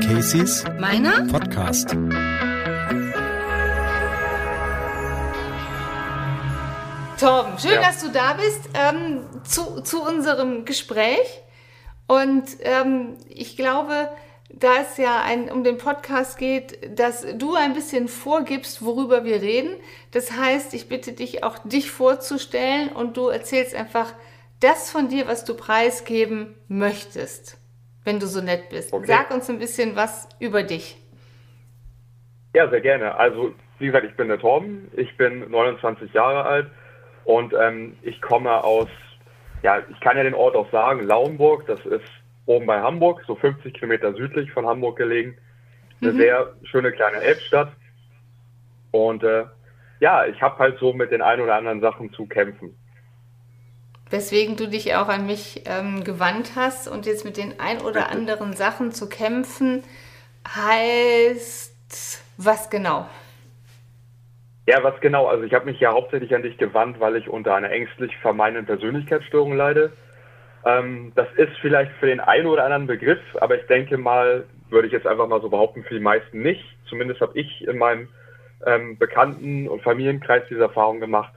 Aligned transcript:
Casey's 0.00 0.62
Meiner? 0.78 1.26
Podcast. 1.26 1.96
Torben, 7.18 7.58
schön, 7.58 7.72
Ja. 7.72 7.80
dass 7.82 8.00
du 8.00 8.10
da 8.10 8.34
bist 8.34 8.68
ähm, 8.74 9.24
zu, 9.42 9.80
zu 9.80 10.02
unserem 10.02 10.64
Gespräch. 10.64 11.18
Und 12.06 12.44
ähm, 12.60 13.16
ich 13.28 13.56
glaube, 13.56 14.08
da 14.50 14.68
es 14.82 14.98
ja 14.98 15.22
ein, 15.22 15.50
um 15.50 15.64
den 15.64 15.78
Podcast 15.78 16.38
geht, 16.38 16.96
dass 16.96 17.26
du 17.34 17.56
ein 17.56 17.74
bisschen 17.74 18.06
vorgibst, 18.06 18.84
worüber 18.84 19.24
wir 19.24 19.42
reden. 19.42 19.70
Das 20.12 20.30
heißt, 20.30 20.74
ich 20.74 20.88
bitte 20.88 21.10
dich 21.12 21.42
auch, 21.42 21.58
dich 21.64 21.90
vorzustellen 21.90 22.90
und 22.90 23.16
du 23.16 23.26
erzählst 23.26 23.74
einfach 23.74 24.12
das 24.60 24.90
von 24.90 25.08
dir, 25.08 25.28
was 25.28 25.44
du 25.44 25.54
preisgeben 25.54 26.54
möchtest, 26.68 27.58
wenn 28.04 28.18
du 28.18 28.26
so 28.26 28.40
nett 28.40 28.70
bist. 28.70 28.92
Okay. 28.92 29.06
Sag 29.06 29.30
uns 29.30 29.48
ein 29.48 29.58
bisschen 29.58 29.96
was 29.96 30.28
über 30.40 30.62
dich. 30.62 30.96
Ja, 32.54 32.68
sehr 32.68 32.80
gerne. 32.80 33.14
Also, 33.16 33.54
wie 33.78 33.86
gesagt, 33.86 34.06
ich 34.06 34.16
bin 34.16 34.28
der 34.28 34.38
Torben, 34.38 34.90
ich 34.96 35.16
bin 35.16 35.50
29 35.50 36.12
Jahre 36.12 36.44
alt 36.44 36.66
und 37.24 37.54
ähm, 37.54 37.96
ich 38.02 38.20
komme 38.20 38.64
aus, 38.64 38.88
ja, 39.62 39.80
ich 39.90 40.00
kann 40.00 40.16
ja 40.16 40.22
den 40.22 40.34
Ort 40.34 40.56
auch 40.56 40.70
sagen, 40.72 41.04
Lauenburg, 41.04 41.66
das 41.66 41.84
ist 41.86 42.08
oben 42.46 42.66
bei 42.66 42.80
Hamburg, 42.80 43.22
so 43.26 43.34
50 43.36 43.74
Kilometer 43.74 44.14
südlich 44.14 44.50
von 44.52 44.66
Hamburg 44.66 44.96
gelegen. 44.96 45.36
Eine 46.00 46.12
sehr 46.12 46.54
schöne 46.62 46.92
kleine 46.92 47.18
Elbstadt. 47.18 47.72
Und 48.92 49.22
äh, 49.24 49.44
ja, 50.00 50.26
ich 50.26 50.40
habe 50.40 50.58
halt 50.58 50.78
so 50.78 50.92
mit 50.92 51.10
den 51.10 51.22
ein 51.22 51.40
oder 51.40 51.56
anderen 51.56 51.80
Sachen 51.80 52.12
zu 52.12 52.26
kämpfen. 52.26 52.74
Weswegen 54.10 54.56
du 54.56 54.68
dich 54.68 54.94
auch 54.94 55.08
an 55.08 55.26
mich 55.26 55.64
ähm, 55.66 56.02
gewandt 56.04 56.52
hast 56.56 56.88
und 56.88 57.04
jetzt 57.04 57.24
mit 57.24 57.36
den 57.36 57.60
ein 57.60 57.80
oder 57.80 58.10
anderen 58.10 58.54
Sachen 58.54 58.92
zu 58.92 59.08
kämpfen, 59.08 59.82
heißt 60.46 62.24
was 62.38 62.70
genau? 62.70 63.06
Ja, 64.66 64.82
was 64.82 65.00
genau? 65.00 65.26
Also 65.26 65.44
ich 65.44 65.54
habe 65.54 65.64
mich 65.64 65.80
ja 65.80 65.92
hauptsächlich 65.92 66.34
an 66.34 66.42
dich 66.42 66.56
gewandt, 66.58 67.00
weil 67.00 67.16
ich 67.16 67.28
unter 67.28 67.54
einer 67.54 67.70
ängstlich 67.70 68.16
vermeidenden 68.18 68.66
Persönlichkeitsstörung 68.66 69.56
leide. 69.56 69.92
Ähm, 70.64 71.12
das 71.14 71.26
ist 71.36 71.52
vielleicht 71.60 71.92
für 72.00 72.06
den 72.06 72.20
einen 72.20 72.46
oder 72.46 72.64
anderen 72.64 72.86
Begriff, 72.86 73.20
aber 73.40 73.56
ich 73.58 73.66
denke 73.66 73.96
mal, 73.96 74.44
würde 74.68 74.86
ich 74.86 74.92
jetzt 74.92 75.06
einfach 75.06 75.26
mal 75.26 75.40
so 75.40 75.48
behaupten, 75.48 75.84
für 75.84 75.94
die 75.94 76.00
meisten 76.00 76.42
nicht. 76.42 76.64
Zumindest 76.88 77.20
habe 77.20 77.38
ich 77.38 77.66
in 77.66 77.78
meinem 77.78 78.08
ähm, 78.66 78.98
Bekannten- 78.98 79.68
und 79.68 79.82
Familienkreis 79.82 80.42
diese 80.50 80.60
Erfahrung 80.60 81.00
gemacht. 81.00 81.32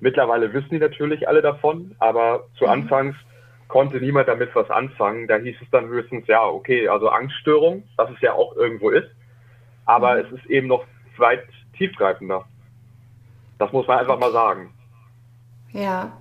Mittlerweile 0.00 0.52
wissen 0.52 0.70
die 0.70 0.78
natürlich 0.78 1.26
alle 1.28 1.42
davon, 1.42 1.94
aber 1.98 2.46
zu 2.58 2.66
Anfangs 2.66 3.16
konnte 3.68 3.98
niemand 3.98 4.28
damit 4.28 4.54
was 4.54 4.70
anfangen. 4.70 5.26
Da 5.26 5.36
hieß 5.36 5.56
es 5.60 5.70
dann 5.70 5.88
höchstens, 5.88 6.26
ja, 6.26 6.44
okay, 6.44 6.88
also 6.88 7.08
Angststörung, 7.08 7.84
was 7.96 8.10
es 8.10 8.20
ja 8.20 8.32
auch 8.32 8.54
irgendwo 8.56 8.90
ist, 8.90 9.08
aber 9.86 10.18
es 10.18 10.30
ist 10.32 10.46
eben 10.46 10.68
noch 10.68 10.84
weit 11.16 11.44
tiefgreifender. 11.76 12.44
Das 13.58 13.72
muss 13.72 13.86
man 13.86 13.98
einfach 13.98 14.18
mal 14.18 14.32
sagen. 14.32 14.72
Ja. 15.72 16.12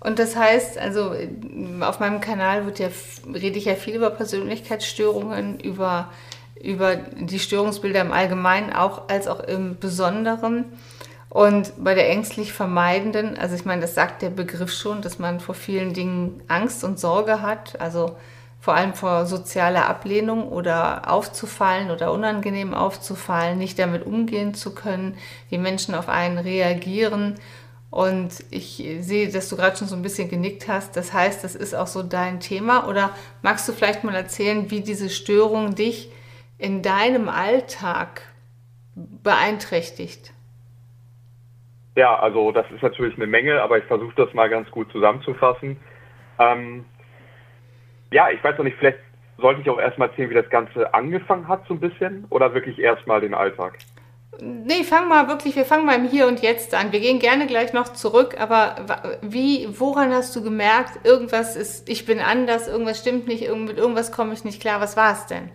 Und 0.00 0.18
das 0.18 0.34
heißt, 0.34 0.78
also 0.78 1.12
äh, 1.12 1.28
auf 1.80 2.00
meinem 2.00 2.20
Kanal 2.20 2.66
wird 2.66 2.80
ja, 2.80 2.88
rede 3.32 3.58
ich 3.58 3.66
ja 3.66 3.74
viel 3.74 3.94
über 3.94 4.10
Persönlichkeitsstörungen, 4.10 5.60
über, 5.60 6.10
über 6.60 6.96
die 6.96 7.38
Störungsbilder 7.38 8.00
im 8.00 8.10
Allgemeinen, 8.10 8.72
auch 8.72 9.08
als 9.08 9.28
auch 9.28 9.40
im 9.40 9.78
Besonderen. 9.78 10.64
Und 11.32 11.82
bei 11.82 11.94
der 11.94 12.10
ängstlich 12.10 12.52
vermeidenden, 12.52 13.38
also 13.38 13.54
ich 13.54 13.64
meine, 13.64 13.80
das 13.80 13.94
sagt 13.94 14.20
der 14.20 14.28
Begriff 14.28 14.70
schon, 14.70 15.00
dass 15.00 15.18
man 15.18 15.40
vor 15.40 15.54
vielen 15.54 15.94
Dingen 15.94 16.42
Angst 16.46 16.84
und 16.84 17.00
Sorge 17.00 17.40
hat, 17.40 17.80
also 17.80 18.16
vor 18.60 18.74
allem 18.74 18.92
vor 18.92 19.24
sozialer 19.24 19.88
Ablehnung 19.88 20.46
oder 20.50 21.10
aufzufallen 21.10 21.90
oder 21.90 22.12
unangenehm 22.12 22.74
aufzufallen, 22.74 23.56
nicht 23.56 23.78
damit 23.78 24.04
umgehen 24.04 24.52
zu 24.52 24.74
können, 24.74 25.16
wie 25.48 25.56
Menschen 25.56 25.94
auf 25.94 26.10
einen 26.10 26.36
reagieren. 26.36 27.36
Und 27.88 28.44
ich 28.50 28.86
sehe, 29.00 29.32
dass 29.32 29.48
du 29.48 29.56
gerade 29.56 29.78
schon 29.78 29.88
so 29.88 29.96
ein 29.96 30.02
bisschen 30.02 30.28
genickt 30.28 30.68
hast. 30.68 30.98
Das 30.98 31.14
heißt, 31.14 31.42
das 31.44 31.54
ist 31.54 31.74
auch 31.74 31.86
so 31.86 32.02
dein 32.02 32.40
Thema. 32.40 32.86
Oder 32.88 33.08
magst 33.40 33.66
du 33.66 33.72
vielleicht 33.72 34.04
mal 34.04 34.14
erzählen, 34.14 34.70
wie 34.70 34.82
diese 34.82 35.08
Störung 35.08 35.74
dich 35.74 36.10
in 36.58 36.82
deinem 36.82 37.30
Alltag 37.30 38.20
beeinträchtigt? 38.94 40.31
Ja, 41.94 42.18
also 42.18 42.52
das 42.52 42.70
ist 42.70 42.82
natürlich 42.82 43.16
eine 43.16 43.26
Menge, 43.26 43.60
aber 43.60 43.78
ich 43.78 43.84
versuche 43.84 44.14
das 44.16 44.32
mal 44.32 44.48
ganz 44.48 44.70
gut 44.70 44.90
zusammenzufassen. 44.92 45.78
Ähm, 46.38 46.84
ja, 48.10 48.30
ich 48.30 48.42
weiß 48.42 48.56
noch 48.56 48.64
nicht, 48.64 48.78
vielleicht 48.78 48.98
sollte 49.38 49.60
ich 49.60 49.68
auch 49.68 49.78
erstmal 49.78 50.08
erzählen, 50.08 50.30
wie 50.30 50.34
das 50.34 50.48
Ganze 50.48 50.94
angefangen 50.94 51.48
hat, 51.48 51.66
so 51.66 51.74
ein 51.74 51.80
bisschen, 51.80 52.26
oder 52.30 52.54
wirklich 52.54 52.78
erstmal 52.78 53.20
den 53.20 53.34
Alltag. 53.34 53.78
Nee, 54.40 54.82
fang 54.84 55.08
mal 55.08 55.28
wirklich, 55.28 55.56
wir 55.56 55.66
fangen 55.66 55.84
mal 55.84 55.96
im 55.96 56.08
Hier 56.08 56.26
und 56.26 56.40
Jetzt 56.40 56.74
an. 56.74 56.92
Wir 56.92 57.00
gehen 57.00 57.18
gerne 57.18 57.46
gleich 57.46 57.74
noch 57.74 57.88
zurück, 57.88 58.36
aber 58.40 59.18
wie, 59.20 59.68
woran 59.78 60.10
hast 60.12 60.34
du 60.34 60.42
gemerkt, 60.42 61.04
irgendwas 61.04 61.54
ist, 61.54 61.88
ich 61.88 62.06
bin 62.06 62.18
anders, 62.18 62.66
irgendwas 62.66 62.98
stimmt 62.98 63.28
nicht, 63.28 63.48
mit 63.54 63.76
irgendwas 63.76 64.10
komme 64.10 64.32
ich 64.32 64.44
nicht 64.44 64.62
klar. 64.62 64.80
Was 64.80 64.96
war 64.96 65.12
es 65.12 65.26
denn? 65.26 65.50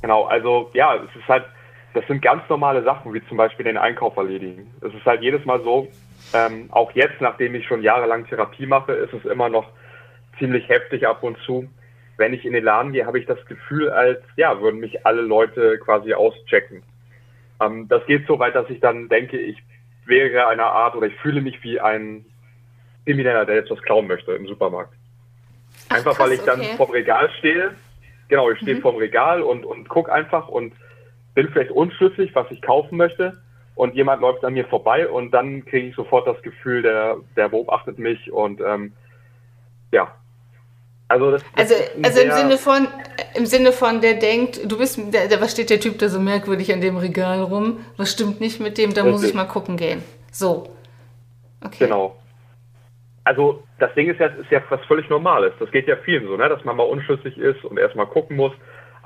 Genau, 0.00 0.24
also 0.24 0.70
ja, 0.74 0.94
es 0.96 1.16
ist 1.16 1.26
halt, 1.26 1.44
das 1.94 2.06
sind 2.08 2.20
ganz 2.20 2.42
normale 2.48 2.82
Sachen, 2.82 3.14
wie 3.14 3.24
zum 3.28 3.36
Beispiel 3.36 3.64
den 3.64 3.78
Einkauf 3.78 4.16
erledigen. 4.16 4.70
Es 4.80 4.92
ist 4.92 5.04
halt 5.06 5.22
jedes 5.22 5.44
Mal 5.44 5.62
so, 5.62 5.88
ähm, 6.32 6.68
auch 6.72 6.90
jetzt, 6.92 7.20
nachdem 7.20 7.54
ich 7.54 7.66
schon 7.66 7.82
jahrelang 7.82 8.26
Therapie 8.26 8.66
mache, 8.66 8.92
ist 8.92 9.12
es 9.12 9.24
immer 9.24 9.48
noch 9.48 9.70
ziemlich 10.38 10.68
heftig 10.68 11.06
ab 11.06 11.22
und 11.22 11.38
zu. 11.46 11.68
Wenn 12.16 12.34
ich 12.34 12.44
in 12.44 12.52
den 12.52 12.64
Laden 12.64 12.92
gehe, 12.92 13.06
habe 13.06 13.18
ich 13.18 13.26
das 13.26 13.44
Gefühl, 13.46 13.90
als 13.90 14.20
ja, 14.36 14.60
würden 14.60 14.80
mich 14.80 15.06
alle 15.06 15.22
Leute 15.22 15.78
quasi 15.78 16.14
auschecken. 16.14 16.82
Ähm, 17.60 17.86
das 17.88 18.04
geht 18.06 18.26
so 18.26 18.38
weit, 18.40 18.56
dass 18.56 18.68
ich 18.70 18.80
dann 18.80 19.08
denke, 19.08 19.38
ich 19.38 19.62
wäre 20.04 20.48
eine 20.48 20.64
Art 20.64 20.96
oder 20.96 21.06
ich 21.06 21.14
fühle 21.16 21.40
mich 21.40 21.62
wie 21.62 21.80
ein 21.80 22.24
Krimineller, 23.04 23.44
der 23.44 23.56
jetzt 23.56 23.70
was 23.70 23.82
klauen 23.82 24.08
möchte 24.08 24.32
im 24.32 24.46
Supermarkt. 24.48 24.94
Ach, 25.88 25.96
Einfach 25.96 26.18
weil 26.18 26.30
krass, 26.30 26.38
ich 26.38 26.44
dann 26.44 26.60
okay. 26.60 26.72
Mhm. 26.72 26.76
vorm 26.76 26.90
Regal 26.90 27.30
stehe. 27.38 27.70
Genau, 28.28 28.50
ich 28.50 28.58
stehe 28.58 28.80
vorm 28.80 28.96
Regal 28.96 29.42
und, 29.42 29.64
und 29.64 29.88
guck 29.88 30.10
einfach 30.10 30.48
und 30.48 30.72
bin 31.34 31.48
vielleicht 31.50 31.70
unschlüssig, 31.70 32.34
was 32.34 32.46
ich 32.50 32.62
kaufen 32.62 32.96
möchte. 32.96 33.38
Und 33.74 33.94
jemand 33.94 34.20
läuft 34.20 34.44
an 34.44 34.54
mir 34.54 34.66
vorbei 34.66 35.08
und 35.08 35.32
dann 35.32 35.64
kriege 35.64 35.88
ich 35.88 35.96
sofort 35.96 36.28
das 36.28 36.40
Gefühl, 36.42 36.82
der, 36.82 37.16
der 37.36 37.48
beobachtet 37.48 37.98
mich 37.98 38.30
und 38.30 38.60
ähm, 38.60 38.92
ja. 39.90 40.14
Also, 41.08 41.32
das, 41.32 41.42
das 41.56 41.72
Also, 41.72 41.74
also 42.02 42.20
im 42.20 42.30
Sinne 42.30 42.56
von, 42.56 42.88
im 43.34 43.46
Sinne 43.46 43.72
von, 43.72 44.00
der 44.00 44.14
denkt, 44.14 44.60
du 44.64 44.78
bist, 44.78 44.98
der, 45.12 45.26
der, 45.26 45.40
was 45.40 45.52
steht 45.52 45.70
der 45.70 45.80
Typ 45.80 45.98
da 45.98 46.08
so 46.08 46.20
merkwürdig 46.20 46.72
an 46.72 46.80
dem 46.80 46.96
Regal 46.96 47.42
rum? 47.42 47.84
Was 47.96 48.12
stimmt 48.12 48.40
nicht 48.40 48.60
mit 48.60 48.78
dem? 48.78 48.94
Da 48.94 49.04
muss 49.04 49.24
ich 49.24 49.34
mal 49.34 49.44
gucken 49.44 49.76
gehen. 49.76 50.02
So. 50.30 50.68
Okay. 51.64 51.86
Genau. 51.86 52.16
Also 53.24 53.62
das 53.78 53.92
Ding 53.94 54.08
ist 54.08 54.20
ja, 54.20 54.26
ist 54.26 54.50
ja 54.50 54.62
was 54.68 54.80
völlig 54.86 55.08
Normales. 55.08 55.52
Das 55.58 55.70
geht 55.70 55.88
ja 55.88 55.96
vielen 55.96 56.26
so, 56.26 56.36
ne? 56.36 56.48
dass 56.48 56.64
man 56.64 56.76
mal 56.76 56.84
unschlüssig 56.84 57.36
ist 57.38 57.64
und 57.64 57.78
erstmal 57.78 58.06
gucken 58.06 58.36
muss. 58.36 58.52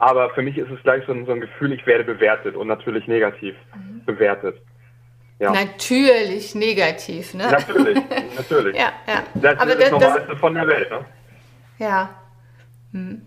Aber 0.01 0.31
für 0.31 0.43
mich 0.43 0.57
ist 0.57 0.71
es 0.71 0.81
gleich 0.83 1.05
so 1.07 1.13
ein, 1.13 1.27
so 1.27 1.33
ein 1.33 1.41
Gefühl, 1.41 1.73
ich 1.73 1.85
werde 1.87 2.05
bewertet 2.05 2.55
und 2.57 2.69
natürlich 2.69 3.07
negativ 3.09 3.55
Mhm. 3.75 4.05
bewertet. 4.05 4.61
Ja, 5.41 5.53
Natürlich 5.53 6.55
negativ, 6.57 7.35
ne? 7.35 7.49
natürlich, 7.51 7.97
natürlich. 8.37 8.77
Ja, 8.77 8.93
ja. 9.07 9.23
Das 9.35 9.59
Aber 9.61 9.71
ist 9.73 9.81
das 9.83 9.91
Normalste 9.93 10.37
von 10.37 10.55
der 10.55 10.67
Welt. 10.67 10.91
Ne? 10.91 11.05
ja. 11.79 12.11
Hm. 12.93 13.23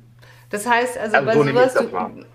Das 0.49 0.67
heißt, 0.67 0.97
also, 0.97 1.15
Also 1.17 1.25
bei 1.27 1.33
so 1.33 1.43
sowas, 1.43 1.73
du, 1.73 2.25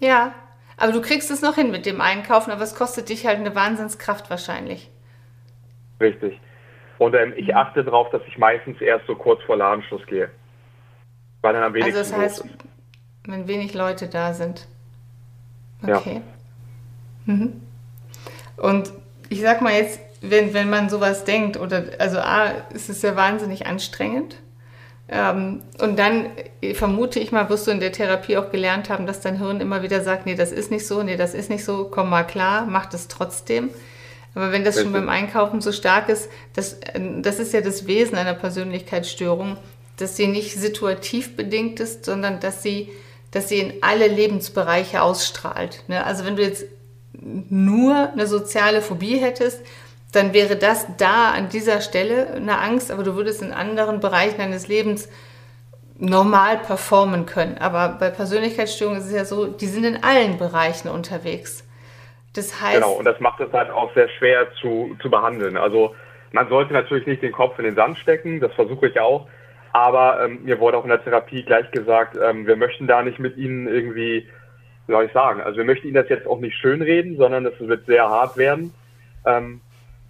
ja, 0.00 0.34
aber 0.76 0.92
du 0.92 1.00
kriegst 1.02 1.30
es 1.30 1.42
noch 1.42 1.54
hin 1.54 1.70
mit 1.70 1.86
dem 1.86 2.00
Einkaufen, 2.00 2.50
aber 2.50 2.62
es 2.62 2.74
kostet 2.74 3.08
dich 3.10 3.26
halt 3.26 3.38
eine 3.38 3.54
Wahnsinnskraft 3.54 4.30
wahrscheinlich. 4.30 4.90
Richtig. 6.00 6.40
Und 6.98 7.14
ähm, 7.14 7.28
Mhm. 7.30 7.34
ich 7.36 7.54
achte 7.54 7.84
darauf, 7.84 8.10
dass 8.10 8.22
ich 8.26 8.38
meistens 8.38 8.80
erst 8.80 9.06
so 9.06 9.14
kurz 9.14 9.42
vor 9.44 9.56
Ladenschluss 9.56 10.04
gehe. 10.06 10.30
Weil 11.42 11.52
dann 11.54 11.62
am 11.62 11.74
Also 11.74 11.86
wenigsten 11.86 12.10
das 12.10 12.12
heißt, 12.12 12.38
los 12.44 12.46
ist. 12.52 12.64
Wenn 13.24 13.46
wenig 13.46 13.74
Leute 13.74 14.06
da 14.06 14.34
sind. 14.34 14.66
Ja. 15.86 15.98
Okay. 15.98 16.20
Mhm. 17.26 17.60
Und 18.56 18.92
ich 19.28 19.40
sag 19.40 19.62
mal 19.62 19.72
jetzt, 19.72 20.00
wenn, 20.20 20.52
wenn 20.52 20.68
man 20.68 20.90
sowas 20.90 21.24
denkt, 21.24 21.58
oder 21.58 21.84
also 21.98 22.18
A, 22.18 22.50
ist 22.74 22.90
es 22.90 23.02
ja 23.02 23.16
wahnsinnig 23.16 23.66
anstrengend. 23.66 24.36
Ähm, 25.08 25.62
und 25.80 25.98
dann 25.98 26.26
äh, 26.60 26.74
vermute 26.74 27.18
ich 27.18 27.32
mal, 27.32 27.48
wirst 27.48 27.66
du 27.66 27.72
in 27.72 27.80
der 27.80 27.90
Therapie 27.90 28.36
auch 28.36 28.50
gelernt 28.52 28.90
haben, 28.90 29.06
dass 29.06 29.20
dein 29.20 29.38
Hirn 29.38 29.60
immer 29.60 29.82
wieder 29.82 30.02
sagt, 30.02 30.26
nee, 30.26 30.36
das 30.36 30.52
ist 30.52 30.70
nicht 30.70 30.86
so, 30.86 31.02
nee, 31.02 31.16
das 31.16 31.34
ist 31.34 31.50
nicht 31.50 31.64
so, 31.64 31.84
komm 31.90 32.10
mal 32.10 32.22
klar, 32.22 32.66
mach 32.66 32.86
das 32.86 33.08
trotzdem. 33.08 33.70
Aber 34.34 34.52
wenn 34.52 34.62
das 34.62 34.80
schon 34.80 34.92
beim 34.92 35.08
Einkaufen 35.08 35.60
so 35.60 35.72
stark 35.72 36.08
ist, 36.08 36.28
das, 36.54 36.74
äh, 36.74 37.00
das 37.22 37.40
ist 37.40 37.52
ja 37.52 37.60
das 37.60 37.86
Wesen 37.86 38.16
einer 38.16 38.34
Persönlichkeitsstörung, 38.34 39.56
dass 39.96 40.16
sie 40.16 40.28
nicht 40.28 40.54
situativ 40.54 41.36
bedingt 41.36 41.80
ist, 41.80 42.04
sondern 42.04 42.38
dass 42.38 42.62
sie, 42.62 42.90
dass 43.30 43.48
sie 43.48 43.60
in 43.60 43.82
alle 43.82 44.08
Lebensbereiche 44.08 45.02
ausstrahlt. 45.02 45.84
Ne? 45.88 46.04
Also 46.04 46.24
wenn 46.24 46.36
du 46.36 46.42
jetzt 46.42 46.64
nur 47.12 48.10
eine 48.12 48.26
soziale 48.26 48.82
Phobie 48.82 49.18
hättest, 49.18 49.64
dann 50.12 50.32
wäre 50.32 50.56
das 50.56 50.86
da 50.96 51.30
an 51.30 51.48
dieser 51.48 51.80
Stelle 51.80 52.34
eine 52.34 52.58
Angst, 52.58 52.90
aber 52.90 53.04
du 53.04 53.14
würdest 53.14 53.42
in 53.42 53.52
anderen 53.52 54.00
Bereichen 54.00 54.38
deines 54.38 54.66
Lebens 54.66 55.08
normal 55.98 56.58
performen 56.58 57.26
können. 57.26 57.58
Aber 57.58 57.96
bei 58.00 58.10
Persönlichkeitsstörungen 58.10 59.00
ist 59.00 59.06
es 59.06 59.12
ja 59.12 59.24
so, 59.24 59.46
die 59.46 59.66
sind 59.66 59.84
in 59.84 60.02
allen 60.02 60.38
Bereichen 60.38 60.88
unterwegs. 60.88 61.64
Das 62.34 62.60
heißt. 62.60 62.74
Genau, 62.74 62.92
und 62.92 63.04
das 63.04 63.20
macht 63.20 63.40
es 63.40 63.52
halt 63.52 63.70
auch 63.70 63.92
sehr 63.94 64.08
schwer 64.08 64.48
zu, 64.60 64.96
zu 65.02 65.10
behandeln. 65.10 65.56
Also 65.56 65.94
man 66.32 66.48
sollte 66.48 66.72
natürlich 66.72 67.06
nicht 67.06 67.22
den 67.22 67.32
Kopf 67.32 67.58
in 67.58 67.64
den 67.64 67.74
Sand 67.74 67.98
stecken, 67.98 68.40
das 68.40 68.52
versuche 68.54 68.88
ich 68.88 68.98
auch. 69.00 69.26
Aber 69.72 70.24
ähm, 70.24 70.40
mir 70.44 70.58
wurde 70.58 70.76
auch 70.76 70.84
in 70.84 70.90
der 70.90 71.02
Therapie 71.02 71.42
gleich 71.42 71.70
gesagt, 71.70 72.16
ähm, 72.20 72.46
wir 72.46 72.56
möchten 72.56 72.86
da 72.86 73.02
nicht 73.02 73.18
mit 73.18 73.36
Ihnen 73.36 73.68
irgendwie, 73.68 74.26
wie 74.86 74.92
soll 74.92 75.04
ich 75.04 75.12
sagen, 75.12 75.40
also 75.40 75.58
wir 75.58 75.64
möchten 75.64 75.86
Ihnen 75.86 75.94
das 75.94 76.08
jetzt 76.08 76.26
auch 76.26 76.40
nicht 76.40 76.56
schönreden, 76.56 77.16
sondern 77.16 77.46
es 77.46 77.58
wird 77.60 77.86
sehr 77.86 78.08
hart 78.08 78.36
werden. 78.36 78.74
Ähm, 79.24 79.60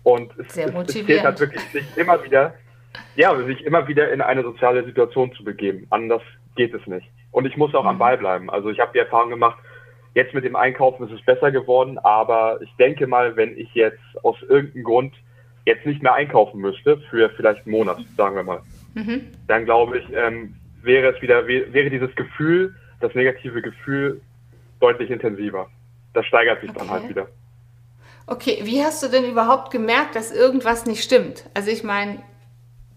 und 0.02 0.32
es, 0.38 0.54
sehr 0.54 0.74
es, 0.74 0.94
es 0.94 1.06
geht 1.06 1.22
halt 1.22 1.40
wirklich 1.40 1.62
sich 1.64 1.84
immer 1.96 2.24
wieder, 2.24 2.54
ja, 3.16 3.36
sich 3.44 3.64
immer 3.64 3.86
wieder 3.86 4.10
in 4.10 4.22
eine 4.22 4.42
soziale 4.42 4.84
Situation 4.84 5.32
zu 5.34 5.44
begeben. 5.44 5.86
Anders 5.90 6.22
geht 6.56 6.72
es 6.72 6.86
nicht. 6.86 7.06
Und 7.30 7.46
ich 7.46 7.56
muss 7.56 7.74
auch 7.74 7.82
mhm. 7.82 7.90
am 7.90 7.98
Ball 7.98 8.16
bleiben. 8.16 8.50
Also 8.50 8.70
ich 8.70 8.80
habe 8.80 8.92
die 8.94 8.98
Erfahrung 8.98 9.28
gemacht, 9.28 9.58
jetzt 10.14 10.34
mit 10.34 10.44
dem 10.44 10.56
Einkaufen 10.56 11.06
ist 11.06 11.12
es 11.12 11.24
besser 11.24 11.50
geworden, 11.50 11.98
aber 11.98 12.60
ich 12.62 12.74
denke 12.78 13.06
mal, 13.06 13.36
wenn 13.36 13.56
ich 13.58 13.72
jetzt 13.74 14.00
aus 14.22 14.36
irgendeinem 14.48 14.84
Grund 14.84 15.14
jetzt 15.66 15.86
nicht 15.86 16.02
mehr 16.02 16.14
einkaufen 16.14 16.60
müsste, 16.60 16.98
für 17.10 17.30
vielleicht 17.30 17.66
einen 17.66 17.72
Monat, 17.72 17.98
sagen 18.16 18.34
wir 18.34 18.42
mal, 18.42 18.62
mhm. 18.94 19.26
dann 19.46 19.64
glaube 19.64 19.98
ich, 19.98 20.04
ähm, 20.14 20.54
wäre 20.82 21.14
es 21.14 21.22
wieder, 21.22 21.46
wäre 21.46 21.90
dieses 21.90 22.14
Gefühl, 22.14 22.74
das 23.00 23.14
negative 23.14 23.62
Gefühl 23.62 24.20
deutlich 24.80 25.10
intensiver. 25.10 25.68
Das 26.12 26.26
steigert 26.26 26.60
sich 26.60 26.70
okay. 26.70 26.78
dann 26.78 26.90
halt 26.90 27.08
wieder. 27.08 27.28
Okay, 28.26 28.60
wie 28.62 28.82
hast 28.82 29.02
du 29.02 29.08
denn 29.08 29.28
überhaupt 29.28 29.70
gemerkt, 29.70 30.14
dass 30.14 30.30
irgendwas 30.30 30.86
nicht 30.86 31.02
stimmt? 31.02 31.48
Also 31.54 31.70
ich 31.70 31.82
meine, 31.82 32.22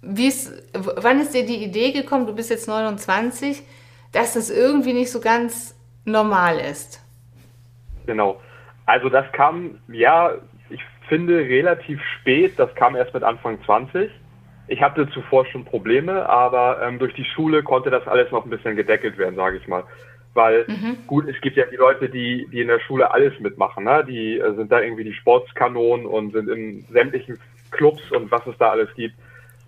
wie 0.02 0.28
ist, 0.28 0.52
wann 0.74 1.20
ist 1.20 1.34
dir 1.34 1.46
die 1.46 1.64
Idee 1.64 1.92
gekommen, 1.92 2.28
du 2.28 2.36
bist 2.36 2.50
jetzt 2.50 2.68
29, 2.68 3.64
dass 4.12 4.34
das 4.34 4.50
irgendwie 4.50 4.94
nicht 4.94 5.12
so 5.12 5.20
ganz 5.20 5.76
normal 6.06 6.60
ist? 6.60 7.02
Genau. 8.06 8.42
Also 8.86 9.10
das 9.10 9.26
kam, 9.32 9.80
ja, 9.88 10.34
ich 10.70 10.82
finde 11.08 11.38
relativ 11.38 12.02
spät, 12.20 12.54
das 12.58 12.74
kam 12.76 12.96
erst 12.96 13.14
mit 13.14 13.24
Anfang 13.24 13.58
20. 13.64 14.12
Ich 14.68 14.82
hatte 14.82 15.10
zuvor 15.10 15.46
schon 15.48 15.66
Probleme, 15.66 16.28
aber 16.28 16.82
ähm, 16.82 17.00
durch 17.00 17.14
die 17.14 17.26
Schule 17.26 17.64
konnte 17.64 17.90
das 17.90 18.08
alles 18.08 18.32
noch 18.32 18.46
ein 18.46 18.50
bisschen 18.50 18.76
gedeckelt 18.76 19.18
werden, 19.18 19.36
sage 19.36 19.58
ich 19.58 19.68
mal. 19.68 19.84
Weil 20.34 20.66
mhm. 20.68 20.98
gut, 21.06 21.28
es 21.28 21.40
gibt 21.42 21.58
ja 21.58 21.66
die 21.66 21.76
Leute, 21.76 22.10
die, 22.10 22.48
die 22.52 22.62
in 22.62 22.68
der 22.68 22.80
Schule 22.80 23.12
alles 23.12 23.40
mitmachen, 23.40 23.84
ne? 23.84 24.04
die 24.08 24.40
äh, 24.40 24.56
sind 24.56 24.72
da 24.72 24.82
irgendwie 24.82 25.04
die 25.04 25.14
Sportskanonen 25.14 26.06
und 26.06 26.34
sind 26.34 26.50
in 26.50 26.82
sämtlichen 26.92 27.40
Clubs 27.72 28.02
und 28.12 28.32
was 28.32 28.46
es 28.48 28.58
da 28.58 28.70
alles 28.70 28.90
gibt. 28.96 29.16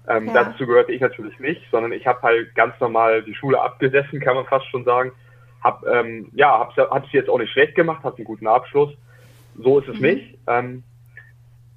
Ähm, 0.08 0.28
ja. 0.28 0.34
Dazu 0.34 0.66
gehörte 0.66 0.92
ich 0.92 1.02
natürlich 1.02 1.40
nicht, 1.40 1.62
sondern 1.72 1.92
ich 1.92 2.08
habe 2.08 2.22
halt 2.22 2.56
ganz 2.56 2.80
normal 2.80 3.24
die 3.24 3.36
Schule 3.36 3.62
abgesessen, 3.62 4.20
kann 4.20 4.36
man 4.36 4.46
fast 4.46 4.66
schon 4.68 4.86
sagen. 4.86 5.12
Hab, 5.64 5.86
ähm, 5.88 6.30
ja, 6.34 6.60
hab's, 6.60 6.78
hab's 6.78 7.12
jetzt 7.12 7.30
auch 7.30 7.40
nicht 7.40 7.52
schlecht 7.52 7.76
gemacht, 7.76 8.04
hat 8.04 8.18
einen 8.18 8.26
guten 8.26 8.48
Abschluss. 8.48 8.92
So 9.58 9.80
ist 9.80 9.88
es 9.88 9.96
mhm. 9.96 10.02
nicht. 10.02 10.38
Ähm, 10.48 10.84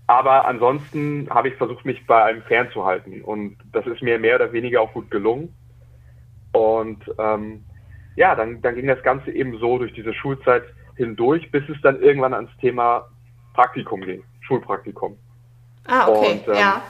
aber 0.09 0.47
ansonsten 0.47 1.29
habe 1.31 1.49
ich 1.49 1.55
versucht, 1.57 1.85
mich 1.85 2.05
bei 2.07 2.25
einem 2.25 2.43
fernzuhalten. 2.43 3.21
Und 3.23 3.59
das 3.73 3.87
ist 3.87 4.03
mir 4.03 4.19
mehr 4.19 4.37
oder 4.37 4.53
weniger 4.53 4.81
auch 4.81 4.93
gut 4.95 5.11
gelungen. 5.11 5.55
Und 6.53 7.05
ähm, 7.19 7.63
ja, 8.17 8.35
dann, 8.35 8.63
dann 8.63 8.75
ging 8.75 8.87
das 8.87 9.03
Ganze 9.03 9.31
eben 9.31 9.59
so 9.59 9.77
durch 9.77 9.93
diese 9.93 10.15
Schulzeit 10.15 10.65
hindurch, 10.97 11.51
bis 11.51 11.63
es 11.69 11.77
dann 11.83 12.01
irgendwann 12.01 12.33
ans 12.33 12.51
Thema 12.59 13.07
Praktikum 13.53 14.01
ging, 14.01 14.25
Schulpraktikum. 14.41 15.19
Ah, 15.87 16.09
okay, 16.09 16.33
Und, 16.33 16.49
ähm, 16.49 16.55
ja. 16.55 16.83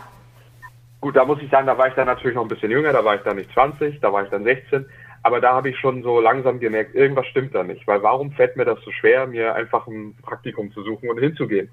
Gut, 1.00 1.16
da 1.16 1.24
muss 1.24 1.42
ich 1.42 1.50
sagen, 1.50 1.66
da 1.66 1.76
war 1.76 1.88
ich 1.88 1.94
dann 1.94 2.06
natürlich 2.06 2.36
noch 2.36 2.42
ein 2.42 2.48
bisschen 2.48 2.70
jünger, 2.70 2.92
da 2.92 3.04
war 3.04 3.16
ich 3.16 3.22
dann 3.22 3.36
nicht 3.36 3.52
20, 3.52 4.00
da 4.00 4.12
war 4.12 4.22
ich 4.22 4.30
dann 4.30 4.44
16. 4.44 4.86
Aber 5.24 5.40
da 5.40 5.54
habe 5.54 5.70
ich 5.70 5.78
schon 5.78 6.04
so 6.04 6.20
langsam 6.20 6.60
gemerkt, 6.60 6.94
irgendwas 6.94 7.26
stimmt 7.26 7.52
da 7.52 7.64
nicht. 7.64 7.84
Weil 7.88 8.02
warum 8.04 8.30
fällt 8.30 8.56
mir 8.56 8.64
das 8.64 8.80
so 8.84 8.92
schwer, 8.92 9.26
mir 9.26 9.56
einfach 9.56 9.88
ein 9.88 10.14
Praktikum 10.22 10.70
zu 10.72 10.84
suchen 10.84 11.10
und 11.10 11.18
hinzugehen? 11.18 11.68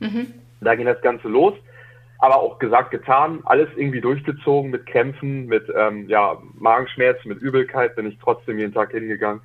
Mhm. 0.00 0.41
Da 0.64 0.74
ging 0.74 0.86
das 0.86 1.00
Ganze 1.02 1.28
los. 1.28 1.54
Aber 2.18 2.36
auch 2.36 2.60
gesagt, 2.60 2.92
getan, 2.92 3.40
alles 3.44 3.68
irgendwie 3.74 4.00
durchgezogen 4.00 4.70
mit 4.70 4.86
Kämpfen, 4.86 5.46
mit 5.46 5.66
ähm, 5.76 6.08
ja, 6.08 6.38
Magenschmerzen, 6.54 7.28
mit 7.28 7.38
Übelkeit, 7.38 7.96
bin 7.96 8.06
ich 8.06 8.16
trotzdem 8.22 8.58
jeden 8.58 8.72
Tag 8.72 8.92
hingegangen. 8.92 9.40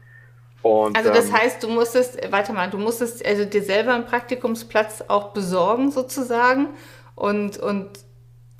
Und, 0.62 0.96
also 0.96 1.10
das 1.10 1.30
ähm, 1.30 1.38
heißt, 1.38 1.64
du 1.64 1.70
musstest, 1.70 2.32
warte 2.32 2.54
mal, 2.54 2.70
du 2.70 2.78
musstest 2.78 3.26
also 3.26 3.46
dir 3.46 3.64
selber 3.64 3.94
einen 3.94 4.06
Praktikumsplatz 4.06 5.06
auch 5.08 5.34
besorgen 5.34 5.92
sozusagen 5.92 6.68
und, 7.16 7.58
und 7.58 7.90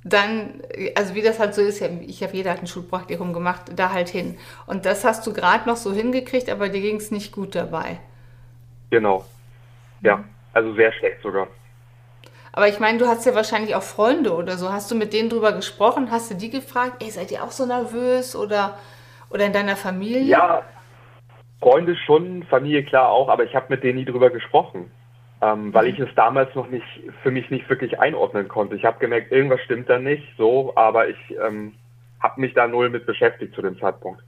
dann, 0.04 0.62
also 0.96 1.14
wie 1.14 1.22
das 1.22 1.38
halt 1.38 1.54
so 1.54 1.60
ist, 1.60 1.80
ich 1.80 2.22
habe 2.22 2.36
jeder 2.36 2.52
hat 2.52 2.60
ein 2.60 2.66
Schulpraktikum 2.66 3.32
gemacht, 3.32 3.72
da 3.74 3.92
halt 3.92 4.08
hin. 4.08 4.36
Und 4.66 4.86
das 4.86 5.04
hast 5.04 5.26
du 5.26 5.32
gerade 5.32 5.68
noch 5.68 5.76
so 5.76 5.92
hingekriegt, 5.92 6.48
aber 6.50 6.68
dir 6.68 6.80
ging 6.80 6.96
es 6.96 7.10
nicht 7.10 7.32
gut 7.32 7.54
dabei. 7.54 7.98
Genau. 8.90 9.24
Ja, 10.00 10.24
also 10.52 10.74
sehr 10.74 10.92
schlecht 10.92 11.20
sogar. 11.22 11.48
Aber 12.52 12.68
ich 12.68 12.80
meine, 12.80 12.98
du 12.98 13.06
hast 13.06 13.26
ja 13.26 13.34
wahrscheinlich 13.34 13.74
auch 13.74 13.82
Freunde 13.82 14.34
oder 14.34 14.56
so. 14.56 14.72
Hast 14.72 14.90
du 14.90 14.94
mit 14.94 15.12
denen 15.12 15.30
drüber 15.30 15.52
gesprochen? 15.52 16.10
Hast 16.10 16.30
du 16.30 16.34
die 16.34 16.50
gefragt, 16.50 17.02
ey, 17.02 17.10
seid 17.10 17.30
ihr 17.30 17.42
auch 17.42 17.50
so 17.50 17.66
nervös 17.66 18.34
oder, 18.34 18.78
oder 19.30 19.46
in 19.46 19.52
deiner 19.52 19.76
Familie? 19.76 20.22
Ja, 20.22 20.62
Freunde 21.60 21.96
schon, 22.06 22.44
Familie 22.44 22.84
klar 22.84 23.08
auch, 23.08 23.28
aber 23.28 23.44
ich 23.44 23.54
habe 23.54 23.66
mit 23.68 23.82
denen 23.82 23.98
nie 23.98 24.04
drüber 24.04 24.30
gesprochen 24.30 24.90
ähm, 25.40 25.72
weil 25.72 25.86
ich 25.86 25.98
es 25.98 26.08
damals 26.16 26.54
noch 26.54 26.68
nicht 26.68 26.86
für 27.22 27.30
mich 27.30 27.48
nicht 27.50 27.68
wirklich 27.68 27.98
einordnen 28.00 28.48
konnte. 28.48 28.74
Ich 28.74 28.84
habe 28.84 28.98
gemerkt, 28.98 29.30
irgendwas 29.30 29.60
stimmt 29.60 29.88
da 29.88 29.98
nicht, 29.98 30.24
so, 30.36 30.72
aber 30.74 31.08
ich 31.08 31.16
ähm, 31.30 31.74
habe 32.20 32.40
mich 32.40 32.54
da 32.54 32.66
null 32.66 32.90
mit 32.90 33.06
beschäftigt 33.06 33.54
zu 33.54 33.62
dem 33.62 33.78
Zeitpunkt. 33.78 34.22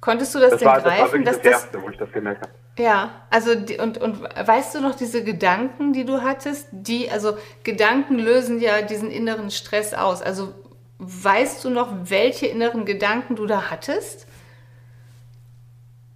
Konntest 0.00 0.34
du 0.34 0.40
das, 0.40 0.50
das 0.50 0.58
denn 0.58 0.68
war, 0.68 0.80
greifen? 0.80 1.24
Das 1.24 1.36
war 1.36 1.42
das, 1.42 1.42
das 1.42 1.52
erste, 1.52 1.82
wo 1.82 1.88
ich 1.90 1.96
das 1.96 2.10
gemerkt 2.10 2.42
habe. 2.42 2.52
Ja, 2.78 3.10
also 3.30 3.54
die, 3.54 3.76
und, 3.78 3.98
und 3.98 4.22
weißt 4.22 4.74
du 4.74 4.80
noch 4.80 4.94
diese 4.94 5.24
Gedanken, 5.24 5.92
die 5.92 6.04
du 6.04 6.22
hattest? 6.22 6.68
Die, 6.72 7.10
also 7.10 7.34
Gedanken 7.64 8.18
lösen 8.18 8.60
ja 8.60 8.80
diesen 8.80 9.10
inneren 9.10 9.50
Stress 9.50 9.92
aus. 9.92 10.22
Also 10.22 10.54
weißt 10.98 11.64
du 11.64 11.70
noch, 11.70 11.88
welche 12.04 12.46
inneren 12.46 12.84
Gedanken 12.86 13.36
du 13.36 13.46
da 13.46 13.70
hattest? 13.70 14.26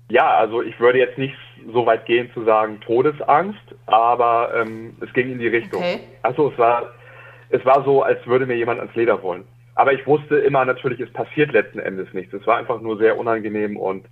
Ja, 0.09 0.37
also 0.37 0.63
ich 0.63 0.79
würde 0.81 0.99
jetzt 0.99 1.19
nicht 1.19 1.35
so 1.73 1.85
weit 1.85 2.07
gehen 2.07 2.31
zu 2.33 2.45
sagen 2.45 2.81
Todesangst, 2.81 3.61
aber 3.87 4.53
ähm, 4.55 4.97
es 5.01 5.13
ging 5.13 5.33
in 5.33 5.39
die 5.39 5.49
Richtung. 5.49 5.81
Okay. 5.81 6.01
Also 6.23 6.51
es 6.53 6.59
war, 6.59 6.95
es 7.51 7.65
war 7.67 7.85
so, 7.85 8.03
als 8.03 8.25
würde 8.27 8.47
mir 8.47 8.57
jemand 8.57 8.79
ans 8.81 8.95
Leder 8.95 9.23
wollen. 9.23 9.45
Aber 9.75 9.93
ich 9.93 10.07
wusste 10.07 10.39
immer 10.39 10.65
natürlich, 10.65 11.01
es 11.01 11.13
passiert 11.13 11.53
letzten 11.53 11.81
Endes 11.81 12.13
nichts. 12.15 12.33
Es 12.33 12.47
war 12.47 12.57
einfach 12.57 12.81
nur 12.81 12.97
sehr 12.97 13.19
unangenehm 13.19 13.77
und 13.77 14.07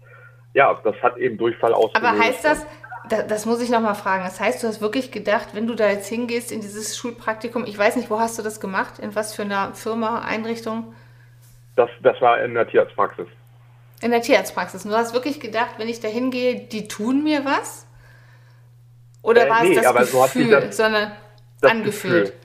ja, 0.55 0.81
das 0.83 0.97
hat 1.03 1.17
eben 1.19 1.37
Durchfall 1.37 1.75
ausgelöst. 1.75 1.97
Aber 1.97 2.19
heißt 2.19 2.45
das, 2.45 2.67
das 3.09 3.45
muss 3.45 3.61
ich 3.61 3.69
nochmal 3.69 3.95
fragen, 3.95 4.25
das 4.25 4.41
heißt, 4.41 4.63
du 4.63 4.67
hast 4.67 4.81
wirklich 4.81 5.11
gedacht, 5.11 5.49
wenn 5.53 5.67
du 5.67 5.75
da 5.75 5.89
jetzt 5.89 6.09
hingehst 6.09 6.51
in 6.51 6.61
dieses 6.61 6.97
Schulpraktikum, 6.97 7.65
ich 7.67 7.77
weiß 7.77 7.97
nicht, 7.97 8.09
wo 8.09 8.19
hast 8.19 8.39
du 8.39 8.43
das 8.43 8.61
gemacht? 8.61 8.99
In 8.99 9.15
was 9.15 9.35
für 9.35 9.43
einer 9.43 9.75
Firma, 9.75 10.21
Einrichtung? 10.21 10.95
Das, 11.77 11.91
das 12.03 12.19
war 12.21 12.43
in 12.43 12.55
der 12.55 12.67
Tierarztpraxis. 12.67 13.27
In 14.01 14.11
der 14.11 14.23
Tierarztpraxis. 14.23 14.85
du 14.85 14.91
hast 14.91 15.13
wirklich 15.13 15.41
gedacht, 15.41 15.75
wenn 15.79 15.89
ich 15.89 16.01
da 16.01 16.09
hingehe, 16.09 16.61
die 16.61 16.89
tun 16.89 17.25
mir 17.25 17.45
was? 17.45 17.87
Oder 19.23 19.47
äh, 19.47 19.51
war 19.51 19.63
nee, 19.65 19.75
es 19.75 19.83
das 19.83 20.11
Gefühl, 20.11 20.63
so 20.71 20.83
sondern 20.83 21.13
das 21.61 21.71
angefühlt? 21.71 22.27
Gefühl. 22.27 22.41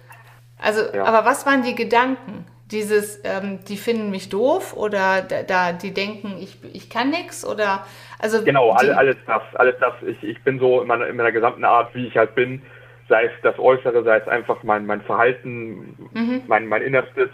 Also, 0.58 0.82
ja. 0.94 1.04
aber 1.04 1.26
was 1.26 1.46
waren 1.46 1.64
die 1.64 1.76
Gedanken? 1.76 2.46
Dieses, 2.72 3.22
ähm, 3.24 3.60
die 3.68 3.78
finden 3.78 4.12
mich 4.12 4.30
doof 4.30 4.76
oder 4.76 5.22
da, 5.22 5.44
da 5.44 5.72
die 5.72 5.94
denken, 5.94 6.38
ich, 6.40 6.58
ich 6.74 6.90
kann 6.90 7.10
nichts 7.10 7.46
oder 7.46 7.86
also 8.20 8.44
genau 8.44 8.78
die, 8.80 8.92
alles 8.92 9.18
das, 9.26 9.42
alles 9.56 9.76
das. 9.80 9.94
Ich, 10.06 10.24
ich 10.24 10.44
bin 10.44 10.60
so 10.60 10.82
in 10.82 10.88
meiner, 10.88 11.08
in 11.08 11.16
meiner 11.16 11.32
gesamten 11.32 11.64
Art, 11.64 11.96
wie 11.96 12.06
ich 12.06 12.16
halt 12.16 12.36
bin, 12.36 12.62
sei 13.08 13.26
es 13.26 13.32
das 13.42 13.58
Äußere, 13.58 14.04
sei 14.04 14.18
es 14.18 14.28
einfach 14.28 14.62
mein, 14.64 14.86
mein 14.86 15.02
Verhalten, 15.02 16.10
mhm. 16.14 16.44
mein, 16.48 16.68
mein 16.68 16.84
Innerstes, 16.84 17.30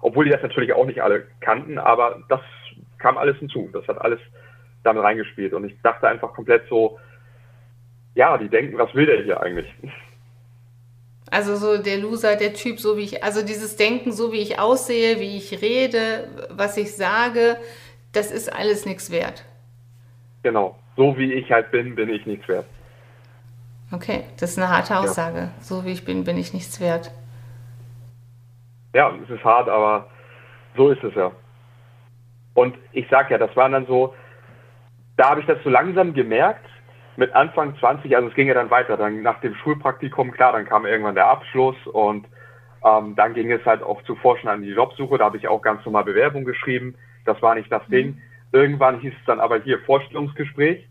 obwohl 0.00 0.26
die 0.26 0.30
das 0.30 0.42
natürlich 0.42 0.72
auch 0.72 0.84
nicht 0.84 1.02
alle 1.02 1.26
kannten, 1.40 1.78
aber 1.78 2.22
das 2.28 2.40
kam 2.98 3.18
alles 3.18 3.38
hinzu. 3.38 3.70
Das 3.72 3.86
hat 3.88 4.00
alles 4.00 4.20
damit 4.84 5.02
reingespielt. 5.02 5.52
Und 5.52 5.64
ich 5.64 5.80
dachte 5.82 6.08
einfach 6.08 6.32
komplett 6.32 6.68
so, 6.68 6.98
ja, 8.14 8.38
die 8.38 8.48
denken, 8.48 8.78
was 8.78 8.94
will 8.94 9.06
der 9.06 9.22
hier 9.22 9.42
eigentlich? 9.42 9.72
Also 11.30 11.56
so 11.56 11.80
der 11.80 11.98
Loser, 11.98 12.36
der 12.36 12.54
Typ, 12.54 12.80
so 12.80 12.96
wie 12.96 13.02
ich, 13.02 13.22
also 13.22 13.42
dieses 13.42 13.76
Denken, 13.76 14.12
so 14.12 14.32
wie 14.32 14.40
ich 14.40 14.58
aussehe, 14.58 15.20
wie 15.20 15.36
ich 15.36 15.62
rede, 15.62 16.28
was 16.50 16.76
ich 16.76 16.96
sage, 16.96 17.56
das 18.12 18.32
ist 18.32 18.52
alles 18.52 18.84
nichts 18.84 19.10
wert. 19.12 19.44
Genau, 20.42 20.76
so 20.96 21.16
wie 21.16 21.32
ich 21.32 21.52
halt 21.52 21.70
bin, 21.70 21.94
bin 21.94 22.08
ich 22.08 22.26
nichts 22.26 22.48
wert. 22.48 22.66
Okay, 23.92 24.24
das 24.38 24.52
ist 24.52 24.58
eine 24.58 24.68
harte 24.68 24.98
Aussage. 24.98 25.38
Ja. 25.38 25.52
So 25.60 25.84
wie 25.84 25.92
ich 25.92 26.04
bin, 26.04 26.24
bin 26.24 26.36
ich 26.36 26.52
nichts 26.52 26.80
wert. 26.80 27.12
Ja, 28.92 29.12
es 29.22 29.30
ist 29.30 29.44
hart, 29.44 29.68
aber 29.68 30.08
so 30.76 30.90
ist 30.90 31.02
es 31.04 31.14
ja. 31.14 31.30
Und 32.54 32.76
ich 32.92 33.06
sag 33.08 33.30
ja, 33.30 33.38
das 33.38 33.54
waren 33.56 33.72
dann 33.72 33.86
so, 33.86 34.14
da 35.16 35.30
habe 35.30 35.40
ich 35.40 35.46
das 35.46 35.58
so 35.62 35.70
langsam 35.70 36.12
gemerkt, 36.12 36.66
mit 37.20 37.32
Anfang 37.34 37.78
20, 37.78 38.16
also 38.16 38.28
es 38.28 38.34
ging 38.34 38.48
ja 38.48 38.54
dann 38.54 38.70
weiter, 38.70 38.96
dann 38.96 39.22
nach 39.22 39.40
dem 39.40 39.54
Schulpraktikum, 39.54 40.32
klar, 40.32 40.52
dann 40.52 40.64
kam 40.64 40.86
irgendwann 40.86 41.14
der 41.14 41.28
Abschluss 41.28 41.76
und 41.86 42.26
Ähm, 42.82 43.14
dann 43.14 43.34
ging 43.34 43.52
es 43.52 43.64
halt 43.66 43.82
auch 43.82 44.02
zuvor 44.04 44.38
schon 44.38 44.48
an 44.48 44.62
die 44.62 44.70
Jobsuche, 44.70 45.18
da 45.18 45.26
habe 45.26 45.36
ich 45.36 45.46
auch 45.46 45.60
ganz 45.60 45.84
normal 45.84 46.04
Bewerbung 46.04 46.44
geschrieben. 46.44 46.94
Das 47.26 47.40
war 47.42 47.54
nicht 47.54 47.70
das 47.70 47.86
mhm. 47.88 47.92
Ding. 47.92 48.22
Irgendwann 48.52 49.00
hieß 49.00 49.12
es 49.12 49.26
dann 49.26 49.40
aber 49.40 49.60
hier 49.60 49.78
Vorstellungsgespräch. 49.80 50.88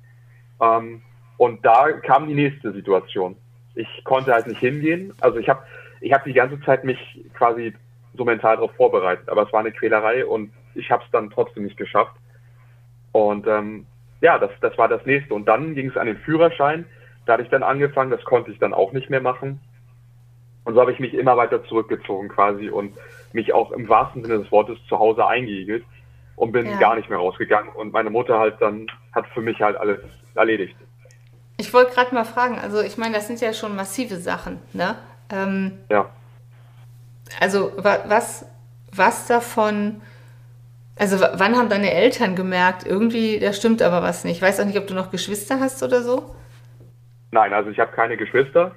Ähm, 0.61 1.01
und 1.37 1.65
da 1.65 1.91
kam 1.91 2.27
die 2.27 2.35
nächste 2.35 2.73
Situation. 2.73 3.35
Ich 3.75 4.03
konnte 4.03 4.33
halt 4.33 4.47
nicht 4.47 4.59
hingehen. 4.59 5.13
Also 5.19 5.39
ich 5.39 5.49
habe 5.49 5.63
ich 6.01 6.13
hab 6.13 6.23
die 6.25 6.33
ganze 6.33 6.61
Zeit 6.61 6.83
mich 6.83 6.99
quasi 7.33 7.73
so 8.15 8.23
mental 8.23 8.57
darauf 8.57 8.73
vorbereitet, 8.75 9.27
aber 9.29 9.43
es 9.43 9.53
war 9.53 9.61
eine 9.61 9.71
Quälerei 9.71 10.25
und 10.25 10.51
ich 10.75 10.91
habe 10.91 11.03
es 11.03 11.11
dann 11.11 11.29
trotzdem 11.29 11.63
nicht 11.63 11.77
geschafft. 11.77 12.15
Und 13.13 13.47
ähm, 13.47 13.85
ja, 14.21 14.37
das, 14.37 14.51
das 14.61 14.77
war 14.77 14.87
das 14.87 15.05
nächste. 15.05 15.33
Und 15.33 15.45
dann 15.45 15.75
ging 15.75 15.89
es 15.89 15.97
an 15.97 16.07
den 16.07 16.17
Führerschein. 16.17 16.85
Da 17.25 17.33
hatte 17.33 17.43
ich 17.43 17.49
dann 17.49 17.63
angefangen, 17.63 18.11
das 18.11 18.23
konnte 18.23 18.51
ich 18.51 18.59
dann 18.59 18.73
auch 18.73 18.91
nicht 18.91 19.09
mehr 19.09 19.21
machen. 19.21 19.59
Und 20.65 20.73
so 20.73 20.81
habe 20.81 20.91
ich 20.91 20.99
mich 20.99 21.13
immer 21.13 21.37
weiter 21.37 21.63
zurückgezogen 21.65 22.29
quasi 22.29 22.69
und 22.69 22.93
mich 23.33 23.53
auch 23.53 23.71
im 23.71 23.87
wahrsten 23.87 24.23
Sinne 24.23 24.39
des 24.39 24.51
Wortes 24.51 24.77
zu 24.87 24.99
Hause 24.99 25.25
eingeigelt 25.25 25.83
und 26.35 26.51
bin 26.51 26.65
ja. 26.65 26.77
gar 26.77 26.95
nicht 26.95 27.09
mehr 27.09 27.19
rausgegangen. 27.19 27.71
Und 27.73 27.93
meine 27.93 28.09
Mutter 28.09 28.39
halt 28.39 28.55
dann 28.59 28.87
hat 29.13 29.25
für 29.33 29.41
mich 29.41 29.59
halt 29.61 29.77
alles 29.77 29.99
erledigt. 30.35 30.75
Ich 31.57 31.73
wollte 31.73 31.93
gerade 31.93 32.13
mal 32.13 32.23
fragen, 32.23 32.57
also 32.59 32.81
ich 32.81 32.97
meine, 32.97 33.15
das 33.15 33.27
sind 33.27 33.41
ja 33.41 33.53
schon 33.53 33.75
massive 33.75 34.15
Sachen, 34.15 34.59
ne? 34.73 34.95
Ähm, 35.29 35.79
ja. 35.89 36.09
Also 37.39 37.71
was, 37.77 38.45
was 38.93 39.27
davon, 39.27 40.01
also 40.99 41.17
wann 41.19 41.55
haben 41.55 41.69
deine 41.69 41.93
Eltern 41.93 42.35
gemerkt, 42.35 42.85
irgendwie, 42.85 43.39
da 43.39 43.53
stimmt 43.53 43.81
aber 43.81 44.03
was 44.03 44.25
nicht. 44.25 44.37
Ich 44.37 44.41
weiß 44.41 44.59
auch 44.59 44.65
nicht, 44.65 44.77
ob 44.77 44.85
du 44.85 44.93
noch 44.93 45.11
Geschwister 45.11 45.59
hast 45.59 45.81
oder 45.81 46.01
so? 46.01 46.35
Nein, 47.31 47.53
also 47.53 47.69
ich 47.69 47.79
habe 47.79 47.91
keine 47.93 48.17
Geschwister. 48.17 48.73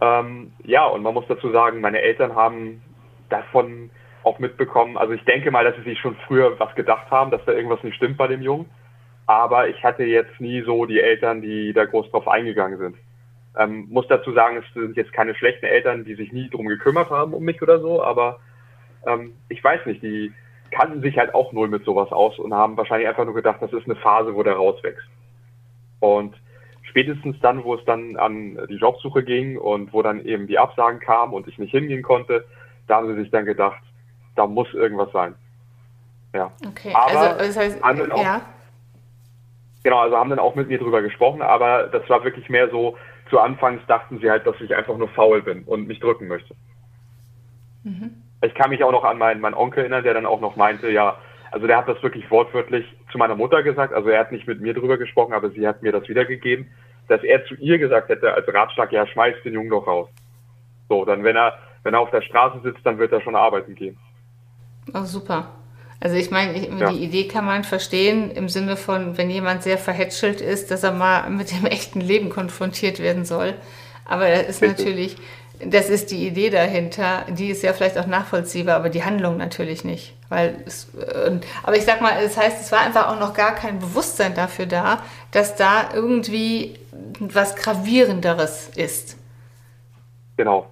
Ähm, 0.00 0.52
ja, 0.64 0.84
und 0.86 1.02
man 1.02 1.14
muss 1.14 1.24
dazu 1.28 1.52
sagen, 1.52 1.80
meine 1.80 2.02
Eltern 2.02 2.34
haben 2.34 2.82
davon 3.28 3.90
auch 4.24 4.40
mitbekommen. 4.40 4.98
Also 4.98 5.12
ich 5.12 5.24
denke 5.24 5.52
mal, 5.52 5.64
dass 5.64 5.76
sie 5.76 5.82
sich 5.82 6.00
schon 6.00 6.16
früher 6.26 6.58
was 6.58 6.74
gedacht 6.74 7.10
haben, 7.10 7.30
dass 7.30 7.44
da 7.44 7.52
irgendwas 7.52 7.82
nicht 7.84 7.96
stimmt 7.96 8.16
bei 8.16 8.26
dem 8.26 8.42
Jungen. 8.42 8.68
Aber 9.26 9.68
ich 9.68 9.82
hatte 9.84 10.02
jetzt 10.02 10.40
nie 10.40 10.62
so 10.62 10.84
die 10.84 11.00
Eltern, 11.00 11.42
die 11.42 11.72
da 11.72 11.84
groß 11.84 12.10
drauf 12.10 12.26
eingegangen 12.26 12.78
sind. 12.78 12.96
Ähm, 13.56 13.86
muss 13.88 14.08
dazu 14.08 14.32
sagen, 14.32 14.56
es 14.56 14.64
sind 14.74 14.96
jetzt 14.96 15.12
keine 15.12 15.34
schlechten 15.36 15.66
Eltern, 15.66 16.04
die 16.04 16.16
sich 16.16 16.32
nie 16.32 16.50
drum 16.50 16.66
gekümmert 16.66 17.10
haben 17.10 17.34
um 17.34 17.44
mich 17.44 17.62
oder 17.62 17.78
so, 17.80 18.02
aber 18.02 18.40
ähm, 19.06 19.34
ich 19.48 19.62
weiß 19.62 19.86
nicht, 19.86 20.02
die 20.02 20.32
kannten 20.72 21.02
sich 21.02 21.16
halt 21.16 21.34
auch 21.34 21.52
null 21.52 21.68
mit 21.68 21.84
sowas 21.84 22.10
aus 22.10 22.38
und 22.38 22.52
haben 22.52 22.76
wahrscheinlich 22.76 23.08
einfach 23.08 23.24
nur 23.24 23.34
gedacht, 23.34 23.60
das 23.60 23.72
ist 23.72 23.84
eine 23.84 23.96
Phase, 23.96 24.34
wo 24.34 24.42
der 24.42 24.54
rauswächst. 24.54 25.06
Und 26.00 26.34
spätestens 26.82 27.38
dann, 27.40 27.62
wo 27.62 27.74
es 27.74 27.84
dann 27.84 28.16
an 28.16 28.58
die 28.68 28.76
Jobsuche 28.76 29.22
ging 29.22 29.58
und 29.58 29.92
wo 29.92 30.02
dann 30.02 30.24
eben 30.24 30.46
die 30.46 30.58
Absagen 30.58 30.98
kamen 30.98 31.32
und 31.32 31.46
ich 31.46 31.58
nicht 31.58 31.70
hingehen 31.70 32.02
konnte, 32.02 32.44
da 32.88 32.96
haben 32.96 33.14
sie 33.14 33.22
sich 33.22 33.30
dann 33.30 33.44
gedacht, 33.44 33.82
da 34.34 34.46
muss 34.46 34.72
irgendwas 34.72 35.12
sein. 35.12 35.34
Ja. 36.34 36.50
Okay, 36.66 36.92
aber 36.94 37.20
also 37.20 37.38
das 37.38 37.56
heißt, 37.56 37.84
auch, 37.84 38.22
ja. 38.22 38.40
Genau, 39.84 39.98
also 39.98 40.16
haben 40.16 40.30
dann 40.30 40.38
auch 40.38 40.54
mit 40.54 40.68
mir 40.68 40.78
drüber 40.78 41.02
gesprochen, 41.02 41.42
aber 41.42 41.88
das 41.88 42.08
war 42.08 42.24
wirklich 42.24 42.48
mehr 42.48 42.70
so, 42.70 42.96
zu 43.28 43.38
Anfangs 43.38 43.82
dachten 43.86 44.18
sie 44.20 44.30
halt, 44.30 44.46
dass 44.46 44.60
ich 44.60 44.74
einfach 44.74 44.96
nur 44.96 45.08
faul 45.08 45.42
bin 45.42 45.64
und 45.64 45.86
mich 45.86 46.00
drücken 46.00 46.28
möchte. 46.28 46.54
Mhm. 47.82 48.21
Ich 48.42 48.54
kann 48.54 48.70
mich 48.70 48.82
auch 48.82 48.92
noch 48.92 49.04
an 49.04 49.18
meinen, 49.18 49.40
meinen 49.40 49.54
Onkel 49.54 49.80
erinnern, 49.80 50.04
der 50.04 50.14
dann 50.14 50.26
auch 50.26 50.40
noch 50.40 50.56
meinte, 50.56 50.90
ja, 50.90 51.16
also 51.52 51.66
der 51.66 51.76
hat 51.76 51.88
das 51.88 52.02
wirklich 52.02 52.30
wortwörtlich 52.30 52.84
zu 53.10 53.18
meiner 53.18 53.36
Mutter 53.36 53.62
gesagt. 53.62 53.92
Also 53.92 54.08
er 54.08 54.20
hat 54.20 54.32
nicht 54.32 54.48
mit 54.48 54.60
mir 54.60 54.74
drüber 54.74 54.98
gesprochen, 54.98 55.32
aber 55.34 55.50
sie 55.50 55.66
hat 55.66 55.82
mir 55.82 55.92
das 55.92 56.08
wiedergegeben, 56.08 56.66
dass 57.08 57.22
er 57.22 57.44
zu 57.44 57.54
ihr 57.56 57.78
gesagt 57.78 58.08
hätte 58.08 58.32
als 58.32 58.52
Ratschlag, 58.52 58.90
ja, 58.92 59.06
schmeiß 59.06 59.36
den 59.44 59.54
Jungen 59.54 59.70
doch 59.70 59.86
raus. 59.86 60.08
So, 60.88 61.04
dann 61.04 61.24
wenn 61.24 61.36
er, 61.36 61.58
wenn 61.82 61.94
er 61.94 62.00
auf 62.00 62.10
der 62.10 62.22
Straße 62.22 62.60
sitzt, 62.62 62.84
dann 62.84 62.98
wird 62.98 63.12
er 63.12 63.20
schon 63.20 63.36
arbeiten 63.36 63.74
gehen. 63.74 63.98
Oh, 64.94 65.04
super. 65.04 65.52
Also 66.00 66.16
ich 66.16 66.32
meine, 66.32 66.58
ja. 66.58 66.90
die 66.90 67.04
Idee 67.04 67.28
kann 67.28 67.44
man 67.44 67.62
verstehen 67.62 68.32
im 68.32 68.48
Sinne 68.48 68.76
von, 68.76 69.16
wenn 69.18 69.30
jemand 69.30 69.62
sehr 69.62 69.78
verhätschelt 69.78 70.40
ist, 70.40 70.72
dass 70.72 70.82
er 70.82 70.92
mal 70.92 71.30
mit 71.30 71.52
dem 71.52 71.64
echten 71.66 72.00
Leben 72.00 72.28
konfrontiert 72.28 72.98
werden 72.98 73.24
soll. 73.24 73.54
Aber 74.04 74.28
das 74.28 74.48
ist 74.48 74.62
Richtig. 74.62 74.86
natürlich 74.86 75.16
das 75.66 75.88
ist 75.90 76.10
die 76.10 76.26
Idee 76.26 76.50
dahinter. 76.50 77.24
Die 77.28 77.50
ist 77.50 77.62
ja 77.62 77.72
vielleicht 77.72 77.98
auch 77.98 78.06
nachvollziehbar, 78.06 78.76
aber 78.76 78.88
die 78.88 79.04
Handlung 79.04 79.36
natürlich 79.36 79.84
nicht. 79.84 80.16
Weil 80.28 80.62
es, 80.66 80.90
aber 81.62 81.76
ich 81.76 81.84
sag 81.84 82.00
mal, 82.00 82.22
das 82.22 82.36
heißt, 82.36 82.60
es 82.60 82.72
war 82.72 82.80
einfach 82.80 83.08
auch 83.08 83.20
noch 83.20 83.34
gar 83.34 83.54
kein 83.54 83.78
Bewusstsein 83.78 84.34
dafür 84.34 84.66
da, 84.66 85.02
dass 85.30 85.56
da 85.56 85.90
irgendwie 85.94 86.78
was 87.18 87.56
Gravierenderes 87.56 88.70
ist. 88.76 89.18
Genau. 90.36 90.66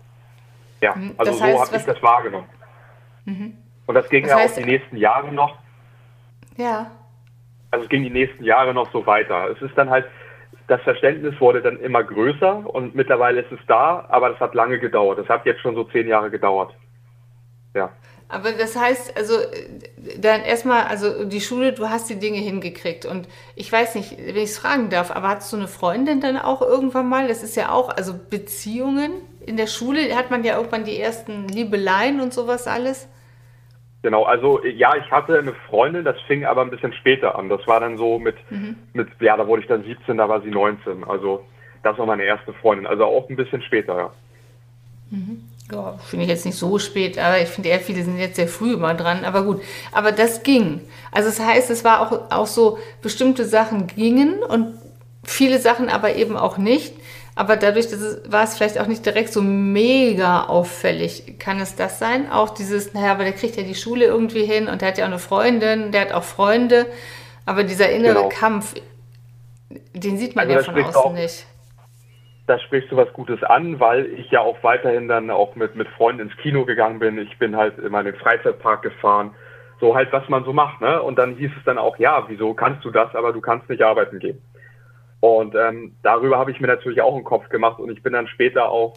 Ja, 0.81 0.95
mhm. 0.95 1.15
also 1.19 1.33
das 1.33 1.41
so 1.41 1.61
habe 1.61 1.77
ich 1.77 1.85
das 1.85 2.03
wahrgenommen. 2.03 2.49
Mhm. 3.27 3.57
Und 3.87 3.95
das 3.95 4.09
ging 4.09 4.23
das 4.23 4.31
ja 4.31 4.39
heißt, 4.39 4.55
auch 4.55 4.63
die 4.63 4.71
nächsten 4.71 4.97
Jahre 4.97 5.33
noch. 5.33 5.57
Ja. 6.57 6.91
Also 7.71 7.85
es 7.85 7.91
ging 7.91 8.03
die 8.03 8.11
nächsten 8.11 8.45
Jahre 8.45 8.75
noch 8.75 8.91
so 8.93 9.05
weiter. 9.07 9.51
Es 9.51 9.61
ist 9.63 9.77
dann 9.77 9.91
halt, 9.91 10.07
das 10.71 10.81
Verständnis 10.83 11.35
wurde 11.41 11.63
dann 11.63 11.81
immer 11.81 12.05
größer 12.05 12.63
und 12.65 12.95
mittlerweile 12.95 13.41
ist 13.41 13.51
es 13.51 13.59
da, 13.67 14.07
aber 14.09 14.31
das 14.31 14.39
hat 14.39 14.55
lange 14.55 14.79
gedauert. 14.79 15.19
Das 15.19 15.29
hat 15.29 15.45
jetzt 15.45 15.61
schon 15.63 15.75
so 15.75 15.83
zehn 15.83 16.07
Jahre 16.07 16.31
gedauert. 16.31 16.73
Ja. 17.75 17.91
Aber 18.29 18.53
das 18.53 18.77
heißt, 18.77 19.17
also 19.17 19.35
dann 20.17 20.43
erstmal, 20.43 20.85
also 20.85 21.25
die 21.25 21.41
Schule, 21.41 21.73
du 21.73 21.91
hast 21.91 22.09
die 22.09 22.21
Dinge 22.21 22.39
hingekriegt 22.39 23.05
und 23.05 23.27
ich 23.57 23.73
weiß 23.73 23.97
nicht, 23.97 24.17
wenn 24.17 24.37
ich 24.37 24.51
es 24.51 24.59
fragen 24.61 24.91
darf, 24.91 25.11
aber 25.11 25.31
hast 25.31 25.53
du 25.53 25.57
eine 25.57 25.67
Freundin 25.67 26.21
dann 26.21 26.37
auch 26.37 26.63
irgendwann 26.63 27.09
mal? 27.09 27.27
Das 27.27 27.43
ist 27.43 27.57
ja 27.57 27.73
auch, 27.73 27.89
also 27.89 28.15
Beziehungen 28.31 29.11
in 29.45 29.57
der 29.57 29.67
Schule 29.67 30.15
hat 30.15 30.31
man 30.31 30.45
ja 30.45 30.57
irgendwann 30.57 30.85
die 30.85 31.01
ersten 31.01 31.49
Liebeleien 31.49 32.21
und 32.21 32.33
sowas 32.33 32.69
alles. 32.69 33.09
Genau, 34.03 34.23
also 34.23 34.65
ja, 34.65 34.95
ich 34.97 35.11
hatte 35.11 35.39
eine 35.39 35.53
Freundin, 35.69 36.05
das 36.05 36.19
fing 36.27 36.47
aber 36.47 36.63
ein 36.63 36.71
bisschen 36.71 36.93
später 36.95 37.39
an. 37.39 37.51
Das 37.51 37.67
war 37.67 37.81
dann 37.81 37.99
so 37.99 38.19
mit, 38.19 38.37
mhm. 38.51 38.77
mit 38.95 39.09
ja, 39.21 39.37
da 39.37 39.47
wurde 39.47 39.63
ich 39.63 39.69
dann 39.69 39.85
17, 39.85 40.17
da 40.17 40.29
war 40.29 40.41
sie 40.41 40.51
19. 40.51 41.05
Also 41.05 41.45
das 41.83 41.99
war 41.99 42.07
meine 42.07 42.25
erste 42.25 42.55
Freundin. 42.55 42.87
Also 42.87 43.05
auch 43.05 43.29
ein 43.29 43.37
bisschen 43.37 43.63
später, 43.63 43.97
ja. 43.97 44.11
Mhm. 45.11 45.45
Ja, 45.73 45.99
finde 45.99 46.25
ich 46.25 46.31
jetzt 46.31 46.47
nicht 46.47 46.57
so 46.57 46.79
spät, 46.79 47.19
aber 47.19 47.41
ich 47.41 47.49
finde 47.49 47.69
eher 47.69 47.79
viele 47.79 48.03
sind 48.03 48.19
jetzt 48.19 48.37
sehr 48.37 48.49
früh 48.49 48.73
immer 48.73 48.95
dran. 48.95 49.25
Aber 49.25 49.45
gut, 49.45 49.63
aber 49.93 50.13
das 50.13 50.43
ging. 50.43 50.81
Also 51.13 51.29
das 51.29 51.39
heißt, 51.39 51.71
es 51.71 51.85
war 51.85 52.01
auch, 52.01 52.31
auch 52.31 52.47
so, 52.47 52.79
bestimmte 53.03 53.45
Sachen 53.45 53.87
gingen 53.87 54.43
und 54.43 54.75
viele 55.23 55.59
Sachen 55.59 55.89
aber 55.89 56.17
eben 56.17 56.37
auch 56.37 56.59
nicht. 56.59 56.95
Aber 57.37 57.57
dadurch 57.57 57.89
dass 57.89 58.01
es, 58.01 58.31
war 58.31 58.45
es 58.45 58.57
vielleicht 58.57 58.79
auch 58.81 58.87
nicht 58.87 59.07
direkt 59.07 59.33
so 59.33 59.43
mega 59.43 60.45
auffällig. 60.45 61.39
Kann 61.39 61.61
es 61.61 61.77
das 61.77 61.99
sein? 61.99 62.31
Auch 62.31 62.51
dieses, 62.51 62.93
naja, 62.93 63.13
aber 63.13 63.25
der 63.25 63.33
kriegt 63.33 63.57
ja 63.57 63.63
die 63.63 63.75
Schule 63.75 64.05
irgendwie 64.05 64.45
hin 64.45 64.69
und 64.69 64.83
der 64.83 64.89
hat 64.89 64.99
ja 64.99 65.05
auch 65.05 65.09
eine 65.09 65.19
Freundin, 65.19 65.93
der 65.93 66.03
hat 66.03 66.13
auch 66.13 66.25
Freunde. 66.25 66.87
Aber 67.47 67.65
dieser 67.65 67.91
innere 67.91 68.15
genau. 68.15 68.29
Kampf, 68.29 68.75
den 69.95 70.19
sieht 70.19 70.37
man 70.37 70.51
also 70.51 70.71
ja 70.71 70.73
von 70.73 70.85
außen 70.85 71.03
auch, 71.03 71.13
nicht. 71.13 71.47
Da 72.47 72.59
sprichst 72.59 72.91
du 72.91 72.97
was 72.97 73.13
Gutes 73.13 73.43
an, 73.45 73.79
weil 73.79 74.07
ich 74.07 74.31
ja 74.31 74.41
auch 74.41 74.63
weiterhin 74.63 75.09
dann 75.09 75.31
auch 75.31 75.55
mit, 75.55 75.77
mit 75.77 75.89
Freunden 75.89 76.23
ins 76.23 76.37
Kino 76.39 76.65
gegangen 76.65 76.99
bin. 76.99 77.17
Ich 77.19 77.39
bin 77.39 77.57
halt 77.57 77.79
immer 77.79 78.01
in 78.01 78.07
den 78.07 78.17
Freizeitpark 78.17 78.83
gefahren. 78.83 79.35
So 79.81 79.95
halt, 79.95 80.13
was 80.13 80.29
man 80.29 80.45
so 80.45 80.53
macht, 80.53 80.81
ne? 80.81 81.01
Und 81.01 81.19
dann 81.19 81.37
hieß 81.37 81.53
es 81.57 81.65
dann 81.65 81.79
auch, 81.79 81.99
ja, 81.99 82.25
wieso 82.29 82.53
kannst 82.53 82.85
du 82.85 82.91
das, 82.91 83.15
aber 83.15 83.33
du 83.33 83.41
kannst 83.41 83.69
nicht 83.71 83.83
arbeiten 83.83 84.19
gehen. 84.19 84.43
Und 85.21 85.55
ähm, 85.55 85.95
darüber 86.03 86.39
habe 86.39 86.51
ich 86.51 86.61
mir 86.61 86.67
natürlich 86.67 87.03
auch 87.03 87.15
einen 87.15 87.25
Kopf 87.25 87.49
gemacht 87.51 87.79
und 87.79 87.91
ich 87.91 88.03
bin 88.03 88.15
dann 88.15 88.27
später 88.27 88.71
auch 88.71 88.95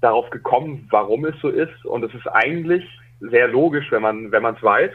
darauf 0.00 0.30
gekommen, 0.30 0.86
warum 0.90 1.24
es 1.24 1.34
so 1.40 1.48
ist. 1.48 1.84
Und 1.84 2.04
es 2.04 2.14
ist 2.14 2.26
eigentlich 2.28 2.84
sehr 3.20 3.48
logisch, 3.48 3.90
wenn 3.90 4.02
man 4.02 4.32
wenn 4.32 4.42
man 4.42 4.54
es 4.54 4.62
weiß. 4.62 4.92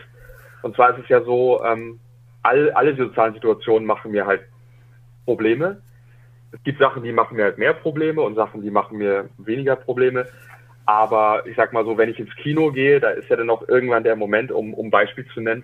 Und 0.63 0.75
zwar 0.75 0.91
ist 0.91 1.03
es 1.03 1.09
ja 1.09 1.21
so, 1.21 1.63
ähm, 1.63 2.00
all, 2.41 2.71
alle 2.71 2.95
sozialen 2.95 3.33
Situationen 3.33 3.85
machen 3.85 4.12
mir 4.12 4.25
halt 4.25 4.41
Probleme. 5.25 5.81
Es 6.51 6.63
gibt 6.63 6.79
Sachen, 6.79 7.03
die 7.03 7.12
machen 7.12 7.35
mir 7.35 7.43
halt 7.43 7.57
mehr 7.57 7.74
Probleme 7.74 8.21
und 8.21 8.35
Sachen, 8.35 8.62
die 8.62 8.71
machen 8.71 8.97
mir 8.97 9.29
weniger 9.38 9.75
Probleme. 9.75 10.25
Aber 10.85 11.45
ich 11.47 11.55
sag 11.55 11.74
mal 11.74 11.83
so, 11.83 11.97
wenn 11.97 12.09
ich 12.09 12.19
ins 12.19 12.35
Kino 12.35 12.71
gehe, 12.71 13.00
da 13.00 13.09
ist 13.09 13.29
ja 13.29 13.35
dann 13.35 13.50
auch 13.50 13.67
irgendwann 13.67 14.03
der 14.03 14.15
Moment, 14.15 14.51
um, 14.51 14.74
um 14.74 14.89
Beispiel 14.89 15.25
zu 15.33 15.41
nennen, 15.41 15.63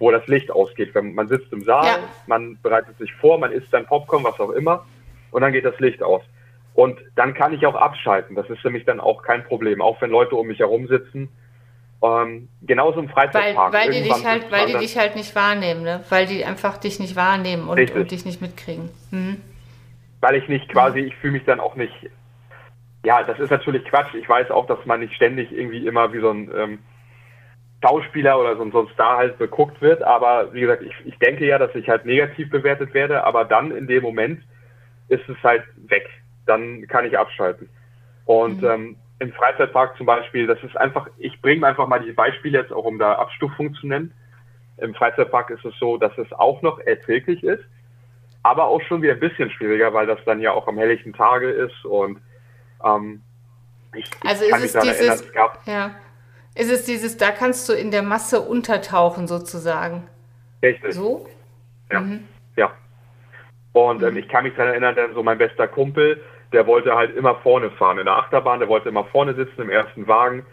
wo 0.00 0.10
das 0.10 0.26
Licht 0.26 0.50
ausgeht. 0.50 0.94
Wenn 0.94 1.14
man 1.14 1.28
sitzt 1.28 1.52
im 1.52 1.62
Saal, 1.62 1.84
ja. 1.84 1.98
man 2.26 2.58
bereitet 2.62 2.98
sich 2.98 3.12
vor, 3.14 3.38
man 3.38 3.52
isst 3.52 3.72
dann 3.72 3.86
Popcorn, 3.86 4.24
was 4.24 4.40
auch 4.40 4.50
immer, 4.50 4.84
und 5.30 5.42
dann 5.42 5.52
geht 5.52 5.64
das 5.64 5.78
Licht 5.78 6.02
aus. 6.02 6.22
Und 6.74 6.98
dann 7.14 7.34
kann 7.34 7.52
ich 7.52 7.66
auch 7.66 7.74
abschalten. 7.74 8.34
Das 8.34 8.48
ist 8.48 8.60
für 8.60 8.70
mich 8.70 8.84
dann 8.84 8.98
auch 8.98 9.22
kein 9.22 9.44
Problem, 9.44 9.80
auch 9.82 10.00
wenn 10.00 10.10
Leute 10.10 10.34
um 10.34 10.46
mich 10.46 10.58
herum 10.58 10.88
sitzen. 10.88 11.28
Ähm, 12.02 12.48
genauso 12.62 13.00
im 13.00 13.10
Freizeitpark. 13.10 13.72
Weil, 13.74 13.88
weil 13.88 13.92
die 13.92 14.02
dich 14.02 14.24
halt, 14.24 14.50
weil 14.50 14.66
die 14.66 14.78
dich 14.78 14.96
halt 14.96 15.16
nicht 15.16 15.36
wahrnehmen, 15.36 15.82
ne? 15.82 16.02
Weil 16.08 16.26
die 16.26 16.44
einfach 16.44 16.78
dich 16.78 16.98
nicht 16.98 17.14
wahrnehmen 17.14 17.68
und, 17.68 17.90
und 17.90 18.10
dich 18.10 18.24
nicht 18.24 18.40
mitkriegen. 18.40 18.88
Mhm. 19.10 19.42
Weil 20.20 20.36
ich 20.36 20.48
nicht 20.48 20.68
quasi, 20.70 21.00
ich 21.00 21.14
fühle 21.16 21.34
mich 21.34 21.44
dann 21.44 21.60
auch 21.60 21.76
nicht. 21.76 21.92
Ja, 23.04 23.22
das 23.22 23.38
ist 23.38 23.50
natürlich 23.50 23.84
Quatsch. 23.84 24.14
Ich 24.14 24.28
weiß 24.28 24.50
auch, 24.50 24.66
dass 24.66 24.84
man 24.86 25.00
nicht 25.00 25.14
ständig 25.14 25.52
irgendwie 25.52 25.86
immer 25.86 26.12
wie 26.14 26.20
so 26.20 26.30
ein 26.30 26.50
ähm, 26.56 26.78
Schauspieler 27.82 28.38
oder 28.38 28.56
so, 28.56 28.70
so 28.70 28.80
ein 28.80 28.88
Star 28.94 29.18
halt 29.18 29.38
beguckt 29.38 29.80
wird. 29.80 30.02
Aber 30.02 30.52
wie 30.52 30.60
gesagt, 30.60 30.82
ich, 30.82 30.94
ich 31.04 31.18
denke 31.18 31.46
ja, 31.46 31.58
dass 31.58 31.74
ich 31.74 31.88
halt 31.88 32.04
negativ 32.04 32.50
bewertet 32.50 32.92
werde, 32.94 33.24
aber 33.24 33.44
dann 33.44 33.70
in 33.70 33.86
dem 33.86 34.02
Moment 34.02 34.42
ist 35.08 35.28
es 35.28 35.36
halt 35.42 35.64
weg. 35.88 36.08
Dann 36.46 36.86
kann 36.88 37.04
ich 37.04 37.18
abschalten. 37.18 37.68
Und 38.24 38.62
mhm. 38.62 38.68
ähm, 38.68 38.96
im 39.18 39.32
Freizeitpark 39.32 39.96
zum 39.96 40.06
Beispiel, 40.06 40.46
das 40.46 40.62
ist 40.62 40.76
einfach, 40.76 41.08
ich 41.18 41.40
bringe 41.42 41.66
einfach 41.66 41.86
mal 41.86 42.00
die 42.00 42.12
Beispiele 42.12 42.58
jetzt 42.58 42.72
auch, 42.72 42.84
um 42.84 42.98
da 42.98 43.14
Abstufung 43.14 43.74
zu 43.74 43.86
nennen. 43.86 44.12
Im 44.78 44.94
Freizeitpark 44.94 45.50
ist 45.50 45.64
es 45.64 45.74
so, 45.78 45.98
dass 45.98 46.16
es 46.16 46.32
auch 46.32 46.62
noch 46.62 46.78
erträglich 46.80 47.42
ist, 47.42 47.62
aber 48.42 48.64
auch 48.64 48.80
schon 48.82 49.02
wieder 49.02 49.12
ein 49.12 49.20
bisschen 49.20 49.50
schwieriger, 49.50 49.92
weil 49.92 50.06
das 50.06 50.18
dann 50.24 50.40
ja 50.40 50.52
auch 50.52 50.66
am 50.68 50.78
helllichten 50.78 51.12
Tage 51.12 51.50
ist 51.50 51.84
und 51.84 52.18
ähm, 52.82 53.22
ich, 53.94 54.08
also 54.24 54.44
ich 54.44 54.50
ist 54.52 54.74
es 54.76 54.82
dieses, 54.82 55.00
erinnern, 55.00 55.18
es 55.18 55.32
gab, 55.32 55.66
ja, 55.66 55.90
ist 56.54 56.70
es 56.70 56.84
dieses, 56.84 57.16
da 57.16 57.30
kannst 57.30 57.68
du 57.68 57.72
in 57.72 57.90
der 57.90 58.02
Masse 58.02 58.40
untertauchen 58.40 59.26
sozusagen. 59.26 60.08
Richtig. 60.62 60.94
So? 60.94 61.26
Ja. 61.90 62.00
Mhm. 62.00 62.28
Ja. 62.56 62.72
Und 63.72 64.02
ähm, 64.02 64.12
mhm. 64.12 64.18
ich 64.18 64.28
kann 64.28 64.44
mich 64.44 64.54
daran 64.54 64.72
erinnern, 64.72 64.94
denn 64.94 65.14
so 65.14 65.22
mein 65.22 65.38
bester 65.38 65.68
Kumpel, 65.68 66.20
der 66.52 66.66
wollte 66.66 66.94
halt 66.94 67.16
immer 67.16 67.36
vorne 67.36 67.70
fahren 67.70 67.98
in 67.98 68.06
der 68.06 68.16
Achterbahn, 68.16 68.58
der 68.58 68.68
wollte 68.68 68.88
immer 68.88 69.04
vorne 69.04 69.34
sitzen 69.34 69.62
im 69.62 69.70
ersten 69.70 70.08
Wagen. 70.08 70.44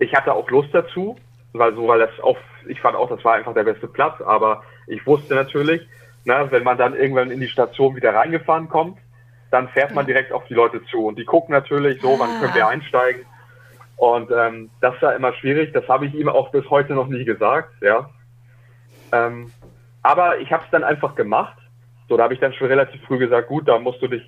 Ich 0.00 0.14
hatte 0.14 0.32
auch 0.32 0.50
Lust 0.50 0.70
dazu, 0.72 1.16
weil 1.52 1.74
so, 1.74 1.86
weil 1.86 2.00
das 2.00 2.10
auch, 2.20 2.36
ich 2.66 2.80
fand 2.80 2.96
auch, 2.96 3.08
das 3.08 3.24
war 3.24 3.34
einfach 3.34 3.54
der 3.54 3.64
beste 3.64 3.86
Platz, 3.86 4.20
aber 4.20 4.62
ich 4.86 5.06
wusste 5.06 5.34
natürlich, 5.34 5.86
na, 6.24 6.50
wenn 6.50 6.64
man 6.64 6.76
dann 6.76 6.96
irgendwann 6.96 7.30
in 7.30 7.40
die 7.40 7.48
Station 7.48 7.96
wieder 7.96 8.14
reingefahren 8.14 8.68
kommt, 8.68 8.98
dann 9.50 9.68
fährt 9.68 9.94
man 9.94 10.06
direkt 10.06 10.32
auf 10.32 10.44
die 10.46 10.54
Leute 10.54 10.84
zu 10.86 11.06
und 11.06 11.18
die 11.18 11.24
gucken 11.24 11.52
natürlich 11.52 12.00
so, 12.02 12.18
wann 12.18 12.40
können 12.40 12.54
wir 12.54 12.66
ah. 12.66 12.70
einsteigen. 12.70 13.24
Und 13.98 14.30
ähm, 14.30 14.70
das 14.80 14.94
war 15.02 15.16
immer 15.16 15.32
schwierig, 15.34 15.72
das 15.72 15.86
habe 15.88 16.06
ich 16.06 16.14
ihm 16.14 16.28
auch 16.28 16.50
bis 16.50 16.68
heute 16.70 16.94
noch 16.94 17.08
nie 17.08 17.24
gesagt, 17.24 17.74
ja. 17.82 18.08
Ähm, 19.12 19.50
aber 20.02 20.38
ich 20.38 20.52
habe 20.52 20.62
es 20.64 20.70
dann 20.70 20.84
einfach 20.84 21.16
gemacht. 21.16 21.58
So, 22.08 22.16
da 22.16 22.22
habe 22.22 22.34
ich 22.34 22.40
dann 22.40 22.54
schon 22.54 22.68
relativ 22.68 23.02
früh 23.02 23.18
gesagt, 23.18 23.48
gut, 23.48 23.66
da 23.66 23.78
musst 23.78 24.00
du 24.00 24.06
dich 24.06 24.22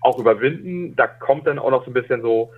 auch 0.00 0.18
überwinden. 0.18 0.96
Da 0.96 1.06
kommt 1.06 1.46
dann 1.46 1.60
auch 1.60 1.70
noch 1.70 1.84
so 1.84 1.90
ein 1.90 1.94
bisschen 1.94 2.20
so, 2.20 2.50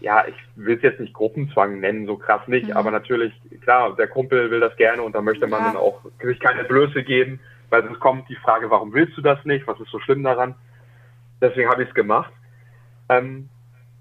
ja, 0.00 0.24
ich 0.26 0.34
will 0.56 0.76
es 0.76 0.82
jetzt 0.82 1.00
nicht 1.00 1.12
Gruppenzwang 1.12 1.80
nennen, 1.80 2.06
so 2.06 2.16
krass 2.16 2.48
nicht, 2.48 2.68
mhm. 2.68 2.76
aber 2.76 2.90
natürlich, 2.90 3.34
klar, 3.60 3.94
der 3.94 4.08
Kumpel 4.08 4.50
will 4.50 4.60
das 4.60 4.74
gerne 4.76 5.02
und 5.02 5.14
da 5.14 5.20
möchte 5.20 5.46
man 5.46 5.60
ja. 5.60 5.66
dann 5.66 5.76
auch 5.76 6.00
sich 6.22 6.40
keine 6.40 6.64
Blöße 6.64 7.04
geben, 7.04 7.40
weil 7.68 7.84
sonst 7.84 8.00
kommt 8.00 8.26
die 8.30 8.36
Frage, 8.36 8.70
warum 8.70 8.94
willst 8.94 9.16
du 9.18 9.20
das 9.20 9.44
nicht? 9.44 9.66
Was 9.66 9.78
ist 9.78 9.90
so 9.90 10.00
schlimm 10.00 10.24
daran? 10.24 10.54
Deswegen 11.42 11.70
habe 11.70 11.82
ich 11.82 11.90
es 11.90 11.94
gemacht. 11.94 12.32
Ähm, 13.10 13.50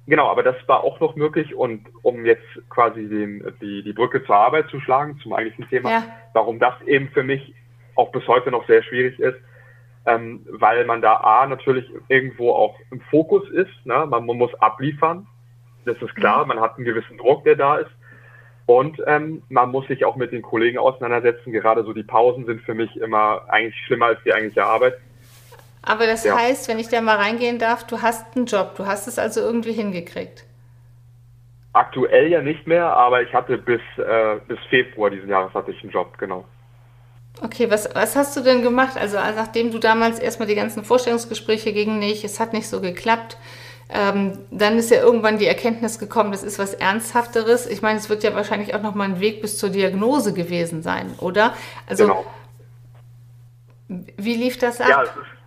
genau, 0.09 0.27
aber 0.27 0.43
das 0.43 0.55
war 0.67 0.83
auch 0.83 0.99
noch 0.99 1.15
möglich 1.15 1.55
und 1.55 1.85
um 2.01 2.25
jetzt 2.25 2.43
quasi 2.69 3.07
den, 3.07 3.53
die, 3.61 3.83
die 3.83 3.93
Brücke 3.93 4.23
zur 4.25 4.35
Arbeit 4.35 4.69
zu 4.69 4.79
schlagen, 4.79 5.19
zum 5.21 5.33
eigentlichen 5.33 5.69
Thema, 5.69 5.91
ja. 5.91 6.03
warum 6.33 6.59
das 6.59 6.73
eben 6.85 7.09
für 7.09 7.23
mich 7.23 7.53
auch 7.95 8.11
bis 8.11 8.27
heute 8.27 8.51
noch 8.51 8.65
sehr 8.67 8.83
schwierig 8.83 9.19
ist, 9.19 9.37
ähm, 10.05 10.45
weil 10.49 10.85
man 10.85 11.01
da 11.01 11.15
A 11.17 11.45
natürlich 11.45 11.85
irgendwo 12.07 12.51
auch 12.53 12.75
im 12.91 13.01
Fokus 13.09 13.47
ist. 13.49 13.85
Ne? 13.85 14.05
Man, 14.09 14.25
man, 14.25 14.37
muss 14.37 14.53
abliefern, 14.55 15.27
das 15.85 16.01
ist 16.01 16.15
klar, 16.15 16.43
mhm. 16.43 16.49
man 16.49 16.59
hat 16.61 16.77
einen 16.77 16.85
gewissen 16.85 17.17
Druck, 17.17 17.43
der 17.43 17.55
da 17.55 17.77
ist. 17.77 17.91
Und 18.65 19.01
ähm, 19.07 19.41
man 19.49 19.71
muss 19.71 19.87
sich 19.87 20.05
auch 20.05 20.15
mit 20.15 20.31
den 20.31 20.43
Kollegen 20.43 20.77
auseinandersetzen. 20.77 21.51
Gerade 21.51 21.83
so 21.83 21.91
die 21.91 22.03
Pausen 22.03 22.45
sind 22.45 22.61
für 22.61 22.75
mich 22.75 22.95
immer 22.97 23.41
eigentlich 23.47 23.75
schlimmer 23.85 24.07
als 24.07 24.19
die 24.23 24.31
eigentliche 24.31 24.63
Arbeit. 24.63 24.93
Aber 25.81 26.05
das 26.05 26.23
ja. 26.23 26.37
heißt, 26.37 26.67
wenn 26.67 26.79
ich 26.79 26.89
da 26.89 27.01
mal 27.01 27.17
reingehen 27.17 27.59
darf, 27.59 27.85
du 27.87 28.01
hast 28.01 28.35
einen 28.35 28.45
Job, 28.45 28.75
du 28.75 28.85
hast 28.85 29.07
es 29.07 29.17
also 29.17 29.41
irgendwie 29.41 29.71
hingekriegt. 29.71 30.45
Aktuell 31.73 32.27
ja 32.27 32.41
nicht 32.41 32.67
mehr, 32.67 32.85
aber 32.85 33.21
ich 33.21 33.33
hatte 33.33 33.57
bis, 33.57 33.81
äh, 33.97 34.37
bis 34.47 34.59
Februar 34.69 35.09
diesen 35.09 35.29
Jahres 35.29 35.53
hatte 35.53 35.71
ich 35.71 35.81
einen 35.83 35.91
Job, 35.91 36.17
genau. 36.17 36.45
Okay, 37.41 37.69
was, 37.69 37.93
was 37.95 38.15
hast 38.15 38.35
du 38.35 38.41
denn 38.41 38.63
gemacht? 38.63 38.97
Also 38.97 39.17
nachdem 39.17 39.71
du 39.71 39.79
damals 39.79 40.19
erstmal 40.19 40.47
die 40.47 40.55
ganzen 40.55 40.83
Vorstellungsgespräche 40.83 41.71
gingen 41.71 41.99
nicht, 41.99 42.23
es 42.25 42.39
hat 42.39 42.53
nicht 42.53 42.67
so 42.67 42.81
geklappt, 42.81 43.37
ähm, 43.91 44.39
dann 44.51 44.77
ist 44.77 44.91
ja 44.91 45.01
irgendwann 45.01 45.37
die 45.37 45.47
Erkenntnis 45.47 45.99
gekommen, 45.99 46.31
das 46.31 46.43
ist 46.43 46.59
was 46.59 46.73
Ernsthafteres. 46.73 47.65
Ich 47.65 47.81
meine, 47.81 47.97
es 47.97 48.09
wird 48.09 48.23
ja 48.23 48.35
wahrscheinlich 48.35 48.75
auch 48.75 48.81
noch 48.81 48.93
mal 48.93 49.05
ein 49.05 49.19
Weg 49.19 49.41
bis 49.41 49.57
zur 49.57 49.69
Diagnose 49.69 50.33
gewesen 50.33 50.83
sein, 50.83 51.15
oder? 51.19 51.53
Also 51.87 52.07
genau. 52.07 52.25
wie 53.87 54.35
lief 54.35 54.57
das 54.59 54.81
ab? 54.81 54.89
Ja, 54.89 55.03
es, 55.03 55.09
ist, 55.09 55.38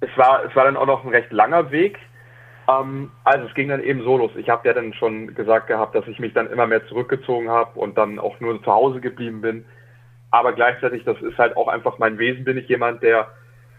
es, 0.00 0.10
war, 0.16 0.44
es 0.44 0.54
war 0.54 0.64
dann 0.64 0.76
auch 0.76 0.86
noch 0.86 1.04
ein 1.04 1.10
recht 1.10 1.32
langer 1.32 1.70
Weg. 1.70 1.98
Ähm, 2.68 3.10
also 3.24 3.46
es 3.46 3.54
ging 3.54 3.68
dann 3.68 3.82
eben 3.82 4.02
so 4.02 4.16
los. 4.16 4.32
Ich 4.36 4.48
habe 4.48 4.66
ja 4.68 4.74
dann 4.74 4.92
schon 4.94 5.34
gesagt 5.34 5.66
gehabt, 5.66 5.94
dass 5.94 6.06
ich 6.06 6.18
mich 6.18 6.32
dann 6.32 6.50
immer 6.50 6.66
mehr 6.66 6.86
zurückgezogen 6.86 7.48
habe 7.48 7.78
und 7.78 7.96
dann 7.96 8.18
auch 8.18 8.40
nur 8.40 8.62
zu 8.62 8.72
Hause 8.72 9.00
geblieben 9.00 9.40
bin 9.40 9.64
aber 10.30 10.52
gleichzeitig, 10.52 11.04
das 11.04 11.20
ist 11.22 11.38
halt 11.38 11.56
auch 11.56 11.68
einfach 11.68 11.98
mein 11.98 12.18
Wesen, 12.18 12.44
bin 12.44 12.58
ich 12.58 12.68
jemand, 12.68 13.02
der 13.02 13.28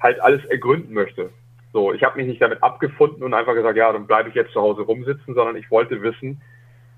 halt 0.02 0.20
alles 0.22 0.44
ergründen 0.46 0.94
möchte. 0.94 1.30
So, 1.74 1.94
ich 1.94 2.04
habe 2.04 2.18
mich 2.18 2.28
nicht 2.28 2.42
damit 2.42 2.64
abgefunden 2.64 3.24
und 3.24 3.34
einfach 3.34 3.54
gesagt, 3.54 3.78
ja, 3.78 3.92
dann 3.92 4.08
bleibe 4.08 4.30
ich 4.30 4.36
jetzt 4.36 4.54
zu 4.54 4.62
Hause 4.62 4.82
rumsitzen, 4.82 5.36
sondern 5.36 5.56
ich 5.56 5.70
wollte 5.70 6.02
wissen, 6.02 6.42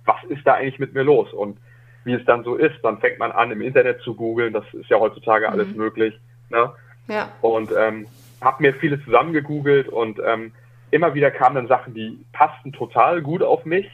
was 0.05 0.23
ist 0.29 0.45
da 0.45 0.53
eigentlich 0.53 0.79
mit 0.79 0.93
mir 0.93 1.03
los 1.03 1.33
und 1.33 1.57
wie 2.05 2.13
es 2.13 2.23
dann 2.25 2.43
so 2.43 2.55
ist. 2.55 2.75
Dann 2.83 2.99
fängt 2.99 3.19
man 3.19 3.31
an, 3.31 3.51
im 3.51 3.61
Internet 3.61 4.01
zu 4.01 4.15
googeln, 4.15 4.53
das 4.53 4.63
ist 4.73 4.89
ja 4.89 4.99
heutzutage 4.99 5.47
mhm. 5.47 5.53
alles 5.53 5.75
möglich. 5.75 6.19
Ne? 6.49 6.71
Ja. 7.07 7.29
Und 7.41 7.71
ähm, 7.77 8.07
habe 8.41 8.63
mir 8.63 8.73
viele 8.75 9.03
zusammengegoogelt 9.03 9.89
und 9.89 10.19
ähm, 10.25 10.51
immer 10.91 11.13
wieder 11.13 11.31
kamen 11.31 11.55
dann 11.55 11.67
Sachen, 11.67 11.93
die 11.93 12.25
passten 12.31 12.71
total 12.71 13.21
gut 13.21 13.43
auf 13.43 13.65
mich. 13.65 13.89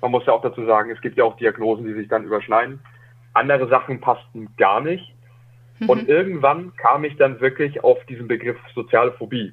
Man 0.00 0.10
muss 0.10 0.26
ja 0.26 0.32
auch 0.32 0.42
dazu 0.42 0.64
sagen, 0.64 0.90
es 0.90 1.00
gibt 1.00 1.18
ja 1.18 1.24
auch 1.24 1.36
Diagnosen, 1.36 1.86
die 1.86 1.94
sich 1.94 2.08
dann 2.08 2.24
überschneiden. 2.24 2.80
Andere 3.34 3.68
Sachen 3.68 4.00
passten 4.00 4.48
gar 4.56 4.80
nicht. 4.80 5.14
Mhm. 5.78 5.88
Und 5.88 6.08
irgendwann 6.08 6.74
kam 6.76 7.04
ich 7.04 7.16
dann 7.16 7.40
wirklich 7.40 7.82
auf 7.84 7.98
diesen 8.06 8.28
Begriff 8.28 8.56
soziale 8.74 9.12
Phobie, 9.12 9.52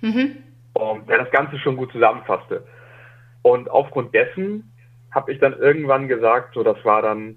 mhm. 0.00 0.36
und 0.74 1.08
der 1.08 1.18
das 1.18 1.30
Ganze 1.30 1.58
schon 1.58 1.76
gut 1.76 1.92
zusammenfasste. 1.92 2.64
Und 3.42 3.70
aufgrund 3.70 4.14
dessen 4.14 4.72
habe 5.10 5.32
ich 5.32 5.38
dann 5.40 5.54
irgendwann 5.54 6.08
gesagt, 6.08 6.54
so 6.54 6.62
das 6.62 6.82
war 6.84 7.02
dann 7.02 7.36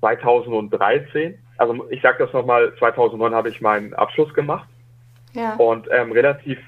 2013, 0.00 1.38
also 1.58 1.86
ich 1.90 2.02
sage 2.02 2.18
das 2.18 2.32
nochmal, 2.32 2.74
2009 2.78 3.34
habe 3.34 3.48
ich 3.48 3.60
meinen 3.60 3.94
Abschluss 3.94 4.32
gemacht. 4.34 4.68
Ja. 5.36 5.54
Und 5.56 5.86
ähm, 5.92 6.12
relativ 6.12 6.58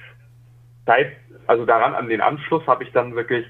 Zeit, 0.85 1.13
also 1.47 1.65
daran 1.65 1.95
an 1.95 2.09
den 2.09 2.21
Anschluss 2.21 2.67
habe 2.67 2.85
ich 2.85 2.93
dann 2.93 3.17
wirklich 3.17 3.47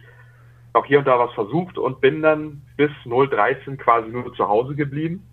auch 0.73 0.87
hier 0.87 1.01
und 1.01 1.09
da 1.09 1.19
was 1.19 1.33
versucht 1.35 1.77
und 1.77 2.01
bin 2.01 2.23
dann 2.23 2.63
bis 2.77 2.91
013 3.05 3.79
quasi 3.79 4.11
nur 4.11 4.33
zu 4.35 4.49
Hause 4.49 4.77
geblieben. 4.77 5.27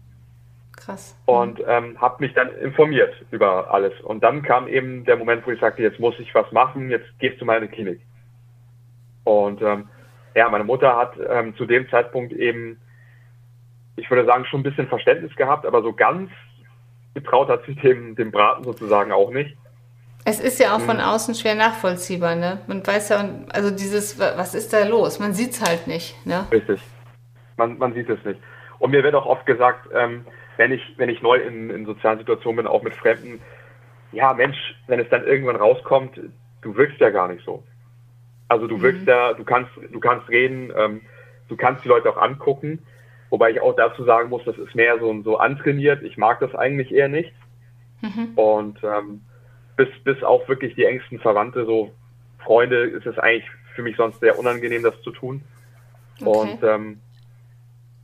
Krass. 0.75 1.15
Und 1.25 1.61
ähm, 1.67 2.01
habe 2.01 2.23
mich 2.23 2.33
dann 2.33 2.49
informiert 2.55 3.13
über 3.29 3.71
alles. 3.71 3.93
Und 4.01 4.23
dann 4.23 4.41
kam 4.41 4.67
eben 4.67 5.05
der 5.05 5.17
Moment, 5.17 5.45
wo 5.45 5.51
ich 5.51 5.59
sagte, 5.59 5.83
jetzt 5.83 5.99
muss 5.99 6.19
ich 6.19 6.33
was 6.33 6.51
machen, 6.51 6.89
jetzt 6.89 7.07
gehst 7.19 7.39
du 7.39 7.45
mal 7.45 7.61
in 7.61 7.69
die 7.69 7.73
Klinik. 7.73 8.01
Und 9.23 9.61
ähm, 9.61 9.87
ja, 10.33 10.49
meine 10.49 10.63
Mutter 10.63 10.97
hat 10.97 11.13
ähm, 11.29 11.55
zu 11.55 11.65
dem 11.65 11.87
Zeitpunkt 11.89 12.33
eben, 12.33 12.79
ich 13.97 14.09
würde 14.09 14.25
sagen, 14.25 14.45
schon 14.45 14.61
ein 14.61 14.63
bisschen 14.63 14.87
Verständnis 14.87 15.35
gehabt, 15.35 15.65
aber 15.65 15.83
so 15.83 15.93
ganz 15.93 16.31
getraut 17.13 17.49
hat 17.49 17.65
sich 17.65 17.79
dem, 17.81 18.15
dem 18.15 18.31
Braten 18.31 18.63
sozusagen 18.63 19.11
auch 19.11 19.29
nicht. 19.29 19.55
Es 20.27 20.39
ist 20.39 20.59
ja 20.59 20.75
auch 20.75 20.81
von 20.81 20.97
mhm. 20.97 21.03
außen 21.03 21.35
schwer 21.35 21.53
nachvollziehbar, 21.53 22.35
ne? 22.35 22.59
Man 22.65 22.85
weiß 22.85 23.09
ja, 23.09 23.29
also 23.53 23.69
dieses, 23.69 24.19
was 24.19 24.55
ist 24.55 24.73
da 24.73 24.83
los? 24.83 25.19
Man 25.19 25.33
sieht 25.33 25.51
es 25.51 25.61
halt 25.61 25.85
nicht, 25.85 26.15
ne? 26.25 26.47
Richtig. 26.51 26.81
Man, 27.57 27.77
man 27.77 27.93
sieht 27.93 28.09
es 28.09 28.23
nicht. 28.25 28.39
Und 28.79 28.89
mir 28.89 29.03
wird 29.03 29.13
auch 29.13 29.27
oft 29.27 29.45
gesagt, 29.45 29.87
ähm, 29.93 30.25
wenn 30.57 30.71
ich, 30.71 30.81
wenn 30.97 31.09
ich 31.09 31.21
neu 31.21 31.37
in, 31.37 31.69
in 31.69 31.85
sozialen 31.85 32.17
Situationen 32.17 32.57
bin, 32.57 32.67
auch 32.67 32.81
mit 32.81 32.95
Fremden, 32.95 33.39
ja 34.11 34.33
Mensch, 34.33 34.57
wenn 34.87 34.99
es 34.99 35.07
dann 35.09 35.23
irgendwann 35.25 35.57
rauskommt, 35.57 36.19
du 36.61 36.75
wirkst 36.75 36.99
ja 36.99 37.11
gar 37.11 37.27
nicht 37.27 37.45
so. 37.45 37.63
Also 38.47 38.65
du 38.65 38.81
wirkst 38.81 39.01
mhm. 39.01 39.07
ja, 39.07 39.33
du 39.33 39.43
kannst, 39.43 39.71
du 39.91 39.99
kannst 39.99 40.27
reden, 40.29 40.73
ähm, 40.75 41.01
du 41.49 41.55
kannst 41.55 41.83
die 41.83 41.89
Leute 41.89 42.09
auch 42.09 42.17
angucken, 42.17 42.79
wobei 43.29 43.51
ich 43.51 43.61
auch 43.61 43.75
dazu 43.75 44.03
sagen 44.05 44.29
muss, 44.29 44.43
das 44.45 44.57
ist 44.57 44.73
mehr 44.73 44.97
so, 44.99 45.21
so 45.21 45.37
antrainiert. 45.37 46.01
Ich 46.01 46.17
mag 46.17 46.39
das 46.39 46.55
eigentlich 46.55 46.91
eher 46.91 47.09
nicht. 47.09 47.33
Mhm. 48.01 48.33
Und 48.35 48.79
ähm, 48.83 49.21
bis, 49.75 49.87
bis 50.03 50.23
auch 50.23 50.47
wirklich 50.47 50.75
die 50.75 50.85
engsten 50.85 51.19
Verwandte, 51.19 51.65
so 51.65 51.91
Freunde, 52.39 52.83
ist 52.83 53.05
es 53.05 53.17
eigentlich 53.17 53.49
für 53.75 53.81
mich 53.81 53.97
sonst 53.97 54.19
sehr 54.19 54.37
unangenehm, 54.39 54.83
das 54.83 54.99
zu 55.01 55.11
tun. 55.11 55.43
Okay. 56.21 56.29
Und 56.29 56.63
ähm, 56.63 57.01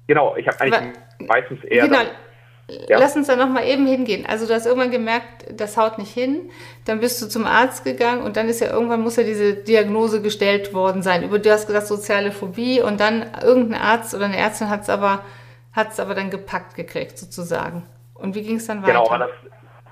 genau, 0.07 0.36
ich 0.36 0.47
habe 0.47 0.60
eigentlich 0.62 0.91
Aber, 1.19 1.27
meistens 1.27 1.63
eher. 1.63 1.86
Genau. 1.86 1.97
Dann, 1.97 2.07
ja. 2.88 2.99
Lass 2.99 3.15
uns 3.15 3.27
da 3.27 3.36
nochmal 3.36 3.67
eben 3.67 3.86
hingehen. 3.86 4.25
Also 4.25 4.47
du 4.47 4.53
hast 4.53 4.65
irgendwann 4.65 4.91
gemerkt, 4.91 5.45
das 5.51 5.75
haut 5.75 5.97
nicht 5.97 6.13
hin. 6.13 6.49
Dann 6.86 7.01
bist 7.01 7.21
du 7.21 7.27
zum 7.27 7.45
Arzt 7.45 7.84
gegangen 7.84 8.23
und 8.23 8.38
dann 8.38 8.47
ist 8.47 8.62
ja 8.62 8.71
irgendwann 8.71 9.01
muss 9.01 9.17
ja 9.17 9.23
diese 9.23 9.55
Diagnose 9.55 10.21
gestellt 10.21 10.73
worden 10.73 11.01
sein. 11.01 11.23
Über 11.23 11.39
du 11.39 11.51
hast 11.51 11.67
gesagt 11.67 11.88
soziale 11.88 12.31
Phobie 12.31 12.81
und 12.81 12.99
dann 12.99 13.25
irgendein 13.43 13.81
Arzt 13.81 14.13
oder 14.13 14.25
eine 14.25 14.38
Ärztin 14.38 14.69
hat 14.69 14.84
es 14.84 14.89
aber 14.89 15.25
aber 15.75 16.15
dann 16.15 16.29
gepackt 16.29 16.75
gekriegt 16.75 17.17
sozusagen. 17.17 17.84
Und 18.13 18.36
wie 18.36 18.43
ging 18.43 18.57
es 18.57 18.67
dann 18.67 18.84
genau, 18.84 19.10
weiter? 19.10 19.27
Genau, 19.27 19.51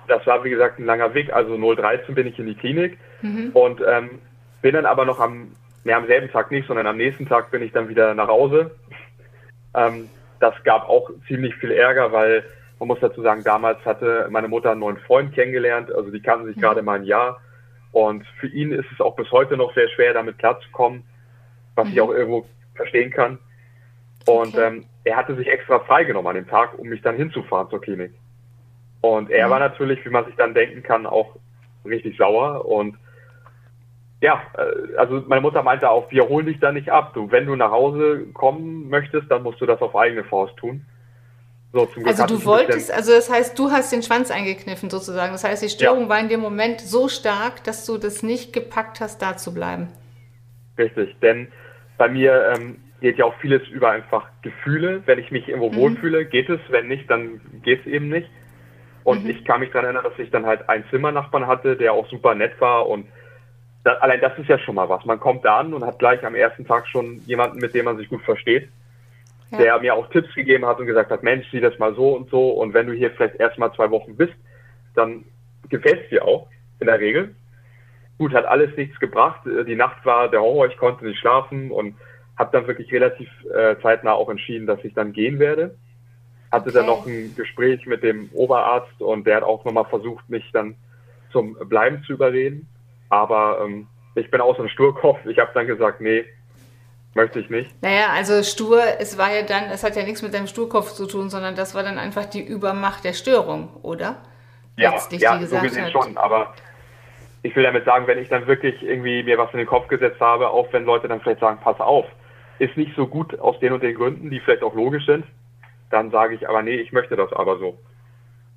das, 0.09 0.25
war 0.27 0.43
wie 0.43 0.49
gesagt 0.49 0.79
ein 0.79 0.85
langer 0.85 1.13
Weg. 1.13 1.31
Also 1.31 1.57
013 1.57 2.15
bin 2.15 2.27
ich 2.27 2.37
in 2.39 2.47
die 2.47 2.55
Klinik 2.55 2.97
mhm. 3.21 3.51
und 3.53 3.81
ähm, 3.87 4.19
bin 4.61 4.73
dann 4.73 4.85
aber 4.85 5.05
noch 5.05 5.19
am, 5.19 5.51
ne, 5.83 5.95
am 5.95 6.07
selben 6.07 6.29
Tag 6.31 6.51
nicht, 6.51 6.67
sondern 6.67 6.87
am 6.87 6.97
nächsten 6.97 7.27
Tag 7.27 7.51
bin 7.51 7.61
ich 7.61 7.71
dann 7.71 7.89
wieder 7.89 8.13
nach 8.13 8.27
Hause. 8.27 8.71
Ähm, 9.75 10.09
das 10.39 10.53
gab 10.63 10.87
auch 10.87 11.09
ziemlich 11.27 11.55
viel 11.55 11.71
Ärger, 11.71 12.11
weil 12.11 12.43
man 12.79 12.87
muss 12.87 12.99
dazu 13.01 13.21
sagen, 13.21 13.43
damals 13.43 13.83
hatte 13.85 14.27
meine 14.29 14.47
Mutter 14.47 14.71
einen 14.71 14.79
neuen 14.79 14.97
Freund 14.97 15.33
kennengelernt, 15.33 15.91
also 15.91 16.11
die 16.11 16.21
kannten 16.21 16.47
sich 16.47 16.55
mhm. 16.55 16.61
gerade 16.61 16.81
mal 16.81 16.99
ein 16.99 17.05
Jahr. 17.05 17.39
Und 17.91 18.25
für 18.39 18.47
ihn 18.47 18.71
ist 18.71 18.85
es 18.93 19.01
auch 19.01 19.15
bis 19.15 19.31
heute 19.31 19.57
noch 19.57 19.73
sehr 19.73 19.89
schwer, 19.89 20.13
damit 20.13 20.37
klarzukommen, 20.37 21.03
was 21.75 21.87
mhm. 21.87 21.93
ich 21.93 22.01
auch 22.01 22.11
irgendwo 22.11 22.45
verstehen 22.75 23.11
kann. 23.11 23.39
Und 24.25 24.55
okay. 24.55 24.67
ähm, 24.67 24.85
er 25.03 25.17
hatte 25.17 25.35
sich 25.35 25.47
extra 25.47 25.79
freigenommen 25.79 26.29
an 26.29 26.35
dem 26.35 26.47
Tag, 26.47 26.77
um 26.77 26.87
mich 26.87 27.01
dann 27.01 27.15
hinzufahren 27.15 27.69
zur 27.69 27.81
Klinik. 27.81 28.13
Und 29.01 29.29
er 29.29 29.47
mhm. 29.47 29.51
war 29.51 29.59
natürlich, 29.59 30.03
wie 30.05 30.09
man 30.09 30.25
sich 30.25 30.35
dann 30.35 30.53
denken 30.53 30.83
kann, 30.83 31.05
auch 31.05 31.35
richtig 31.85 32.17
sauer. 32.17 32.65
Und 32.65 32.97
ja, 34.21 34.41
äh, 34.57 34.97
also 34.97 35.23
meine 35.27 35.41
Mutter 35.41 35.63
meinte 35.63 35.89
auch, 35.89 36.11
wir 36.11 36.27
holen 36.27 36.45
dich 36.45 36.59
da 36.59 36.71
nicht 36.71 36.89
ab. 36.89 37.13
Du, 37.13 37.31
wenn 37.31 37.45
du 37.45 37.55
nach 37.55 37.71
Hause 37.71 38.25
kommen 38.33 38.89
möchtest, 38.89 39.31
dann 39.31 39.43
musst 39.43 39.61
du 39.61 39.65
das 39.65 39.81
auf 39.81 39.95
eigene 39.95 40.23
Faust 40.23 40.57
tun. 40.57 40.85
So, 41.71 41.87
also 42.03 42.25
du 42.25 42.45
wolltest, 42.45 42.91
also 42.91 43.11
das 43.11 43.29
heißt, 43.31 43.57
du 43.57 43.69
hast 43.69 43.91
den 43.91 44.01
Schwanz 44.01 44.31
eingekniffen 44.31 44.89
sozusagen. 44.89 45.33
Das 45.33 45.43
heißt, 45.43 45.61
die 45.61 45.69
Störung 45.69 46.03
ja. 46.03 46.09
war 46.09 46.19
in 46.19 46.27
dem 46.27 46.39
Moment 46.39 46.81
so 46.81 47.07
stark, 47.07 47.63
dass 47.63 47.85
du 47.85 47.99
das 47.99 48.23
nicht 48.23 48.53
gepackt 48.53 48.99
hast, 48.99 49.21
da 49.21 49.37
zu 49.37 49.53
bleiben. 49.53 49.89
Richtig, 50.79 51.15
denn 51.21 51.49
bei 51.99 52.07
mir 52.07 52.55
ähm, 52.55 52.77
geht 53.01 53.19
ja 53.19 53.25
auch 53.25 53.35
vieles 53.39 53.67
über 53.67 53.91
einfach 53.91 54.27
Gefühle. 54.41 55.03
Wenn 55.05 55.19
ich 55.19 55.29
mich 55.29 55.47
irgendwo 55.47 55.69
mhm. 55.69 55.75
wohlfühle, 55.75 56.25
geht 56.25 56.49
es. 56.49 56.59
Wenn 56.69 56.87
nicht, 56.87 57.07
dann 57.07 57.39
geht 57.61 57.81
es 57.81 57.85
eben 57.85 58.09
nicht. 58.09 58.29
Und 59.03 59.23
mhm. 59.23 59.29
ich 59.29 59.45
kann 59.45 59.59
mich 59.59 59.71
daran 59.71 59.85
erinnern, 59.85 60.03
dass 60.03 60.19
ich 60.19 60.31
dann 60.31 60.45
halt 60.45 60.67
einen 60.69 60.85
Zimmernachbarn 60.89 61.47
hatte, 61.47 61.75
der 61.75 61.93
auch 61.93 62.07
super 62.09 62.35
nett 62.35 62.59
war. 62.59 62.87
Und 62.87 63.07
da, 63.83 63.93
allein 63.95 64.21
das 64.21 64.37
ist 64.37 64.49
ja 64.49 64.59
schon 64.59 64.75
mal 64.75 64.89
was. 64.89 65.05
Man 65.05 65.19
kommt 65.19 65.45
da 65.45 65.59
an 65.59 65.73
und 65.73 65.85
hat 65.85 65.99
gleich 65.99 66.23
am 66.25 66.35
ersten 66.35 66.65
Tag 66.65 66.87
schon 66.87 67.21
jemanden, 67.25 67.59
mit 67.59 67.73
dem 67.73 67.85
man 67.85 67.97
sich 67.97 68.09
gut 68.09 68.21
versteht 68.23 68.69
ja. 69.51 69.57
der 69.57 69.79
mir 69.79 69.95
auch 69.95 70.09
Tipps 70.09 70.33
gegeben 70.35 70.65
hat 70.65 70.79
und 70.79 70.85
gesagt 70.85 71.11
hat, 71.11 71.23
Mensch, 71.23 71.47
sieh 71.51 71.59
das 71.59 71.77
mal 71.79 71.93
so 71.95 72.15
und 72.15 72.29
so 72.29 72.49
und 72.49 72.73
wenn 72.73 72.87
du 72.87 72.93
hier 72.93 73.11
vielleicht 73.11 73.35
erst 73.35 73.57
mal 73.57 73.73
zwei 73.73 73.89
Wochen 73.89 74.15
bist, 74.15 74.33
dann 74.95 75.25
gefällt 75.69 76.03
es 76.03 76.09
dir 76.09 76.25
auch, 76.25 76.47
in 76.79 76.87
der 76.87 76.99
Regel. 76.99 77.35
Gut, 78.17 78.33
hat 78.33 78.45
alles 78.45 78.75
nichts 78.75 78.99
gebracht. 78.99 79.41
Die 79.45 79.75
Nacht 79.75 80.05
war 80.05 80.29
der 80.29 80.41
Horror, 80.41 80.67
ich 80.67 80.77
konnte 80.77 81.05
nicht 81.05 81.19
schlafen 81.19 81.71
und 81.71 81.95
habe 82.37 82.51
dann 82.51 82.67
wirklich 82.67 82.91
relativ 82.91 83.29
äh, 83.53 83.75
zeitnah 83.81 84.13
auch 84.13 84.29
entschieden, 84.29 84.67
dass 84.67 84.83
ich 84.83 84.93
dann 84.93 85.13
gehen 85.13 85.39
werde. 85.39 85.75
Hatte 86.51 86.69
okay. 86.69 86.77
dann 86.77 86.85
noch 86.87 87.05
ein 87.05 87.35
Gespräch 87.35 87.85
mit 87.85 88.03
dem 88.03 88.29
Oberarzt 88.33 89.01
und 89.01 89.25
der 89.25 89.37
hat 89.37 89.43
auch 89.43 89.63
nochmal 89.65 89.85
versucht, 89.85 90.27
mich 90.29 90.49
dann 90.51 90.75
zum 91.31 91.55
Bleiben 91.67 92.03
zu 92.05 92.13
überreden. 92.13 92.67
Aber 93.09 93.59
ähm, 93.63 93.87
ich 94.15 94.29
bin 94.31 94.41
auch 94.41 94.55
so 94.57 94.63
ein 94.63 94.69
Sturkopf. 94.69 95.25
Ich 95.25 95.37
habe 95.37 95.51
dann 95.53 95.67
gesagt, 95.67 96.01
nee, 96.01 96.25
Möchte 97.15 97.39
ich 97.39 97.49
nicht. 97.49 97.71
Naja, 97.81 98.09
also 98.13 98.43
stur, 98.43 98.81
es 98.99 99.17
war 99.17 99.33
ja 99.33 99.41
dann, 99.41 99.65
es 99.71 99.83
hat 99.83 99.95
ja 99.95 100.03
nichts 100.03 100.21
mit 100.21 100.33
deinem 100.33 100.47
Sturkopf 100.47 100.93
zu 100.93 101.07
tun, 101.07 101.29
sondern 101.29 101.55
das 101.55 101.73
war 101.73 101.81
dann 101.81 101.97
einfach 101.97 102.25
die 102.25 102.41
Übermacht 102.41 103.03
der 103.03 103.13
Störung, 103.13 103.69
oder? 103.81 104.17
Ja, 104.77 104.91
Letztlich, 104.91 105.21
ja 105.21 105.39
so 105.45 105.57
gesehen 105.57 105.85
hat. 105.85 105.91
schon, 105.91 106.17
aber 106.17 106.53
ich 107.41 107.55
will 107.55 107.63
damit 107.63 107.85
sagen, 107.85 108.05
wenn 108.05 108.19
ich 108.19 108.29
dann 108.29 108.45
wirklich 108.45 108.81
irgendwie 108.83 109.23
mir 109.23 109.37
was 109.37 109.51
in 109.53 109.57
den 109.57 109.67
Kopf 109.67 109.87
gesetzt 109.87 110.19
habe, 110.19 110.49
auch 110.49 110.71
wenn 110.71 110.85
Leute 110.85 111.07
dann 111.07 111.19
vielleicht 111.19 111.39
sagen, 111.39 111.59
pass 111.63 111.79
auf, 111.79 112.05
ist 112.59 112.77
nicht 112.77 112.95
so 112.95 113.07
gut 113.07 113.39
aus 113.39 113.59
den 113.59 113.73
und 113.73 113.81
den 113.81 113.95
Gründen, 113.95 114.29
die 114.29 114.39
vielleicht 114.39 114.63
auch 114.63 114.75
logisch 114.75 115.05
sind, 115.05 115.25
dann 115.89 116.11
sage 116.11 116.35
ich 116.35 116.47
aber 116.47 116.61
nee, 116.61 116.75
ich 116.75 116.91
möchte 116.91 117.15
das 117.15 117.31
aber 117.33 117.57
so. 117.57 117.79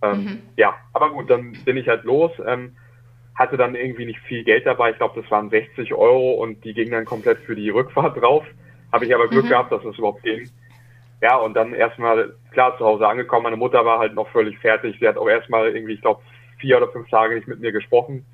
Ähm, 0.02 0.24
mhm. 0.24 0.42
Ja, 0.56 0.74
aber 0.92 1.10
gut, 1.10 1.30
dann 1.30 1.52
bin 1.64 1.76
ich 1.76 1.88
halt 1.88 2.04
los. 2.04 2.32
Ähm, 2.46 2.76
hatte 3.34 3.56
dann 3.56 3.74
irgendwie 3.74 4.04
nicht 4.04 4.20
viel 4.20 4.44
Geld 4.44 4.66
dabei. 4.66 4.90
Ich 4.90 4.98
glaube, 4.98 5.20
das 5.20 5.30
waren 5.30 5.48
60 5.48 5.94
Euro 5.94 6.32
und 6.34 6.64
die 6.64 6.74
gingen 6.74 6.92
dann 6.92 7.04
komplett 7.04 7.38
für 7.38 7.56
die 7.56 7.70
Rückfahrt 7.70 8.20
drauf. 8.20 8.44
Habe 8.92 9.06
ich 9.06 9.14
aber 9.14 9.28
Glück 9.28 9.44
mhm. 9.44 9.48
gehabt, 9.48 9.72
dass 9.72 9.82
das 9.82 9.96
überhaupt 9.96 10.22
ging. 10.22 10.50
Ja, 11.22 11.36
und 11.36 11.54
dann 11.54 11.72
erstmal, 11.72 12.34
klar, 12.50 12.76
zu 12.76 12.84
Hause 12.84 13.06
angekommen. 13.06 13.44
Meine 13.44 13.56
Mutter 13.56 13.84
war 13.84 14.00
halt 14.00 14.14
noch 14.14 14.28
völlig 14.30 14.58
fertig. 14.58 14.96
Sie 15.00 15.08
hat 15.08 15.16
auch 15.16 15.28
erstmal 15.28 15.74
irgendwie, 15.74 15.94
ich 15.94 16.02
glaube, 16.02 16.20
vier 16.58 16.76
oder 16.76 16.88
fünf 16.88 17.08
Tage 17.08 17.36
nicht 17.36 17.48
mit 17.48 17.60
mir 17.60 17.72
gesprochen. 17.72 18.26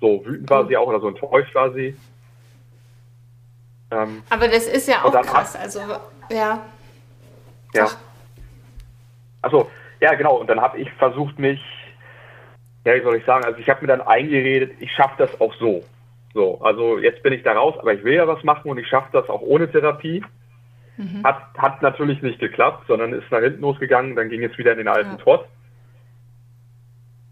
So 0.00 0.24
wütend 0.24 0.50
war 0.50 0.66
sie 0.66 0.76
auch 0.76 0.86
oder 0.86 1.00
so 1.00 1.08
enttäuscht 1.08 1.54
war 1.54 1.72
sie. 1.72 1.96
Ähm, 3.90 4.22
aber 4.28 4.48
das 4.48 4.66
ist 4.66 4.88
ja 4.88 5.04
auch 5.04 5.12
krass. 5.22 5.56
Also, 5.56 5.80
ja. 6.30 6.66
Ja. 7.74 7.90
Achso, 9.44 9.70
ja, 10.00 10.14
genau. 10.14 10.36
Und 10.36 10.48
dann 10.48 10.60
habe 10.60 10.78
ich 10.78 10.90
versucht, 10.92 11.38
mich 11.38 11.60
ja, 12.84 12.94
wie 12.94 13.02
soll 13.02 13.16
ich 13.16 13.24
sagen, 13.24 13.44
also 13.44 13.58
ich 13.58 13.68
habe 13.68 13.80
mir 13.82 13.88
dann 13.88 14.02
eingeredet, 14.02 14.72
ich 14.80 14.92
schaffe 14.92 15.14
das 15.18 15.40
auch 15.40 15.54
so. 15.54 15.84
So, 16.34 16.60
also 16.60 16.98
jetzt 16.98 17.22
bin 17.22 17.32
ich 17.32 17.42
da 17.42 17.52
raus, 17.52 17.74
aber 17.78 17.94
ich 17.94 18.04
will 18.04 18.14
ja 18.14 18.26
was 18.26 18.42
machen 18.44 18.70
und 18.70 18.78
ich 18.78 18.88
schaffe 18.88 19.08
das 19.12 19.28
auch 19.28 19.40
ohne 19.40 19.70
Therapie. 19.70 20.22
Mhm. 20.96 21.24
Hat, 21.24 21.42
hat 21.56 21.82
natürlich 21.82 22.22
nicht 22.22 22.40
geklappt, 22.40 22.84
sondern 22.88 23.12
ist 23.12 23.30
nach 23.30 23.40
hinten 23.40 23.62
losgegangen, 23.62 24.16
dann 24.16 24.28
ging 24.28 24.44
es 24.44 24.56
wieder 24.58 24.72
in 24.72 24.78
den 24.78 24.88
alten 24.88 25.12
ja. 25.12 25.16
Trott. 25.16 25.46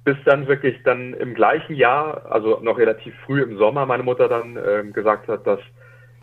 Bis 0.05 0.17
dann 0.25 0.49
wirklich 0.49 0.83
dann 0.85 1.15
im 1.15 1.35
gleichen 1.35 1.75
Jahr, 1.77 2.27
also 2.31 2.61
noch 2.61 2.79
relativ 2.79 3.15
früh 3.27 3.43
im 3.43 3.57
Sommer, 3.59 3.87
meine 3.87 4.03
Mutter 4.03 4.29
dann 4.29 4.59
ähm, 4.67 4.93
gesagt 4.93 5.29
hat, 5.29 5.47
das 5.47 5.61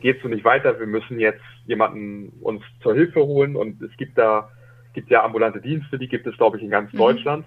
geht 0.02 0.22
so 0.22 0.28
nicht 0.28 0.44
weiter, 0.44 0.80
wir 0.80 0.88
müssen 0.88 1.20
jetzt 1.20 1.44
jemanden 1.66 2.30
uns 2.42 2.64
zur 2.82 2.94
Hilfe 2.94 3.22
holen 3.22 3.56
und 3.56 3.82
es 3.82 3.96
gibt 3.98 4.18
da, 4.18 4.50
gibt 4.94 5.10
ja 5.10 5.24
ambulante 5.24 5.62
Dienste, 5.62 5.98
die 5.98 6.08
gibt 6.08 6.28
es, 6.28 6.38
glaube 6.38 6.58
ich, 6.58 6.64
in 6.64 6.70
ganz 6.70 6.92
mhm. 6.94 6.98
Deutschland. 6.98 7.46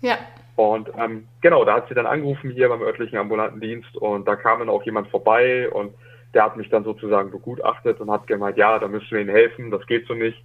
Ja. 0.00 0.18
Und 0.56 0.90
ähm, 0.98 1.26
genau, 1.42 1.64
da 1.64 1.74
hat 1.74 1.88
sie 1.88 1.94
dann 1.94 2.06
angerufen 2.06 2.50
hier 2.50 2.68
beim 2.68 2.80
örtlichen 2.80 3.18
ambulanten 3.18 3.60
Dienst 3.60 3.94
und 3.96 4.26
da 4.26 4.36
kam 4.36 4.60
dann 4.60 4.70
auch 4.70 4.82
jemand 4.84 5.08
vorbei 5.08 5.68
und 5.68 5.92
der 6.32 6.44
hat 6.44 6.56
mich 6.56 6.68
dann 6.70 6.84
sozusagen 6.84 7.30
begutachtet 7.30 8.00
und 8.00 8.10
hat 8.10 8.26
gemeint, 8.26 8.56
ja, 8.56 8.78
da 8.78 8.88
müssen 8.88 9.10
wir 9.10 9.20
Ihnen 9.20 9.30
helfen, 9.30 9.70
das 9.70 9.86
geht 9.86 10.06
so 10.06 10.14
nicht. 10.14 10.38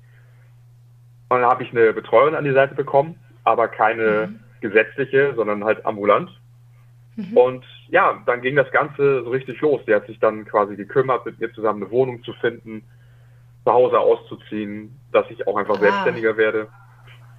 Und 1.30 1.42
dann 1.42 1.50
habe 1.50 1.64
ich 1.64 1.72
eine 1.72 1.94
Betreuerin 1.94 2.36
an 2.36 2.44
die 2.44 2.54
Seite 2.54 2.76
bekommen, 2.76 3.16
aber 3.46 3.70
keine 3.70 4.28
mhm. 4.28 4.40
gesetzliche, 4.60 5.34
sondern 5.36 5.64
halt 5.64 5.86
ambulant. 5.86 6.30
Mhm. 7.16 7.38
Und 7.38 7.66
ja, 7.90 8.22
dann 8.26 8.42
ging 8.42 8.56
das 8.56 8.72
Ganze 8.72 9.24
so 9.24 9.30
richtig 9.30 9.60
los. 9.62 9.82
Die 9.88 9.94
hat 9.94 10.08
sich 10.08 10.20
dann 10.20 10.46
quasi 10.46 10.76
gekümmert, 10.76 11.26
mit 11.26 11.40
mir 11.40 11.52
zusammen 11.54 11.84
eine 11.84 11.92
Wohnung 11.92 12.24
zu 12.24 12.34
finden, 12.34 12.84
zu 13.66 13.72
Hause 13.72 14.00
auszuziehen, 14.00 14.98
dass 15.12 15.26
ich 15.30 15.48
auch 15.48 15.58
einfach 15.58 15.76
ah. 15.78 15.80
selbstständiger 15.80 16.38
werde. 16.38 16.68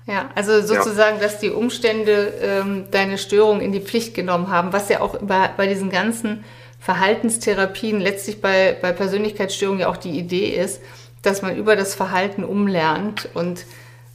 Ja, 0.06 0.30
also 0.34 0.60
sozusagen, 0.60 1.16
ja. 1.18 1.22
dass 1.22 1.38
die 1.38 1.50
Umstände 1.50 2.32
ähm, 2.40 2.84
deine 2.90 3.18
Störung 3.18 3.60
in 3.60 3.70
die 3.72 3.80
Pflicht 3.80 4.14
genommen 4.14 4.50
haben, 4.50 4.72
was 4.72 4.88
ja 4.88 5.00
auch 5.00 5.18
bei, 5.20 5.50
bei 5.56 5.68
diesen 5.68 5.90
ganzen 5.90 6.44
Verhaltenstherapien 6.80 8.00
letztlich 8.00 8.40
bei, 8.40 8.76
bei 8.80 8.92
Persönlichkeitsstörungen 8.92 9.82
ja 9.82 9.88
auch 9.88 9.96
die 9.96 10.18
Idee 10.18 10.48
ist, 10.48 10.82
dass 11.22 11.40
man 11.40 11.56
über 11.56 11.76
das 11.76 11.94
Verhalten 11.94 12.42
umlernt 12.42 13.28
und 13.34 13.64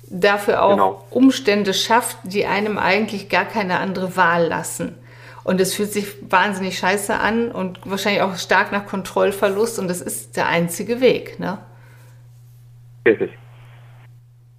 dafür 0.10 0.62
auch 0.64 0.72
genau. 0.72 1.06
Umstände 1.10 1.74
schafft, 1.74 2.18
die 2.24 2.46
einem 2.46 2.78
eigentlich 2.78 3.30
gar 3.30 3.46
keine 3.46 3.80
andere 3.80 4.18
Wahl 4.18 4.48
lassen. 4.48 4.96
Und 5.46 5.62
es 5.62 5.74
fühlt 5.74 5.94
sich 5.94 6.08
wahnsinnig 6.30 6.78
scheiße 6.78 7.18
an 7.18 7.52
und 7.52 7.80
wahrscheinlich 7.86 8.22
auch 8.22 8.36
stark 8.36 8.74
nach 8.74 8.86
Kontrollverlust 8.86 9.80
und 9.80 9.88
das 9.88 10.02
ist 10.02 10.36
der 10.36 10.48
einzige 10.48 11.00
Weg, 11.00 11.40
ne? 11.40 11.60
Richtig. 13.06 13.32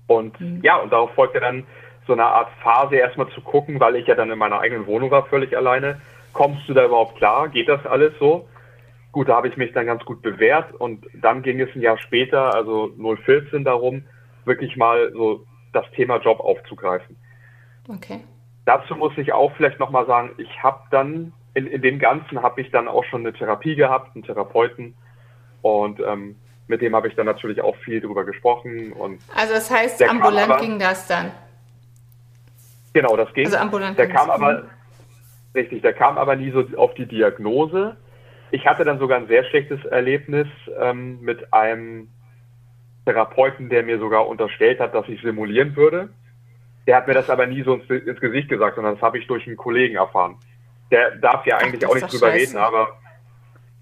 Und 0.09 0.41
mhm. 0.41 0.61
ja, 0.65 0.77
und 0.79 0.93
darauf 0.93 1.15
folgte 1.15 1.39
dann 1.39 1.65
so 2.09 2.15
eine 2.15 2.25
Art 2.25 2.49
Phase 2.63 2.97
erstmal 2.97 3.29
zu 3.29 3.41
gucken, 3.43 3.79
weil 3.79 3.95
ich 3.95 4.09
ja 4.09 4.17
dann 4.17 4.31
in 4.31 4.39
meiner 4.39 4.59
eigenen 4.59 4.87
Wohnung 4.87 5.13
war, 5.13 5.27
völlig 5.27 5.57
alleine. 5.57 6.01
Kommst 6.33 6.69
du 6.69 6.75
da 6.75 6.85
überhaupt 6.85 7.17
klar? 7.17 7.49
Geht 7.49 7.69
das 7.69 7.85
alles 7.87 8.13
so? 8.19 8.49
Gut, 9.13 9.29
da 9.29 9.37
habe 9.37 9.49
ich 9.49 9.57
mich 9.57 9.73
dann 9.73 9.87
ganz 9.87 10.05
gut 10.05 10.23
bewährt 10.23 10.75
und 10.75 11.07
dann 11.15 11.43
ging 11.43 11.61
es 11.61 11.75
ein 11.75 11.83
Jahr 11.83 11.99
später, 11.99 12.55
also 12.55 12.91
014, 13.25 13.65
darum, 13.65 14.05
wirklich 14.45 14.77
mal 14.77 15.13
so 15.13 15.45
das 15.73 15.85
Thema 15.93 16.19
Job 16.19 16.41
aufzugreifen. 16.41 17.17
Okay. 17.89 18.21
Dazu 18.65 18.95
muss 18.97 19.17
ich 19.17 19.33
auch 19.33 19.53
vielleicht 19.57 19.79
nochmal 19.79 20.07
sagen, 20.07 20.31
ich 20.39 20.63
habe 20.63 20.81
dann, 20.91 21.33
in, 21.55 21.67
in 21.67 21.83
dem 21.83 21.99
Ganzen 21.99 22.43
habe 22.43 22.61
ich 22.61 22.71
dann 22.71 22.89
auch 22.89 23.05
schon 23.05 23.21
eine 23.21 23.33
Therapie 23.33 23.77
gehabt, 23.77 24.15
einen 24.15 24.25
Therapeuten 24.25 24.95
und 25.63 26.01
ähm, 26.01 26.37
mit 26.69 26.83
dem 26.83 26.95
habe 26.95 27.09
ich 27.09 27.17
dann 27.17 27.27
natürlich 27.27 27.61
auch 27.61 27.77
viel 27.77 28.01
drüber 28.01 28.25
gesprochen. 28.25 28.93
Und 28.93 29.21
also 29.35 29.55
das 29.55 29.71
heißt, 29.71 30.03
ambulant 30.09 30.51
aber, 30.51 30.61
ging 30.61 30.79
das 30.79 31.07
dann? 31.09 31.33
Genau, 32.93 33.17
das 33.17 33.33
ging. 33.33 33.47
Also 33.47 33.57
ambulant 33.57 33.99
der 33.99 34.09
kam 34.09 34.31
aber, 34.31 34.63
mhm. 34.63 34.69
richtig, 35.55 35.83
der 35.83 35.95
kam 35.95 36.19
aber 36.19 36.37
nie 36.37 36.51
so 36.51 36.65
auf 36.77 36.95
die 36.95 37.07
Diagnose. 37.07 37.97
Ich 38.51 38.67
hatte 38.67 38.85
dann 38.85 38.99
sogar 38.99 39.19
ein 39.19 39.27
sehr 39.29 39.45
schlechtes 39.45 39.85
Erlebnis 39.87 40.47
ähm, 40.79 41.21
mit 41.21 41.53
einem 41.53 42.09
Therapeuten, 43.05 43.69
der 43.69 43.83
mir 43.83 43.99
sogar 43.99 44.27
unterstellt 44.29 44.81
hat, 44.81 44.95
dass 44.95 45.09
ich 45.09 45.21
simulieren 45.23 45.75
würde. 45.77 46.11
Der 46.87 46.97
hat 46.97 47.07
mir 47.07 47.15
das 47.15 47.29
aber 47.31 47.47
nie 47.47 47.63
so 47.63 47.75
ins, 47.75 47.89
ins 47.89 48.21
Gesicht 48.21 48.49
gesagt, 48.49 48.77
sondern 48.77 48.95
das 48.95 49.03
habe 49.03 49.19
ich 49.19 49.27
durch 49.27 49.47
einen 49.47 49.57
Kollegen 49.57 49.97
erfahren. 49.97 50.37
Der 50.91 51.17
darf 51.17 51.47
ja 51.47 51.59
eigentlich 51.59 51.85
Ach, 51.85 51.91
auch 51.91 51.95
nicht 51.95 52.13
drüber 52.13 52.31
scheiße. 52.31 52.51
reden, 52.51 52.57
aber 52.57 52.99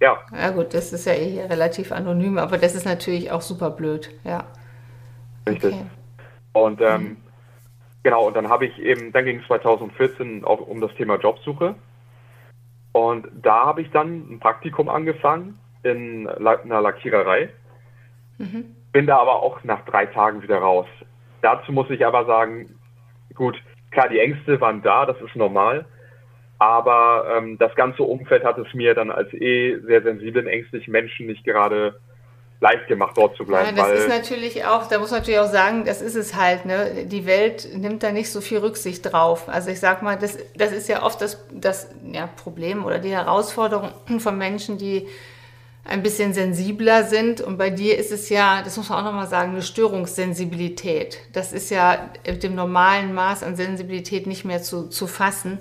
ja. 0.00 0.18
Ja 0.32 0.50
gut, 0.50 0.74
das 0.74 0.92
ist 0.92 1.06
ja 1.06 1.14
eh 1.14 1.42
relativ 1.46 1.92
anonym, 1.92 2.38
aber 2.38 2.58
das 2.58 2.74
ist 2.74 2.84
natürlich 2.84 3.30
auch 3.30 3.40
super 3.40 3.70
blöd, 3.70 4.10
ja. 4.24 4.44
Richtig. 5.48 5.74
Okay. 5.74 5.86
Und 6.52 6.80
ähm, 6.80 7.02
mhm. 7.02 7.16
genau, 8.02 8.26
und 8.26 8.34
dann 8.34 8.48
habe 8.48 8.66
ich 8.66 8.78
eben, 8.78 9.12
dann 9.12 9.24
ging 9.24 9.40
es 9.40 9.46
2014 9.46 10.44
auch 10.44 10.60
um 10.60 10.80
das 10.80 10.92
Thema 10.94 11.16
Jobsuche. 11.16 11.74
Und 12.92 13.28
da 13.42 13.66
habe 13.66 13.82
ich 13.82 13.90
dann 13.90 14.32
ein 14.32 14.40
Praktikum 14.40 14.88
angefangen 14.88 15.58
in 15.82 16.26
einer 16.28 16.80
Lackiererei. 16.80 17.50
Mhm. 18.38 18.74
Bin 18.92 19.06
da 19.06 19.18
aber 19.18 19.42
auch 19.42 19.62
nach 19.64 19.84
drei 19.84 20.06
Tagen 20.06 20.42
wieder 20.42 20.58
raus. 20.58 20.86
Dazu 21.42 21.72
muss 21.72 21.90
ich 21.90 22.06
aber 22.06 22.24
sagen, 22.24 22.78
gut, 23.34 23.56
klar, 23.90 24.08
die 24.08 24.18
Ängste 24.18 24.60
waren 24.60 24.82
da, 24.82 25.04
das 25.04 25.20
ist 25.20 25.36
normal. 25.36 25.84
Aber 26.58 27.26
ähm, 27.36 27.58
das 27.58 27.74
ganze 27.74 28.02
Umfeld 28.02 28.44
hat 28.44 28.58
es 28.58 28.72
mir 28.72 28.94
dann 28.94 29.10
als 29.10 29.32
eh 29.34 29.78
sehr 29.86 30.02
sensiblen, 30.02 30.46
ängstlichen 30.46 30.90
Menschen 30.90 31.26
nicht 31.26 31.44
gerade 31.44 32.00
leicht 32.60 32.86
gemacht, 32.88 33.16
dort 33.16 33.36
zu 33.36 33.44
bleiben. 33.44 33.76
Ja, 33.76 33.84
das 33.84 34.00
ist 34.00 34.08
natürlich 34.08 34.64
auch, 34.64 34.86
da 34.86 34.98
muss 34.98 35.10
man 35.10 35.20
natürlich 35.20 35.40
auch 35.40 35.52
sagen, 35.52 35.84
das 35.84 36.00
ist 36.00 36.14
es 36.14 36.34
halt, 36.34 36.64
ne? 36.64 37.04
Die 37.04 37.26
Welt 37.26 37.68
nimmt 37.74 38.02
da 38.02 38.12
nicht 38.12 38.30
so 38.30 38.40
viel 38.40 38.58
Rücksicht 38.58 39.12
drauf. 39.12 39.48
Also 39.48 39.70
ich 39.70 39.80
sag 39.80 40.02
mal, 40.02 40.16
das, 40.16 40.38
das 40.56 40.72
ist 40.72 40.88
ja 40.88 41.02
oft 41.02 41.20
das, 41.20 41.44
das 41.52 41.90
ja, 42.10 42.26
Problem 42.26 42.86
oder 42.86 42.98
die 42.98 43.10
Herausforderung 43.10 43.90
von 44.18 44.38
Menschen, 44.38 44.78
die 44.78 45.06
ein 45.84 46.02
bisschen 46.02 46.32
sensibler 46.32 47.04
sind. 47.04 47.40
Und 47.42 47.58
bei 47.58 47.70
dir 47.70 47.98
ist 47.98 48.10
es 48.10 48.28
ja, 48.28 48.62
das 48.62 48.76
muss 48.76 48.88
man 48.88 49.00
auch 49.00 49.04
nochmal 49.04 49.28
sagen, 49.28 49.52
eine 49.52 49.62
Störungssensibilität. 49.62 51.18
Das 51.32 51.52
ist 51.52 51.70
ja 51.70 52.10
mit 52.26 52.42
dem 52.42 52.54
normalen 52.54 53.12
Maß 53.12 53.42
an 53.42 53.56
Sensibilität 53.56 54.26
nicht 54.26 54.44
mehr 54.44 54.62
zu, 54.62 54.88
zu 54.88 55.06
fassen. 55.06 55.58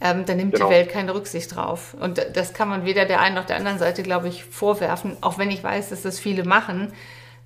Ähm, 0.00 0.26
da 0.26 0.34
nimmt 0.34 0.54
genau. 0.54 0.66
die 0.66 0.74
Welt 0.74 0.90
keine 0.90 1.14
Rücksicht 1.14 1.54
drauf. 1.54 1.96
Und 1.98 2.24
das 2.34 2.52
kann 2.52 2.68
man 2.68 2.84
weder 2.84 3.06
der 3.06 3.20
einen 3.20 3.34
noch 3.34 3.46
der 3.46 3.56
anderen 3.56 3.78
Seite, 3.78 4.02
glaube 4.02 4.28
ich, 4.28 4.44
vorwerfen, 4.44 5.16
auch 5.22 5.38
wenn 5.38 5.50
ich 5.50 5.64
weiß, 5.64 5.88
dass 5.88 6.02
das 6.02 6.18
viele 6.18 6.44
machen. 6.44 6.92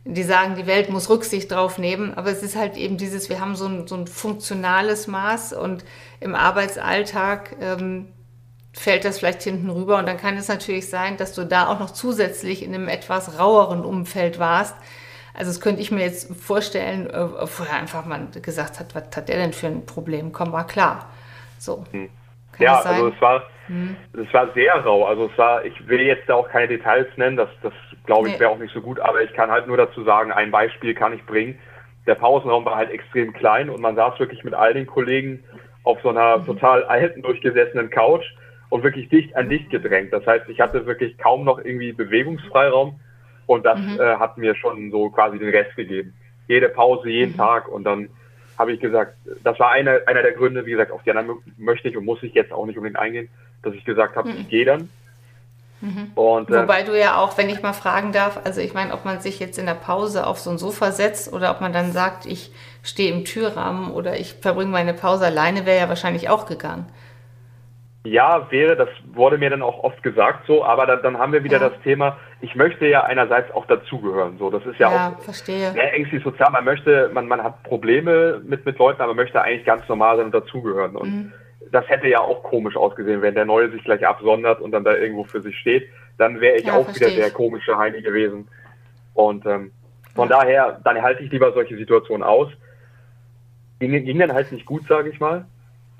Die 0.04 0.22
sagen, 0.22 0.56
die 0.56 0.66
Welt 0.66 0.88
muss 0.88 1.10
Rücksicht 1.10 1.52
drauf 1.52 1.78
nehmen, 1.78 2.14
aber 2.14 2.30
es 2.30 2.42
ist 2.42 2.56
halt 2.56 2.76
eben 2.76 2.96
dieses, 2.96 3.28
wir 3.28 3.38
haben 3.38 3.54
so 3.54 3.66
ein, 3.66 3.86
so 3.86 3.94
ein 3.96 4.06
funktionales 4.06 5.06
Maß 5.06 5.52
und 5.52 5.84
im 6.20 6.34
Arbeitsalltag 6.34 7.54
ähm, 7.60 8.08
fällt 8.72 9.04
das 9.04 9.18
vielleicht 9.18 9.42
hinten 9.42 9.68
rüber. 9.70 9.98
Und 9.98 10.06
dann 10.06 10.16
kann 10.16 10.36
es 10.36 10.48
natürlich 10.48 10.88
sein, 10.88 11.16
dass 11.18 11.34
du 11.34 11.44
da 11.44 11.68
auch 11.68 11.78
noch 11.78 11.90
zusätzlich 11.90 12.62
in 12.62 12.74
einem 12.74 12.88
etwas 12.88 13.38
raueren 13.38 13.84
Umfeld 13.84 14.38
warst. 14.38 14.74
Also 15.34 15.52
das 15.52 15.60
könnte 15.60 15.82
ich 15.82 15.90
mir 15.90 16.02
jetzt 16.02 16.34
vorstellen, 16.34 17.08
äh, 17.08 17.30
wo 17.30 17.62
er 17.62 17.74
einfach 17.74 18.04
mal 18.06 18.26
gesagt 18.42 18.80
hat, 18.80 18.94
was 18.94 19.04
hat 19.14 19.28
der 19.28 19.36
denn 19.36 19.52
für 19.52 19.68
ein 19.68 19.86
Problem? 19.86 20.32
Komm 20.32 20.50
mal 20.50 20.64
klar. 20.64 21.10
So. 21.58 21.84
Hm. 21.92 22.08
Ja, 22.60 22.80
also 22.80 23.08
es 23.08 23.20
war, 23.20 23.42
hm. 23.66 23.96
es 24.12 24.32
war 24.32 24.52
sehr 24.54 24.74
rau. 24.84 25.06
Also 25.06 25.30
es 25.30 25.38
war, 25.38 25.64
ich 25.64 25.88
will 25.88 26.00
jetzt 26.00 26.28
da 26.28 26.34
auch 26.34 26.48
keine 26.48 26.68
Details 26.68 27.06
nennen, 27.16 27.36
das, 27.36 27.48
das 27.62 27.72
glaube 28.06 28.28
ich 28.28 28.34
nee. 28.34 28.40
wäre 28.40 28.50
auch 28.50 28.58
nicht 28.58 28.74
so 28.74 28.80
gut, 28.80 29.00
aber 29.00 29.22
ich 29.22 29.32
kann 29.32 29.50
halt 29.50 29.66
nur 29.66 29.76
dazu 29.76 30.02
sagen, 30.04 30.32
ein 30.32 30.50
Beispiel 30.50 30.94
kann 30.94 31.12
ich 31.12 31.24
bringen. 31.26 31.58
Der 32.06 32.14
Pausenraum 32.14 32.64
war 32.64 32.76
halt 32.76 32.90
extrem 32.90 33.32
klein 33.32 33.70
und 33.70 33.80
man 33.80 33.94
saß 33.94 34.18
wirklich 34.18 34.42
mit 34.42 34.54
all 34.54 34.74
den 34.74 34.86
Kollegen 34.86 35.44
auf 35.84 35.98
so 36.02 36.08
einer 36.10 36.38
mhm. 36.38 36.46
total 36.46 36.84
alten, 36.84 37.22
durchgesessenen 37.22 37.90
Couch 37.90 38.24
und 38.68 38.82
wirklich 38.82 39.08
dicht 39.08 39.36
an 39.36 39.48
dicht 39.48 39.70
gedrängt. 39.70 40.12
Das 40.12 40.26
heißt, 40.26 40.48
ich 40.48 40.60
hatte 40.60 40.86
wirklich 40.86 41.18
kaum 41.18 41.44
noch 41.44 41.58
irgendwie 41.58 41.92
Bewegungsfreiraum 41.92 42.98
und 43.46 43.66
das 43.66 43.78
mhm. 43.78 44.00
äh, 44.00 44.16
hat 44.16 44.38
mir 44.38 44.54
schon 44.54 44.90
so 44.90 45.10
quasi 45.10 45.38
den 45.38 45.50
Rest 45.50 45.74
gegeben. 45.76 46.14
Jede 46.48 46.68
Pause, 46.68 47.08
jeden 47.08 47.32
mhm. 47.32 47.36
Tag 47.36 47.68
und 47.68 47.84
dann 47.84 48.08
habe 48.60 48.72
ich 48.72 48.80
gesagt, 48.80 49.16
das 49.42 49.58
war 49.58 49.70
einer, 49.70 50.00
einer 50.04 50.22
der 50.22 50.32
Gründe, 50.32 50.66
wie 50.66 50.72
gesagt, 50.72 50.92
auf 50.92 51.02
die 51.02 51.10
anderen 51.10 51.38
möchte 51.56 51.88
ich 51.88 51.96
und 51.96 52.04
muss 52.04 52.22
ich 52.22 52.34
jetzt 52.34 52.52
auch 52.52 52.66
nicht 52.66 52.76
unbedingt 52.76 52.98
eingehen, 52.98 53.30
dass 53.62 53.74
ich 53.74 53.86
gesagt 53.86 54.16
habe, 54.16 54.28
mhm. 54.28 54.36
ich 54.40 54.48
gehe 54.50 54.66
dann. 54.66 54.90
Mhm. 55.80 56.12
Und, 56.14 56.50
äh, 56.50 56.60
Wobei 56.60 56.82
du 56.82 56.98
ja 56.98 57.16
auch, 57.16 57.38
wenn 57.38 57.48
ich 57.48 57.62
mal 57.62 57.72
fragen 57.72 58.12
darf, 58.12 58.38
also 58.44 58.60
ich 58.60 58.74
meine, 58.74 58.92
ob 58.92 59.06
man 59.06 59.22
sich 59.22 59.40
jetzt 59.40 59.58
in 59.58 59.64
der 59.64 59.72
Pause 59.72 60.26
auf 60.26 60.38
so 60.38 60.50
ein 60.50 60.58
Sofa 60.58 60.92
setzt 60.92 61.32
oder 61.32 61.50
ob 61.52 61.62
man 61.62 61.72
dann 61.72 61.92
sagt, 61.92 62.26
ich 62.26 62.52
stehe 62.82 63.10
im 63.14 63.24
Türrahmen 63.24 63.92
oder 63.92 64.20
ich 64.20 64.34
verbringe 64.34 64.70
meine 64.70 64.92
Pause 64.92 65.24
alleine, 65.24 65.64
wäre 65.64 65.78
ja 65.78 65.88
wahrscheinlich 65.88 66.28
auch 66.28 66.44
gegangen. 66.44 66.84
Ja, 68.04 68.50
wäre, 68.50 68.76
das 68.76 68.88
wurde 69.12 69.36
mir 69.36 69.50
dann 69.50 69.60
auch 69.60 69.84
oft 69.84 70.02
gesagt 70.02 70.46
so, 70.46 70.64
aber 70.64 70.86
dann, 70.86 71.02
dann 71.02 71.18
haben 71.18 71.34
wir 71.34 71.44
wieder 71.44 71.60
ja. 71.60 71.68
das 71.68 71.78
Thema, 71.82 72.16
ich 72.40 72.54
möchte 72.54 72.86
ja 72.86 73.04
einerseits 73.04 73.50
auch 73.50 73.66
dazugehören. 73.66 74.38
So, 74.38 74.48
das 74.48 74.64
ist 74.64 74.78
ja, 74.78 74.90
ja 74.90 75.08
auch 75.10 75.22
verstehe. 75.22 75.72
sehr 75.72 75.92
ängstlich 75.92 76.24
sozial. 76.24 76.50
Man 76.50 76.64
möchte, 76.64 77.10
man, 77.12 77.28
man 77.28 77.42
hat 77.42 77.62
Probleme 77.62 78.40
mit, 78.42 78.64
mit 78.64 78.78
Leuten, 78.78 79.02
aber 79.02 79.12
möchte 79.12 79.42
eigentlich 79.42 79.66
ganz 79.66 79.86
normal 79.86 80.16
sein 80.16 80.26
und 80.26 80.34
dazugehören. 80.34 80.96
Und 80.96 81.10
mhm. 81.10 81.32
das 81.72 81.86
hätte 81.90 82.08
ja 82.08 82.20
auch 82.20 82.42
komisch 82.42 82.74
ausgesehen, 82.74 83.20
wenn 83.20 83.34
der 83.34 83.44
Neue 83.44 83.70
sich 83.70 83.84
gleich 83.84 84.06
absondert 84.06 84.62
und 84.62 84.70
dann 84.70 84.84
da 84.84 84.94
irgendwo 84.94 85.24
für 85.24 85.42
sich 85.42 85.58
steht. 85.58 85.86
Dann 86.16 86.40
wäre 86.40 86.56
ich 86.56 86.66
ja, 86.66 86.76
auch 86.76 86.88
wieder 86.94 87.10
der 87.10 87.30
komische 87.30 87.76
Heini 87.76 88.00
gewesen. 88.00 88.48
Und 89.12 89.44
ähm, 89.44 89.72
von 90.14 90.30
daher, 90.30 90.80
dann 90.84 91.02
halte 91.02 91.22
ich 91.22 91.30
lieber 91.30 91.52
solche 91.52 91.76
Situationen 91.76 92.22
aus. 92.22 92.48
Ging, 93.78 93.92
ging 94.06 94.18
dann 94.18 94.32
halt 94.32 94.50
nicht 94.52 94.64
gut, 94.64 94.86
sage 94.88 95.10
ich 95.10 95.20
mal. 95.20 95.44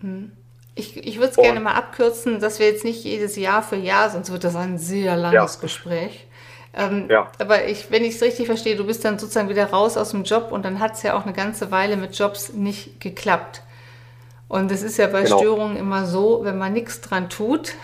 Mhm. 0.01 0.33
Ich, 0.81 0.97
ich 0.97 1.17
würde 1.17 1.29
es 1.29 1.37
gerne 1.37 1.61
mal 1.61 1.75
abkürzen, 1.75 2.41
dass 2.41 2.59
wir 2.59 2.67
jetzt 2.67 2.85
nicht 2.85 3.05
jedes 3.05 3.37
Jahr 3.37 3.63
für 3.63 3.77
Jahr, 3.77 4.09
sonst 4.09 4.33
wird 4.33 4.45
das 4.45 4.57
ein 4.57 4.79
sehr 4.79 5.15
langes 5.15 5.57
ja. 5.57 5.61
Gespräch. 5.61 6.27
Ähm, 6.73 7.07
ja. 7.11 7.31
Aber 7.39 7.67
ich, 7.67 7.91
wenn 7.91 8.03
ich 8.03 8.15
es 8.15 8.23
richtig 8.23 8.47
verstehe, 8.47 8.77
du 8.77 8.87
bist 8.87 9.05
dann 9.05 9.19
sozusagen 9.19 9.51
wieder 9.51 9.67
raus 9.67 9.99
aus 9.99 10.13
dem 10.13 10.25
Job 10.25 10.53
und 10.53 10.65
dann 10.65 10.81
hat 10.81 10.93
es 10.95 11.03
ja 11.03 11.19
auch 11.19 11.25
eine 11.25 11.35
ganze 11.35 11.71
Weile 11.71 11.97
mit 11.97 12.19
Jobs 12.19 12.55
nicht 12.55 12.99
geklappt. 12.99 13.63
Und 14.49 14.73
es 14.73 14.83
ist 14.83 14.97
ja 14.97 15.07
bei 15.09 15.25
genau. 15.25 15.39
Störungen 15.39 15.77
immer 15.77 16.07
so, 16.07 16.41
wenn 16.45 16.57
man 16.57 16.73
nichts 16.73 17.03
dran 17.03 17.29
tut, 17.29 17.75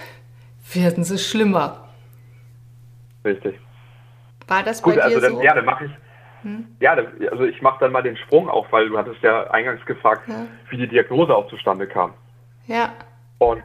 werden 0.72 1.04
sie 1.04 1.18
schlimmer. 1.18 1.88
Richtig. 3.24 3.58
War 4.48 4.62
das 4.62 4.82
Gut, 4.82 4.96
bei 4.96 5.02
also 5.02 5.16
dir 5.16 5.22
dann, 5.22 5.36
so? 5.36 5.42
Ja, 5.42 5.54
dann 5.54 5.64
mache 5.64 5.84
ich. 5.84 5.90
Hm? 6.42 6.66
Ja, 6.80 6.96
also 7.30 7.44
ich 7.44 7.60
mache 7.60 7.78
dann 7.80 7.92
mal 7.92 8.02
den 8.02 8.16
Sprung 8.16 8.48
auf, 8.48 8.66
weil 8.70 8.88
du 8.88 8.96
hattest 8.96 9.22
ja 9.22 9.50
eingangs 9.50 9.84
gefragt, 9.84 10.28
ja. 10.28 10.46
wie 10.70 10.76
die 10.76 10.88
Diagnose 10.88 11.34
auch 11.34 11.48
zustande 11.48 11.86
kam. 11.86 12.14
Ja. 12.66 12.92
Und 13.38 13.62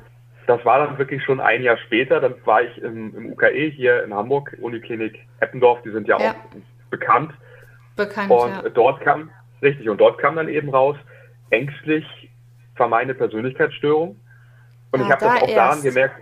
das 0.48 0.64
war 0.66 0.86
dann 0.86 0.98
wirklich 0.98 1.24
schon 1.24 1.40
ein 1.40 1.64
Jahr 1.64 1.78
später. 1.78 2.20
Dann 2.20 2.36
war 2.46 2.62
ich 2.62 2.78
im, 2.82 3.16
im 3.16 3.32
UKE 3.32 3.70
hier 3.70 4.04
in 4.04 4.14
Hamburg, 4.14 4.58
Uniklinik 4.60 5.20
Eppendorf, 5.40 5.82
die 5.84 5.92
sind 5.92 6.08
ja, 6.08 6.20
ja. 6.20 6.32
auch 6.32 6.90
bekannt. 6.90 7.34
Bekannt. 7.96 8.32
Und 8.32 8.50
ja. 8.50 8.70
dort 8.70 9.02
kam, 9.02 9.30
richtig, 9.62 9.90
und 9.90 10.00
dort 10.00 10.18
kam 10.18 10.36
dann 10.36 10.50
eben 10.50 10.70
raus, 10.70 10.98
ängstlich 11.50 12.06
vermeinte 12.76 13.14
Persönlichkeitsstörung. 13.14 14.20
Und 14.92 15.00
ja, 15.00 15.06
ich 15.06 15.12
habe 15.12 15.26
da 15.26 15.34
das 15.34 15.44
auch 15.44 15.48
erst. 15.48 15.58
daran 15.58 15.82
gemerkt, 15.84 16.16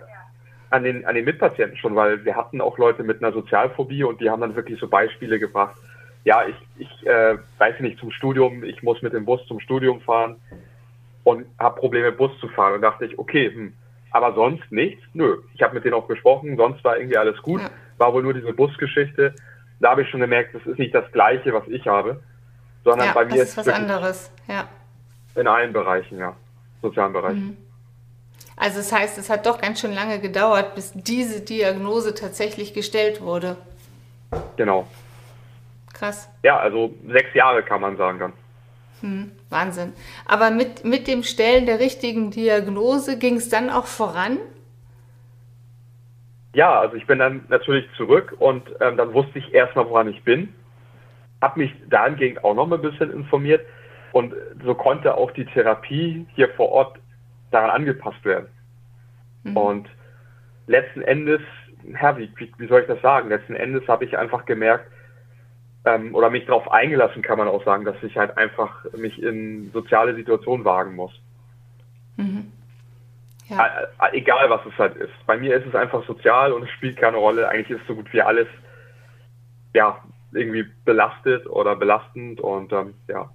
an 0.70 0.84
den, 0.84 1.04
an 1.04 1.14
den 1.16 1.24
Mitpatienten 1.24 1.76
schon, 1.76 1.96
weil 1.96 2.24
wir 2.24 2.36
hatten 2.36 2.60
auch 2.60 2.78
Leute 2.78 3.02
mit 3.02 3.22
einer 3.22 3.32
Sozialphobie 3.32 4.04
und 4.04 4.20
die 4.20 4.30
haben 4.30 4.40
dann 4.40 4.54
wirklich 4.54 4.78
so 4.78 4.88
Beispiele 4.88 5.38
gebracht. 5.38 5.74
Ja, 6.24 6.44
ich, 6.46 6.54
ich 6.78 7.06
äh, 7.06 7.38
weiß 7.58 7.80
nicht, 7.80 7.98
zum 7.98 8.12
Studium, 8.12 8.62
ich 8.62 8.82
muss 8.82 9.02
mit 9.02 9.12
dem 9.12 9.24
Bus 9.24 9.44
zum 9.46 9.58
Studium 9.58 10.00
fahren 10.00 10.36
und 11.24 11.46
habe 11.58 11.78
Probleme, 11.78 12.12
Bus 12.12 12.30
zu 12.40 12.48
fahren. 12.48 12.74
Und 12.74 12.82
dachte 12.82 13.04
ich, 13.04 13.18
okay, 13.18 13.52
hm, 13.52 13.74
aber 14.10 14.34
sonst 14.34 14.70
nichts? 14.70 15.02
Nö. 15.12 15.38
Ich 15.54 15.62
habe 15.62 15.74
mit 15.74 15.84
denen 15.84 15.94
auch 15.94 16.08
gesprochen, 16.08 16.56
sonst 16.56 16.82
war 16.84 16.96
irgendwie 16.96 17.16
alles 17.16 17.40
gut. 17.42 17.60
Ja. 17.60 17.70
War 17.98 18.12
wohl 18.12 18.22
nur 18.22 18.34
diese 18.34 18.52
Busgeschichte. 18.52 19.34
Da 19.78 19.90
habe 19.90 20.02
ich 20.02 20.08
schon 20.10 20.20
gemerkt, 20.20 20.54
das 20.54 20.64
ist 20.66 20.78
nicht 20.78 20.94
das 20.94 21.10
Gleiche, 21.12 21.52
was 21.52 21.66
ich 21.68 21.86
habe, 21.86 22.22
sondern 22.84 23.08
ja, 23.08 23.12
bei 23.12 23.24
mir 23.24 23.42
ist 23.42 23.50
es 23.50 23.56
was 23.56 23.68
anderes. 23.68 24.30
Ja. 24.46 24.68
In 25.34 25.46
allen 25.46 25.72
Bereichen, 25.72 26.18
ja. 26.18 26.36
Sozialen 26.82 27.12
Bereichen. 27.12 27.46
Mhm. 27.46 27.56
Also 28.56 28.78
das 28.78 28.92
heißt, 28.92 29.16
es 29.16 29.30
hat 29.30 29.46
doch 29.46 29.60
ganz 29.60 29.80
schön 29.80 29.92
lange 29.92 30.20
gedauert, 30.20 30.74
bis 30.74 30.92
diese 30.92 31.40
Diagnose 31.40 32.14
tatsächlich 32.14 32.74
gestellt 32.74 33.22
wurde. 33.22 33.56
Genau. 34.56 34.86
Krass. 35.94 36.28
Ja, 36.42 36.58
also 36.58 36.94
sechs 37.08 37.32
Jahre 37.34 37.62
kann 37.62 37.80
man 37.80 37.96
sagen 37.96 38.18
dann. 38.18 38.32
Hm, 39.00 39.30
Wahnsinn. 39.48 39.92
Aber 40.26 40.50
mit, 40.50 40.84
mit 40.84 41.06
dem 41.06 41.22
Stellen 41.22 41.66
der 41.66 41.80
richtigen 41.80 42.30
Diagnose 42.30 43.18
ging 43.18 43.36
es 43.36 43.48
dann 43.48 43.70
auch 43.70 43.86
voran? 43.86 44.38
Ja, 46.52 46.80
also 46.80 46.96
ich 46.96 47.06
bin 47.06 47.18
dann 47.18 47.44
natürlich 47.48 47.86
zurück 47.96 48.34
und 48.38 48.62
ähm, 48.80 48.96
dann 48.96 49.14
wusste 49.14 49.38
ich 49.38 49.54
erstmal, 49.54 49.88
woran 49.88 50.08
ich 50.08 50.22
bin. 50.24 50.52
Habe 51.40 51.60
mich 51.60 51.72
dahingehend 51.88 52.44
auch 52.44 52.54
noch 52.54 52.66
mal 52.66 52.76
ein 52.76 52.82
bisschen 52.82 53.12
informiert 53.12 53.64
und 54.12 54.34
so 54.64 54.74
konnte 54.74 55.14
auch 55.14 55.30
die 55.30 55.46
Therapie 55.46 56.26
hier 56.34 56.48
vor 56.50 56.70
Ort 56.70 56.98
daran 57.50 57.70
angepasst 57.70 58.24
werden. 58.24 58.48
Mhm. 59.44 59.56
Und 59.56 59.88
letzten 60.66 61.02
Endes, 61.02 61.40
ja, 62.00 62.18
wie, 62.18 62.30
wie 62.36 62.66
soll 62.66 62.82
ich 62.82 62.88
das 62.88 63.00
sagen? 63.00 63.28
Letzten 63.28 63.54
Endes 63.54 63.86
habe 63.88 64.04
ich 64.04 64.18
einfach 64.18 64.44
gemerkt, 64.44 64.86
ähm, 65.84 66.14
oder 66.14 66.30
mich 66.30 66.46
darauf 66.46 66.70
eingelassen, 66.70 67.22
kann 67.22 67.38
man 67.38 67.48
auch 67.48 67.64
sagen, 67.64 67.84
dass 67.84 67.96
ich 68.02 68.16
halt 68.16 68.36
einfach 68.36 68.84
mich 68.96 69.22
in 69.22 69.70
soziale 69.72 70.14
Situationen 70.14 70.64
wagen 70.64 70.94
muss. 70.94 71.12
Mhm. 72.16 72.52
Ja. 73.48 73.66
Äh, 74.00 74.18
egal, 74.18 74.48
was 74.50 74.60
es 74.66 74.78
halt 74.78 74.96
ist. 74.96 75.12
Bei 75.26 75.36
mir 75.36 75.56
ist 75.56 75.66
es 75.66 75.74
einfach 75.74 76.06
sozial 76.06 76.52
und 76.52 76.64
es 76.64 76.70
spielt 76.70 76.96
keine 76.96 77.16
Rolle. 77.16 77.48
Eigentlich 77.48 77.78
ist 77.78 77.86
so 77.86 77.94
gut 77.94 78.12
wie 78.12 78.22
alles, 78.22 78.46
ja, 79.74 80.02
irgendwie 80.32 80.64
belastet 80.84 81.46
oder 81.48 81.74
belastend 81.74 82.40
und 82.40 82.72
ähm, 82.72 82.94
ja. 83.08 83.28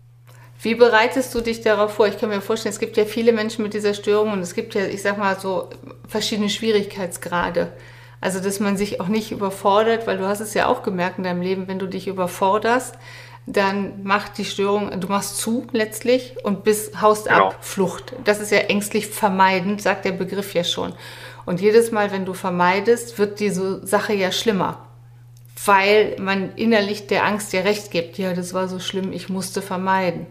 Wie 0.61 0.75
bereitest 0.75 1.35
du 1.35 1.41
dich 1.41 1.61
darauf 1.61 1.95
vor? 1.95 2.07
Ich 2.07 2.17
kann 2.17 2.29
mir 2.29 2.39
vorstellen, 2.39 2.71
es 2.71 2.79
gibt 2.79 2.95
ja 2.95 3.03
viele 3.03 3.33
Menschen 3.33 3.63
mit 3.63 3.73
dieser 3.73 3.93
Störung 3.93 4.31
und 4.31 4.39
es 4.39 4.55
gibt 4.55 4.73
ja, 4.73 4.85
ich 4.85 5.01
sag 5.01 5.17
mal 5.17 5.35
so, 5.35 5.69
verschiedene 6.07 6.49
Schwierigkeitsgrade. 6.49 7.73
Also, 8.25 8.39
dass 8.39 8.59
man 8.59 8.75
sich 8.75 8.99
auch 8.99 9.07
nicht 9.07 9.31
überfordert, 9.31 10.07
weil 10.07 10.17
du 10.17 10.25
hast 10.27 10.39
es 10.39 10.55
ja 10.55 10.65
auch 10.65 10.81
gemerkt 10.81 11.19
in 11.19 11.23
deinem 11.23 11.43
Leben, 11.43 11.67
wenn 11.67 11.77
du 11.77 11.85
dich 11.85 12.07
überforderst, 12.07 12.95
dann 13.45 14.01
macht 14.01 14.39
die 14.39 14.45
Störung, 14.45 14.99
du 14.99 15.07
machst 15.07 15.37
zu 15.37 15.67
letztlich 15.73 16.35
und 16.43 16.63
bist, 16.63 16.99
haust 17.03 17.27
genau. 17.27 17.49
ab, 17.49 17.57
Flucht. 17.61 18.15
Das 18.23 18.39
ist 18.39 18.51
ja 18.51 18.57
ängstlich 18.57 19.05
vermeidend, 19.05 19.79
sagt 19.79 20.05
der 20.05 20.11
Begriff 20.11 20.55
ja 20.55 20.63
schon. 20.63 20.93
Und 21.45 21.61
jedes 21.61 21.91
Mal, 21.91 22.11
wenn 22.11 22.25
du 22.25 22.33
vermeidest, 22.33 23.19
wird 23.19 23.39
diese 23.39 23.85
Sache 23.85 24.15
ja 24.15 24.31
schlimmer, 24.31 24.87
weil 25.63 26.15
man 26.17 26.55
innerlich 26.55 27.05
der 27.05 27.25
Angst 27.25 27.53
ja 27.53 27.61
recht 27.61 27.91
gibt. 27.91 28.17
Ja, 28.17 28.33
das 28.33 28.55
war 28.55 28.67
so 28.67 28.79
schlimm, 28.79 29.13
ich 29.13 29.29
musste 29.29 29.61
vermeiden. 29.61 30.25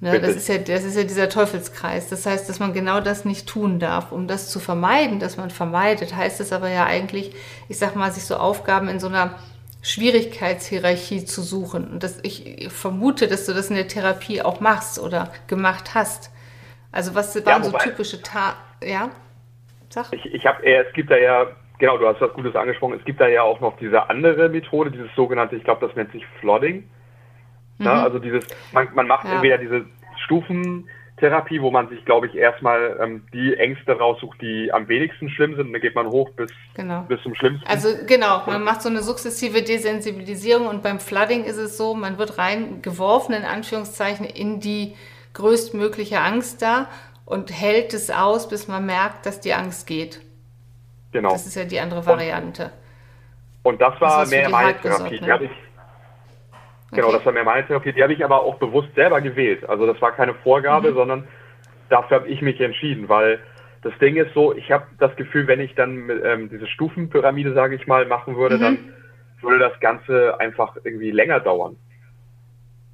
Ne, 0.00 0.20
das, 0.20 0.36
ist 0.36 0.48
ja, 0.48 0.58
das 0.58 0.84
ist 0.84 0.96
ja 0.96 1.02
dieser 1.02 1.28
Teufelskreis. 1.28 2.08
Das 2.08 2.24
heißt, 2.24 2.48
dass 2.48 2.60
man 2.60 2.72
genau 2.72 3.00
das 3.00 3.24
nicht 3.24 3.48
tun 3.48 3.80
darf. 3.80 4.12
Um 4.12 4.28
das 4.28 4.48
zu 4.48 4.60
vermeiden, 4.60 5.18
dass 5.18 5.36
man 5.36 5.50
vermeidet, 5.50 6.14
heißt 6.14 6.40
es 6.40 6.52
aber 6.52 6.68
ja 6.68 6.86
eigentlich, 6.86 7.34
ich 7.68 7.78
sag 7.78 7.96
mal, 7.96 8.12
sich 8.12 8.24
so 8.24 8.36
Aufgaben 8.36 8.88
in 8.88 9.00
so 9.00 9.08
einer 9.08 9.34
Schwierigkeitshierarchie 9.82 11.24
zu 11.24 11.42
suchen. 11.42 11.88
Und 11.88 12.04
das, 12.04 12.20
ich 12.22 12.68
vermute, 12.70 13.26
dass 13.26 13.46
du 13.46 13.54
das 13.54 13.70
in 13.70 13.76
der 13.76 13.88
Therapie 13.88 14.40
auch 14.40 14.60
machst 14.60 15.00
oder 15.00 15.32
gemacht 15.48 15.94
hast. 15.94 16.30
Also 16.92 17.16
was 17.16 17.34
waren 17.44 17.64
ja, 17.64 17.70
so 17.70 17.76
typische 17.76 18.22
Ta 18.22 18.54
ja? 18.82 19.10
Sag. 19.88 20.12
Ich, 20.12 20.26
ich 20.26 20.46
habe 20.46 20.64
es 20.64 20.92
gibt 20.92 21.10
da 21.10 21.16
ja, 21.16 21.46
genau, 21.78 21.98
du 21.98 22.06
hast 22.06 22.20
was 22.20 22.32
Gutes 22.34 22.54
angesprochen, 22.54 22.98
es 22.98 23.04
gibt 23.04 23.20
da 23.20 23.26
ja 23.26 23.42
auch 23.42 23.60
noch 23.60 23.76
diese 23.78 24.08
andere 24.08 24.48
Methode, 24.48 24.90
dieses 24.90 25.12
sogenannte, 25.14 25.56
ich 25.56 25.64
glaube, 25.64 25.86
das 25.86 25.96
nennt 25.96 26.12
sich 26.12 26.24
Flooding. 26.40 26.88
Mhm. 27.78 27.86
Ja, 27.86 28.02
also 28.02 28.18
dieses, 28.18 28.46
man, 28.72 28.88
man 28.94 29.06
macht 29.06 29.24
ja. 29.24 29.34
entweder 29.34 29.58
diese 29.58 29.86
Stufen 30.24 30.88
Therapie, 31.18 31.60
wo 31.60 31.70
man 31.70 31.88
sich, 31.88 32.04
glaube 32.04 32.26
ich, 32.26 32.34
erstmal 32.34 32.98
ähm, 33.02 33.26
die 33.32 33.54
Ängste 33.56 33.92
raussucht, 33.92 34.40
die 34.40 34.72
am 34.72 34.88
wenigsten 34.88 35.28
schlimm 35.30 35.56
sind. 35.56 35.66
Und 35.66 35.72
dann 35.72 35.82
geht 35.82 35.94
man 35.94 36.06
hoch 36.06 36.30
bis, 36.30 36.50
genau. 36.74 37.02
bis 37.02 37.20
zum 37.22 37.34
Schlimmsten. 37.34 37.66
Also 37.66 37.88
genau, 38.06 38.42
man 38.46 38.62
macht 38.62 38.82
so 38.82 38.88
eine 38.88 39.02
sukzessive 39.02 39.62
Desensibilisierung 39.62 40.66
und 40.66 40.82
beim 40.82 41.00
Flooding 41.00 41.44
ist 41.44 41.56
es 41.56 41.76
so, 41.76 41.94
man 41.94 42.18
wird 42.18 42.38
reingeworfen, 42.38 43.34
in 43.34 43.44
Anführungszeichen, 43.44 44.24
in 44.24 44.60
die 44.60 44.94
größtmögliche 45.34 46.20
Angst 46.20 46.62
da 46.62 46.88
und 47.24 47.50
hält 47.50 47.94
es 47.94 48.10
aus, 48.10 48.48
bis 48.48 48.68
man 48.68 48.86
merkt, 48.86 49.26
dass 49.26 49.40
die 49.40 49.54
Angst 49.54 49.86
geht. 49.86 50.20
Genau. 51.12 51.30
Das 51.30 51.46
ist 51.46 51.54
ja 51.54 51.64
die 51.64 51.80
andere 51.80 52.06
Variante. 52.06 52.70
Und, 53.62 53.74
und 53.74 53.80
das 53.80 54.00
war 54.00 54.20
das 54.20 54.30
mehr 54.30 54.48
meine 54.48 54.78
Therapie. 54.80 55.20
Ne? 55.20 55.50
Genau, 56.92 57.12
das 57.12 57.24
war 57.24 57.32
mehr 57.32 57.44
meine 57.44 57.66
Therapie. 57.66 57.92
Die 57.92 58.02
habe 58.02 58.14
ich 58.14 58.24
aber 58.24 58.42
auch 58.42 58.56
bewusst 58.56 58.88
selber 58.94 59.20
gewählt. 59.20 59.68
Also 59.68 59.86
das 59.86 60.00
war 60.00 60.12
keine 60.12 60.34
Vorgabe, 60.34 60.90
mhm. 60.90 60.94
sondern 60.94 61.28
dafür 61.88 62.20
habe 62.20 62.28
ich 62.28 62.40
mich 62.40 62.60
entschieden, 62.60 63.08
weil 63.08 63.40
das 63.82 63.92
Ding 64.00 64.16
ist 64.16 64.32
so, 64.34 64.54
ich 64.54 64.70
habe 64.70 64.86
das 64.98 65.14
Gefühl, 65.16 65.46
wenn 65.46 65.60
ich 65.60 65.74
dann 65.74 66.10
ähm, 66.24 66.48
diese 66.50 66.66
Stufenpyramide, 66.66 67.54
sage 67.54 67.76
ich 67.76 67.86
mal, 67.86 68.06
machen 68.06 68.36
würde, 68.36 68.56
mhm. 68.56 68.60
dann 68.60 68.94
würde 69.40 69.58
das 69.58 69.78
Ganze 69.80 70.38
einfach 70.40 70.76
irgendwie 70.82 71.10
länger 71.10 71.40
dauern. 71.40 71.76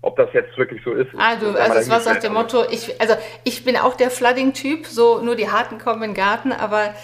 Ob 0.02 0.16
das 0.16 0.28
jetzt 0.34 0.58
wirklich 0.58 0.82
so 0.84 0.92
ist. 0.92 1.08
Ah, 1.16 1.36
du, 1.36 1.58
also 1.58 1.78
es 1.78 1.88
war 1.88 2.04
nach 2.04 2.20
dem 2.20 2.34
Motto, 2.34 2.64
ich, 2.70 3.00
also 3.00 3.14
ich 3.44 3.64
bin 3.64 3.76
auch 3.76 3.94
der 3.96 4.10
Flooding-Typ, 4.10 4.84
so 4.84 5.22
nur 5.22 5.34
die 5.34 5.48
Harten 5.48 5.78
kommen 5.78 6.02
in 6.02 6.10
den 6.10 6.16
Garten, 6.16 6.52
aber 6.52 6.94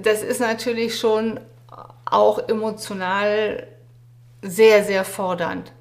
das 0.00 0.22
ist 0.22 0.40
natürlich 0.40 0.98
schon 0.98 1.38
auch 2.10 2.48
emotional 2.48 3.66
sehr, 4.40 4.84
sehr 4.84 5.04
fordernd. 5.04 5.72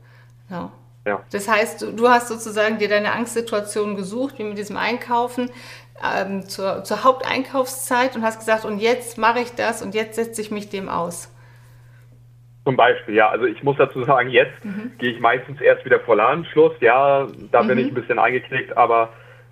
Ja. 0.50 0.72
ja. 1.06 1.24
Das 1.32 1.48
heißt, 1.48 1.82
du, 1.82 1.92
du, 1.92 2.10
hast 2.10 2.28
sozusagen 2.28 2.78
dir 2.78 2.90
deine 2.90 3.14
Angstsituation 3.14 3.96
gesucht, 3.96 4.40
wie 4.40 4.44
mit 4.44 4.58
diesem 4.58 4.78
Einkaufen 4.78 5.50
ähm, 6.04 6.44
zur, 6.44 6.84
zur 6.84 7.04
Haupteinkaufszeit 7.04 8.16
und 8.16 8.24
hast 8.24 8.40
gesagt, 8.40 8.66
und 8.66 8.80
jetzt 8.80 9.18
mache 9.18 9.40
ich 9.40 9.56
das 9.56 9.82
und 9.82 9.96
jetzt 9.96 10.16
setze 10.16 10.42
ich 10.42 10.52
mich 10.52 10.70
dem 10.70 10.90
aus. 10.90 11.32
Zum 12.66 12.76
Beispiel, 12.76 13.16
ja. 13.16 13.30
Also 13.30 13.46
ich 13.46 13.62
muss 13.64 13.78
dazu 13.78 14.04
sagen, 14.04 14.30
jetzt 14.30 14.66
mhm. 14.66 14.94
gehe 14.98 15.12
ich 15.12 15.20
meistens 15.20 15.62
erst 15.62 15.86
wieder 15.86 16.00
vor 16.00 16.16
Ladenschluss. 16.16 16.74
Ja, 16.82 17.28
da 17.52 17.62
mhm. 17.62 17.68
bin 17.68 17.78
ich 17.78 17.88
ein 17.88 17.94
bisschen 17.94 18.18
eingeknickt, 18.18 18.76
aber 18.76 19.10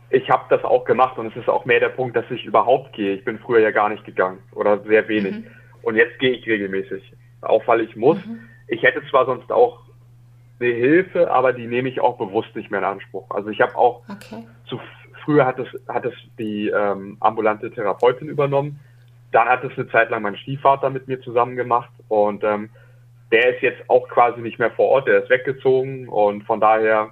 ich 0.09 0.29
habe 0.29 0.45
das 0.49 0.63
auch 0.63 0.83
gemacht 0.83 1.17
und 1.17 1.27
es 1.27 1.35
ist 1.35 1.47
auch 1.47 1.65
mehr 1.65 1.79
der 1.79 1.89
Punkt, 1.89 2.15
dass 2.15 2.25
ich 2.31 2.43
überhaupt 2.43 2.93
gehe. 2.93 3.13
Ich 3.13 3.23
bin 3.23 3.37
früher 3.39 3.59
ja 3.59 3.71
gar 3.71 3.89
nicht 3.89 4.03
gegangen 4.03 4.39
oder 4.51 4.79
sehr 4.83 5.07
wenig. 5.07 5.35
Mhm. 5.35 5.47
Und 5.83 5.95
jetzt 5.95 6.17
gehe 6.19 6.31
ich 6.31 6.45
regelmäßig. 6.47 7.13
Auch 7.41 7.65
weil 7.67 7.81
ich 7.81 7.95
muss. 7.95 8.17
Mhm. 8.25 8.49
Ich 8.67 8.81
hätte 8.81 9.03
zwar 9.09 9.25
sonst 9.27 9.51
auch 9.51 9.82
eine 10.63 10.73
Hilfe, 10.73 11.31
aber 11.31 11.53
die 11.53 11.67
nehme 11.67 11.89
ich 11.89 11.99
auch 11.99 12.17
bewusst 12.17 12.55
nicht 12.55 12.71
mehr 12.71 12.79
in 12.79 12.85
Anspruch. 12.85 13.29
Also 13.29 13.49
ich 13.49 13.61
habe 13.61 13.75
auch 13.75 14.01
okay. 14.09 14.43
zu 14.65 14.79
früher 15.23 15.45
hat 15.45 15.59
es 15.59 15.67
hat 15.87 16.05
es 16.05 16.13
die 16.37 16.69
ähm, 16.69 17.17
ambulante 17.19 17.71
Therapeutin 17.71 18.27
übernommen. 18.27 18.79
Dann 19.31 19.47
hat 19.47 19.63
es 19.63 19.77
eine 19.77 19.89
Zeit 19.89 20.09
lang 20.09 20.21
mein 20.21 20.37
Stiefvater 20.37 20.89
mit 20.89 21.07
mir 21.07 21.21
zusammen 21.21 21.55
gemacht 21.55 21.91
und 22.07 22.43
ähm, 22.43 22.69
der 23.31 23.55
ist 23.55 23.61
jetzt 23.61 23.89
auch 23.89 24.07
quasi 24.09 24.41
nicht 24.41 24.59
mehr 24.59 24.71
vor 24.71 24.89
Ort, 24.89 25.07
der 25.07 25.23
ist 25.23 25.29
weggezogen 25.29 26.07
und 26.07 26.43
von 26.43 26.59
daher 26.59 27.11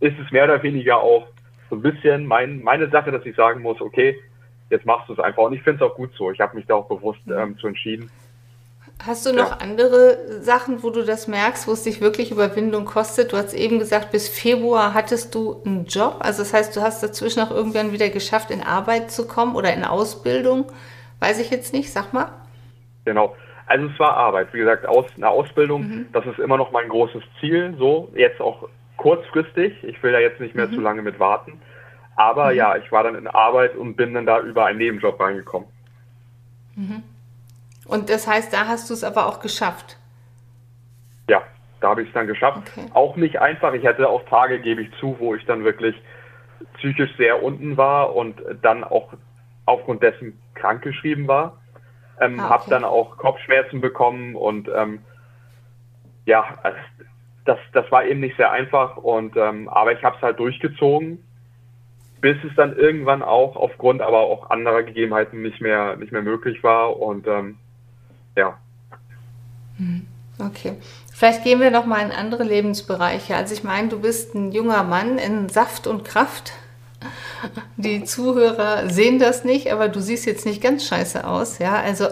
ist 0.00 0.16
es 0.24 0.30
mehr 0.30 0.44
oder 0.44 0.62
weniger 0.62 0.98
auch 0.98 1.26
so 1.70 1.76
ein 1.76 1.82
bisschen 1.82 2.26
mein, 2.26 2.62
meine 2.62 2.88
Sache, 2.90 3.10
dass 3.10 3.26
ich 3.26 3.34
sagen 3.34 3.62
muss, 3.62 3.80
okay, 3.80 4.16
jetzt 4.70 4.86
machst 4.86 5.08
du 5.08 5.14
es 5.14 5.18
einfach 5.18 5.42
und 5.42 5.54
ich 5.54 5.62
finde 5.62 5.84
es 5.84 5.90
auch 5.90 5.96
gut 5.96 6.12
so. 6.14 6.30
Ich 6.30 6.40
habe 6.40 6.56
mich 6.56 6.66
da 6.66 6.74
auch 6.74 6.88
bewusst 6.88 7.20
ähm, 7.26 7.58
zu 7.58 7.66
entschieden 7.66 8.10
Hast 9.06 9.26
du 9.26 9.32
noch 9.32 9.50
ja. 9.50 9.58
andere 9.58 10.40
Sachen, 10.40 10.82
wo 10.82 10.90
du 10.90 11.04
das 11.04 11.28
merkst, 11.28 11.68
wo 11.68 11.72
es 11.72 11.82
dich 11.82 12.00
wirklich 12.00 12.30
Überwindung 12.30 12.86
kostet? 12.86 13.32
Du 13.32 13.36
hast 13.36 13.52
eben 13.52 13.78
gesagt, 13.78 14.12
bis 14.12 14.28
Februar 14.28 14.94
hattest 14.94 15.34
du 15.34 15.60
einen 15.64 15.84
Job. 15.84 16.16
Also 16.20 16.42
das 16.42 16.54
heißt, 16.54 16.74
du 16.74 16.80
hast 16.80 17.02
dazwischen 17.02 17.40
auch 17.40 17.50
irgendwann 17.50 17.92
wieder 17.92 18.08
geschafft, 18.08 18.50
in 18.50 18.62
Arbeit 18.62 19.10
zu 19.10 19.28
kommen 19.28 19.56
oder 19.56 19.74
in 19.74 19.84
Ausbildung. 19.84 20.66
Weiß 21.20 21.38
ich 21.38 21.50
jetzt 21.50 21.74
nicht, 21.74 21.92
sag 21.92 22.12
mal. 22.14 22.30
Genau. 23.04 23.36
Also 23.66 23.86
es 23.86 23.98
war 23.98 24.16
Arbeit. 24.16 24.52
Wie 24.52 24.58
gesagt, 24.58 24.86
aus, 24.86 25.06
eine 25.16 25.28
Ausbildung, 25.28 25.82
mhm. 25.82 26.06
das 26.12 26.24
ist 26.26 26.38
immer 26.38 26.56
noch 26.56 26.72
mein 26.72 26.88
großes 26.88 27.22
Ziel. 27.40 27.74
So, 27.78 28.10
jetzt 28.14 28.40
auch 28.40 28.68
kurzfristig. 28.96 29.72
Ich 29.84 30.02
will 30.02 30.12
da 30.12 30.18
jetzt 30.18 30.40
nicht 30.40 30.54
mehr 30.54 30.68
mhm. 30.68 30.74
zu 30.74 30.80
lange 30.80 31.02
mit 31.02 31.18
warten. 31.18 31.60
Aber 32.16 32.52
mhm. 32.52 32.56
ja, 32.56 32.76
ich 32.76 32.90
war 32.90 33.02
dann 33.02 33.16
in 33.16 33.26
Arbeit 33.26 33.76
und 33.76 33.96
bin 33.96 34.14
dann 34.14 34.24
da 34.24 34.40
über 34.40 34.64
einen 34.64 34.78
Nebenjob 34.78 35.20
reingekommen. 35.20 35.68
Mhm. 36.76 37.02
Und 37.86 38.08
das 38.10 38.26
heißt, 38.26 38.52
da 38.52 38.66
hast 38.66 38.88
du 38.90 38.94
es 38.94 39.04
aber 39.04 39.26
auch 39.26 39.40
geschafft. 39.40 39.98
Ja, 41.28 41.42
da 41.80 41.90
habe 41.90 42.02
ich 42.02 42.08
es 42.08 42.14
dann 42.14 42.26
geschafft. 42.26 42.72
Okay. 42.76 42.90
Auch 42.94 43.16
nicht 43.16 43.40
einfach. 43.40 43.74
Ich 43.74 43.86
hatte 43.86 44.08
auch 44.08 44.24
Tage, 44.28 44.60
gebe 44.60 44.82
ich 44.82 44.90
zu, 45.00 45.16
wo 45.18 45.34
ich 45.34 45.44
dann 45.46 45.64
wirklich 45.64 45.94
psychisch 46.78 47.14
sehr 47.16 47.42
unten 47.42 47.76
war 47.76 48.14
und 48.14 48.40
dann 48.62 48.84
auch 48.84 49.12
aufgrund 49.66 50.02
dessen 50.02 50.38
krankgeschrieben 50.54 51.28
war. 51.28 51.60
Ähm, 52.20 52.38
ah, 52.40 52.44
okay. 52.44 52.54
Habe 52.54 52.70
dann 52.70 52.84
auch 52.84 53.16
Kopfschmerzen 53.16 53.80
bekommen 53.80 54.34
und 54.34 54.68
ähm, 54.74 55.00
ja, 56.26 56.44
das, 57.44 57.58
das 57.72 57.90
war 57.90 58.04
eben 58.04 58.20
nicht 58.20 58.36
sehr 58.36 58.50
einfach. 58.50 58.96
Und 58.96 59.36
ähm, 59.36 59.68
aber 59.68 59.92
ich 59.92 60.02
habe 60.02 60.16
es 60.16 60.22
halt 60.22 60.38
durchgezogen, 60.38 61.22
bis 62.20 62.36
es 62.44 62.54
dann 62.56 62.76
irgendwann 62.76 63.22
auch 63.22 63.56
aufgrund 63.56 64.00
aber 64.00 64.20
auch 64.20 64.50
anderer 64.50 64.82
Gegebenheiten 64.82 65.42
nicht 65.42 65.60
mehr 65.60 65.96
nicht 65.96 66.12
mehr 66.12 66.22
möglich 66.22 66.62
war. 66.62 66.96
Und 66.98 67.26
ähm, 67.26 67.58
ja. 68.36 68.58
Hm, 69.78 70.06
okay. 70.38 70.76
Vielleicht 71.12 71.44
gehen 71.44 71.60
wir 71.60 71.70
noch 71.70 71.86
mal 71.86 72.04
in 72.04 72.10
andere 72.10 72.42
Lebensbereiche. 72.42 73.36
Also 73.36 73.54
ich 73.54 73.62
meine, 73.62 73.88
du 73.88 74.00
bist 74.00 74.34
ein 74.34 74.52
junger 74.52 74.82
Mann 74.82 75.18
in 75.18 75.48
Saft 75.48 75.86
und 75.86 76.04
Kraft. 76.04 76.52
Die 77.76 78.04
Zuhörer 78.04 78.88
sehen 78.88 79.18
das 79.18 79.44
nicht, 79.44 79.72
aber 79.72 79.88
du 79.88 80.00
siehst 80.00 80.26
jetzt 80.26 80.46
nicht 80.46 80.62
ganz 80.62 80.88
scheiße 80.88 81.26
aus, 81.26 81.58
ja? 81.58 81.74
Also 81.74 82.08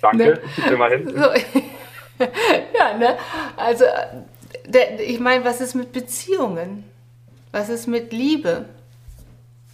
Danke, 0.00 0.24
ne? 0.24 0.40
immerhin. 0.72 1.08
So, 1.08 1.14
ja, 2.78 2.96
ne? 2.96 3.16
Also 3.56 3.84
der, 4.66 5.00
ich 5.00 5.20
meine, 5.20 5.44
was 5.44 5.60
ist 5.60 5.74
mit 5.74 5.92
Beziehungen? 5.92 6.84
Was 7.52 7.68
ist 7.68 7.86
mit 7.86 8.12
Liebe? 8.12 8.66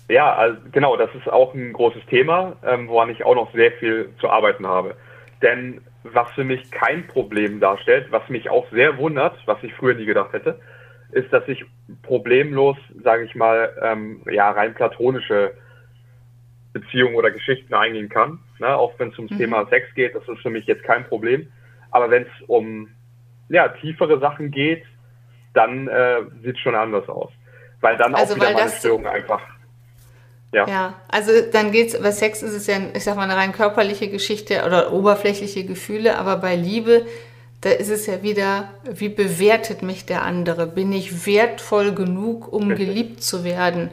Ja, 0.08 0.34
also 0.34 0.58
genau, 0.70 0.96
das 0.96 1.10
ist 1.14 1.28
auch 1.28 1.54
ein 1.54 1.72
großes 1.72 2.04
Thema, 2.06 2.56
ähm, 2.64 2.88
woran 2.88 3.10
ich 3.10 3.24
auch 3.24 3.34
noch 3.34 3.52
sehr 3.52 3.72
viel 3.72 4.10
zu 4.20 4.28
arbeiten 4.28 4.66
habe. 4.66 4.96
Denn 5.44 5.82
was 6.04 6.30
für 6.32 6.42
mich 6.42 6.70
kein 6.70 7.06
Problem 7.06 7.60
darstellt, 7.60 8.06
was 8.10 8.28
mich 8.30 8.48
auch 8.48 8.68
sehr 8.72 8.96
wundert, 8.98 9.36
was 9.46 9.62
ich 9.62 9.74
früher 9.74 9.94
nie 9.94 10.06
gedacht 10.06 10.32
hätte, 10.32 10.58
ist, 11.12 11.30
dass 11.32 11.46
ich 11.46 11.64
problemlos, 12.02 12.76
sage 13.02 13.24
ich 13.24 13.34
mal, 13.34 13.70
ähm, 13.82 14.22
ja, 14.30 14.50
rein 14.50 14.74
platonische 14.74 15.52
Beziehungen 16.72 17.14
oder 17.14 17.30
Geschichten 17.30 17.74
eingehen 17.74 18.08
kann. 18.08 18.40
Ne? 18.58 18.74
Auch 18.74 18.98
wenn 18.98 19.10
es 19.10 19.18
ums 19.18 19.32
mhm. 19.32 19.38
Thema 19.38 19.66
Sex 19.68 19.86
geht, 19.94 20.14
das 20.14 20.26
ist 20.26 20.40
für 20.40 20.50
mich 20.50 20.66
jetzt 20.66 20.82
kein 20.82 21.04
Problem. 21.04 21.46
Aber 21.90 22.10
wenn 22.10 22.22
es 22.22 22.48
um 22.48 22.88
ja, 23.50 23.68
tiefere 23.68 24.18
Sachen 24.18 24.50
geht, 24.50 24.82
dann 25.52 25.88
äh, 25.88 26.22
sieht 26.42 26.56
es 26.56 26.60
schon 26.60 26.74
anders 26.74 27.08
aus. 27.08 27.30
Weil 27.82 27.96
dann 27.98 28.14
also 28.14 28.32
auch 28.32 28.36
wieder 28.36 28.52
meine 28.52 28.70
Störung 28.70 29.06
einfach 29.06 29.42
ja. 30.54 30.68
ja, 30.68 30.94
also 31.08 31.32
dann 31.52 31.72
geht 31.72 31.88
es, 31.88 32.00
bei 32.00 32.12
Sex 32.12 32.42
ist 32.42 32.54
es 32.54 32.66
ja, 32.66 32.76
ich 32.94 33.04
sag 33.04 33.16
mal, 33.16 33.24
eine 33.24 33.36
rein 33.36 33.52
körperliche 33.52 34.08
Geschichte 34.08 34.64
oder 34.64 34.92
oberflächliche 34.92 35.64
Gefühle, 35.64 36.18
aber 36.18 36.36
bei 36.36 36.56
Liebe, 36.56 37.06
da 37.60 37.70
ist 37.70 37.90
es 37.90 38.06
ja 38.06 38.22
wieder, 38.22 38.70
wie 38.84 39.08
bewertet 39.08 39.82
mich 39.82 40.06
der 40.06 40.22
andere? 40.22 40.66
Bin 40.66 40.92
ich 40.92 41.26
wertvoll 41.26 41.92
genug, 41.92 42.52
um 42.52 42.68
geliebt 42.70 43.22
zu 43.22 43.42
werden? 43.42 43.90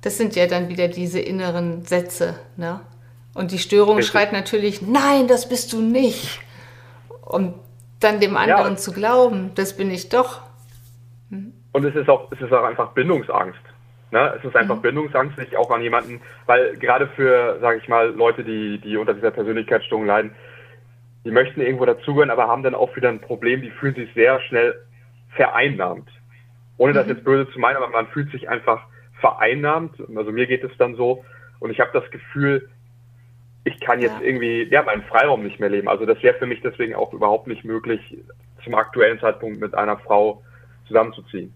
Das 0.00 0.16
sind 0.16 0.36
ja 0.36 0.46
dann 0.46 0.68
wieder 0.68 0.88
diese 0.88 1.20
inneren 1.20 1.84
Sätze, 1.84 2.36
ne? 2.56 2.80
Und 3.34 3.52
die 3.52 3.58
Störung 3.58 3.96
Richtig. 3.96 4.12
schreit 4.12 4.32
natürlich, 4.32 4.82
nein, 4.82 5.28
das 5.28 5.48
bist 5.48 5.72
du 5.72 5.80
nicht. 5.80 6.40
Und 7.22 7.54
dann 8.00 8.18
dem 8.18 8.36
anderen 8.36 8.72
ja. 8.72 8.76
zu 8.76 8.92
glauben, 8.92 9.52
das 9.54 9.76
bin 9.76 9.90
ich 9.90 10.08
doch. 10.08 10.40
Hm? 11.30 11.52
Und 11.72 11.84
es 11.84 11.94
ist 11.94 12.08
auch, 12.08 12.30
es 12.32 12.40
ist 12.40 12.52
auch 12.52 12.64
einfach 12.64 12.92
Bindungsangst. 12.92 13.60
Ne? 14.10 14.34
Es 14.38 14.44
ist 14.44 14.56
einfach 14.56 14.76
mhm. 14.76 14.82
Bindungsangst, 14.82 15.36
sich 15.36 15.56
auch 15.56 15.70
an 15.70 15.82
jemanden, 15.82 16.20
weil 16.46 16.76
gerade 16.76 17.06
für, 17.08 17.58
sage 17.60 17.78
ich 17.78 17.88
mal, 17.88 18.10
Leute, 18.10 18.44
die, 18.44 18.78
die 18.78 18.96
unter 18.96 19.14
dieser 19.14 19.30
Persönlichkeitsstörung 19.30 20.06
leiden, 20.06 20.32
die 21.24 21.30
möchten 21.30 21.60
irgendwo 21.60 21.84
dazugehören, 21.84 22.30
aber 22.30 22.48
haben 22.48 22.62
dann 22.62 22.74
auch 22.74 22.94
wieder 22.96 23.08
ein 23.08 23.20
Problem, 23.20 23.62
die 23.62 23.70
fühlen 23.70 23.94
sich 23.94 24.12
sehr 24.14 24.40
schnell 24.42 24.74
vereinnahmt. 25.36 26.08
Ohne 26.76 26.92
das 26.92 27.06
mhm. 27.06 27.12
jetzt 27.12 27.24
böse 27.24 27.50
zu 27.52 27.60
meinen, 27.60 27.76
aber 27.76 27.88
man 27.88 28.08
fühlt 28.08 28.30
sich 28.32 28.48
einfach 28.48 28.82
vereinnahmt. 29.20 30.02
Also 30.16 30.32
mir 30.32 30.46
geht 30.46 30.64
es 30.64 30.76
dann 30.78 30.96
so. 30.96 31.24
Und 31.60 31.70
ich 31.70 31.78
habe 31.78 31.90
das 31.92 32.10
Gefühl, 32.10 32.68
ich 33.64 33.78
kann 33.80 34.00
jetzt 34.00 34.18
ja. 34.20 34.26
irgendwie 34.26 34.62
ja 34.64 34.82
meinen 34.82 35.02
Freiraum 35.02 35.42
nicht 35.42 35.60
mehr 35.60 35.68
leben. 35.68 35.88
Also 35.88 36.06
das 36.06 36.22
wäre 36.22 36.38
für 36.38 36.46
mich 36.46 36.62
deswegen 36.62 36.94
auch 36.94 37.12
überhaupt 37.12 37.46
nicht 37.46 37.64
möglich, 37.64 38.16
zum 38.64 38.74
aktuellen 38.74 39.20
Zeitpunkt 39.20 39.60
mit 39.60 39.74
einer 39.74 39.98
Frau 39.98 40.42
zusammenzuziehen. 40.88 41.52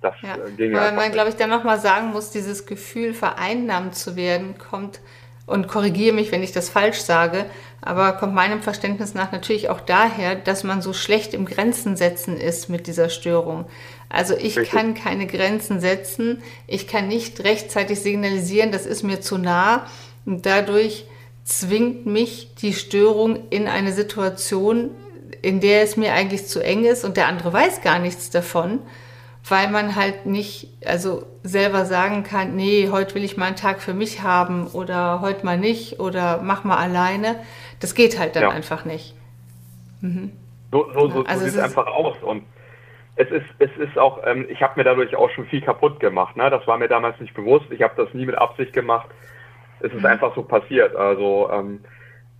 Das 0.00 0.14
ja. 0.22 0.36
Äh, 0.36 0.50
ging 0.52 0.72
Weil 0.72 0.92
man, 0.92 1.12
glaube 1.12 1.30
ich, 1.30 1.36
dann 1.36 1.50
nochmal 1.50 1.80
sagen 1.80 2.12
muss, 2.12 2.30
dieses 2.30 2.66
Gefühl, 2.66 3.14
vereinnahmt 3.14 3.94
zu 3.94 4.16
werden, 4.16 4.56
kommt, 4.58 5.00
und 5.46 5.68
korrigiere 5.68 6.14
mich, 6.14 6.32
wenn 6.32 6.42
ich 6.42 6.52
das 6.52 6.68
falsch 6.68 6.98
sage, 6.98 7.46
aber 7.80 8.12
kommt 8.12 8.34
meinem 8.34 8.62
Verständnis 8.62 9.14
nach 9.14 9.30
natürlich 9.30 9.70
auch 9.70 9.80
daher, 9.80 10.34
dass 10.34 10.64
man 10.64 10.82
so 10.82 10.92
schlecht 10.92 11.34
im 11.34 11.46
Grenzen 11.46 11.96
setzen 11.96 12.36
ist 12.36 12.68
mit 12.68 12.88
dieser 12.88 13.08
Störung. 13.08 13.66
Also 14.08 14.34
ich 14.34 14.58
Richtig. 14.58 14.70
kann 14.70 14.94
keine 14.94 15.26
Grenzen 15.26 15.80
setzen, 15.80 16.42
ich 16.66 16.88
kann 16.88 17.08
nicht 17.08 17.44
rechtzeitig 17.44 18.00
signalisieren, 18.00 18.72
das 18.72 18.86
ist 18.86 19.04
mir 19.04 19.20
zu 19.20 19.38
nah 19.38 19.86
und 20.24 20.46
dadurch 20.46 21.06
zwingt 21.44 22.06
mich 22.06 22.54
die 22.56 22.72
Störung 22.72 23.48
in 23.50 23.68
eine 23.68 23.92
Situation, 23.92 24.90
in 25.42 25.60
der 25.60 25.82
es 25.82 25.96
mir 25.96 26.12
eigentlich 26.12 26.48
zu 26.48 26.60
eng 26.60 26.84
ist 26.84 27.04
und 27.04 27.16
der 27.16 27.28
andere 27.28 27.52
weiß 27.52 27.82
gar 27.82 28.00
nichts 28.00 28.30
davon, 28.30 28.80
weil 29.48 29.70
man 29.70 29.94
halt 29.94 30.26
nicht, 30.26 30.68
also 30.84 31.24
selber 31.42 31.84
sagen 31.84 32.24
kann, 32.24 32.56
nee, 32.56 32.88
heute 32.90 33.14
will 33.14 33.22
ich 33.22 33.36
mal 33.36 33.46
einen 33.46 33.56
Tag 33.56 33.80
für 33.80 33.94
mich 33.94 34.22
haben 34.22 34.66
oder 34.68 35.20
heute 35.20 35.44
mal 35.44 35.58
nicht 35.58 36.00
oder 36.00 36.40
mach 36.42 36.64
mal 36.64 36.78
alleine. 36.78 37.36
Das 37.80 37.94
geht 37.94 38.18
halt 38.18 38.34
dann 38.34 38.44
ja. 38.44 38.50
einfach 38.50 38.84
nicht. 38.84 39.14
Mhm. 40.00 40.32
So, 40.72 40.90
so, 40.92 41.08
so, 41.10 41.24
also 41.24 41.40
so 41.40 41.46
sieht 41.46 41.58
es 41.58 41.62
einfach 41.62 41.86
aus 41.86 42.16
und 42.22 42.42
es 43.14 43.30
ist, 43.30 43.46
es 43.60 43.70
ist 43.78 43.96
auch, 43.96 44.20
ähm, 44.26 44.46
ich 44.50 44.60
habe 44.60 44.74
mir 44.76 44.84
dadurch 44.84 45.14
auch 45.16 45.30
schon 45.30 45.46
viel 45.46 45.62
kaputt 45.62 46.00
gemacht. 46.00 46.36
Ne? 46.36 46.50
Das 46.50 46.66
war 46.66 46.76
mir 46.76 46.88
damals 46.88 47.18
nicht 47.20 47.32
bewusst. 47.32 47.66
Ich 47.70 47.82
habe 47.82 47.94
das 47.96 48.12
nie 48.14 48.26
mit 48.26 48.36
Absicht 48.36 48.72
gemacht. 48.72 49.08
Es 49.80 49.92
ist 49.92 50.00
mhm. 50.00 50.06
einfach 50.06 50.34
so 50.34 50.42
passiert. 50.42 50.94
Also 50.96 51.48
ähm, 51.52 51.80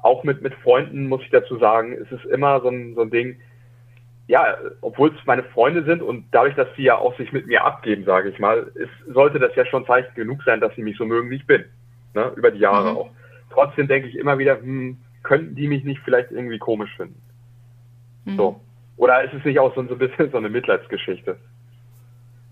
auch 0.01 0.25
mit, 0.25 0.43
mit 0.43 0.55
Freunden 0.55 1.09
muss 1.09 1.23
ich 1.23 1.31
dazu 1.31 1.57
sagen, 1.59 1.93
es 1.93 2.11
ist 2.11 2.25
immer 2.27 2.61
so 2.61 2.69
ein, 2.69 2.95
so 2.95 3.03
ein 3.03 3.11
Ding, 3.11 3.41
ja, 4.29 4.57
obwohl 4.81 5.11
es 5.11 5.27
meine 5.27 5.45
Freunde 5.45 5.85
sind 5.85 6.03
und 6.03 6.27
dadurch, 6.33 6.55
dass 6.57 6.69
sie 6.77 6.83
ja 6.83 6.99
auch 6.99 7.17
sich 7.17 7.33
mit 7.33 7.47
mir 7.47 7.65
abgeben, 7.65 8.05
sage 8.05 8.29
ich 8.29 8.39
mal, 8.39 8.71
ist, 8.75 8.91
sollte 9.13 9.39
das 9.39 9.55
ja 9.55 9.65
schon 9.67 9.87
Zeichen 9.87 10.15
genug 10.15 10.43
sein, 10.45 10.61
dass 10.61 10.75
sie 10.75 10.83
mich 10.83 10.97
so 10.97 11.05
mögen, 11.05 11.31
wie 11.31 11.37
ich 11.37 11.47
bin. 11.47 11.65
Ne? 12.15 12.33
Über 12.35 12.51
die 12.51 12.59
Jahre 12.59 12.91
mhm. 12.91 12.97
auch. 12.97 13.11
Trotzdem 13.51 13.87
denke 13.87 14.09
ich 14.09 14.17
immer 14.17 14.39
wieder, 14.39 14.59
hm, 14.59 14.99
könnten 15.23 15.55
die 15.55 15.69
mich 15.69 15.85
nicht 15.85 16.01
vielleicht 16.05 16.33
irgendwie 16.33 16.59
komisch 16.59 16.95
finden. 16.97 17.21
Mhm. 18.25 18.37
So. 18.37 18.61
Oder 18.97 19.23
ist 19.23 19.35
es 19.35 19.45
nicht 19.45 19.61
auch 19.61 19.75
so, 19.75 19.87
so 19.87 19.95
ein 19.95 19.99
bisschen 19.99 20.31
so 20.31 20.39
eine 20.39 20.49
Mitleidsgeschichte? 20.49 21.37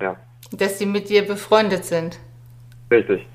Ja. 0.01 0.17
Dass 0.53 0.79
sie 0.79 0.87
mit 0.87 1.09
dir 1.09 1.27
befreundet 1.27 1.85
sind. 1.85 2.21
Richtig. 2.91 3.27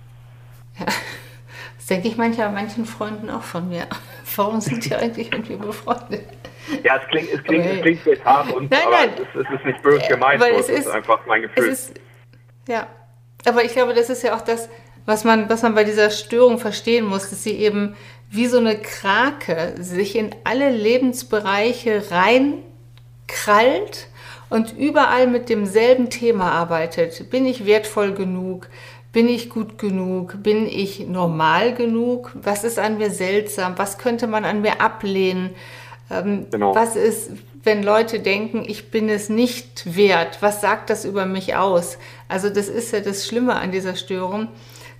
Ja. 0.79 0.85
Das 0.85 1.87
denke 1.87 2.07
ich 2.07 2.17
manchmal 2.17 2.51
manchen 2.51 2.85
Freunden 2.85 3.29
auch 3.29 3.41
von 3.41 3.67
mir. 3.67 3.87
Warum 4.35 4.61
sind 4.61 4.85
die 4.85 4.95
eigentlich 4.95 5.31
mit 5.31 5.49
mir 5.49 5.57
befreundet? 5.57 6.23
Ja, 6.83 6.97
es 6.97 7.07
klingt, 7.09 7.31
es 7.33 7.43
klingt, 7.43 7.65
es 7.65 7.81
klingt 7.81 8.01
vielleicht 8.01 8.25
hart, 8.25 8.51
und, 8.53 8.69
nein, 8.71 8.79
nein. 8.91 9.09
Es, 9.15 9.45
es, 9.45 9.59
ist 9.59 9.65
nicht 9.65 9.81
böse 9.81 10.07
gemeint, 10.07 10.41
weil 10.41 10.53
es, 10.53 10.69
ist, 10.69 10.79
ist, 10.79 10.87
einfach 10.87 11.25
mein 11.25 11.41
Gefühl. 11.43 11.69
Ist, 11.69 11.93
ja, 12.67 12.87
aber 13.45 13.63
ich 13.63 13.73
glaube, 13.73 13.93
das 13.93 14.09
ist 14.09 14.23
ja 14.23 14.35
auch 14.35 14.41
das, 14.41 14.69
was 15.05 15.23
man, 15.23 15.49
was 15.49 15.63
man 15.63 15.75
bei 15.75 15.83
dieser 15.83 16.09
Störung 16.09 16.59
verstehen 16.59 17.05
muss, 17.05 17.29
dass 17.29 17.43
sie 17.43 17.57
eben 17.57 17.95
wie 18.29 18.45
so 18.45 18.57
eine 18.59 18.79
Krake 18.79 19.75
sich 19.79 20.15
in 20.15 20.35
alle 20.43 20.69
Lebensbereiche 20.69 22.03
reinkrallt 22.11 24.07
und 24.49 24.77
überall 24.77 25.27
mit 25.27 25.49
demselben 25.49 26.09
Thema 26.09 26.51
arbeitet. 26.51 27.29
Bin 27.29 27.45
ich 27.45 27.65
wertvoll 27.65 28.13
genug? 28.13 28.67
Bin 29.11 29.27
ich 29.27 29.49
gut 29.49 29.79
genug? 29.79 30.43
Bin 30.43 30.67
ich 30.67 31.07
normal 31.07 31.73
genug? 31.73 32.31
Was 32.35 32.63
ist 32.63 32.77
an 32.77 32.99
mir 32.99 33.09
seltsam? 33.09 33.77
Was 33.77 33.97
könnte 33.97 34.27
man 34.27 34.45
an 34.45 34.61
mir 34.61 34.81
ablehnen? 34.81 35.55
Ähm, 36.09 36.47
genau. 36.49 36.73
Was 36.75 36.95
ist, 36.95 37.31
wenn 37.63 37.83
Leute 37.83 38.19
denken, 38.19 38.63
ich 38.67 38.91
bin 38.91 39.09
es 39.09 39.29
nicht 39.29 39.95
wert? 39.95 40.41
Was 40.41 40.61
sagt 40.61 40.89
das 40.89 41.05
über 41.05 41.25
mich 41.25 41.55
aus? 41.55 41.97
Also 42.27 42.49
das 42.49 42.67
ist 42.67 42.91
ja 42.91 42.99
das 42.99 43.27
Schlimme 43.27 43.55
an 43.55 43.71
dieser 43.71 43.95
Störung, 43.95 44.47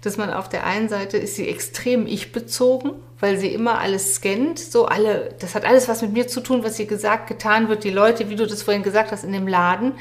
dass 0.02 0.18
man 0.18 0.32
auf 0.32 0.50
der 0.50 0.66
einen 0.66 0.88
Seite 0.88 1.18
ist 1.18 1.36
sie 1.36 1.48
extrem 1.48 2.06
ich-bezogen, 2.08 2.92
weil 3.20 3.38
sie 3.38 3.54
immer 3.54 3.80
alles 3.80 4.16
scannt, 4.16 4.60
so 4.60 4.86
alle, 4.86 5.36
das 5.40 5.56
hat 5.56 5.66
alles 5.66 5.90
was 5.90 6.02
mit 6.02 6.14
mir 6.14 6.28
zu 6.28 6.42
tun, 6.42 6.64
was 6.64 6.78
hier 6.78 6.86
gesagt, 6.86 7.28
getan 7.28 7.68
wird, 7.70 7.84
die 7.84 7.90
Leute, 7.90 8.30
wie 8.30 8.36
du 8.36 8.46
das 8.46 8.64
vorhin 8.64 8.84
gesagt 8.84 9.12
hast, 9.12 9.24
in 9.24 9.34
dem 9.34 9.48
Laden, 9.48 9.94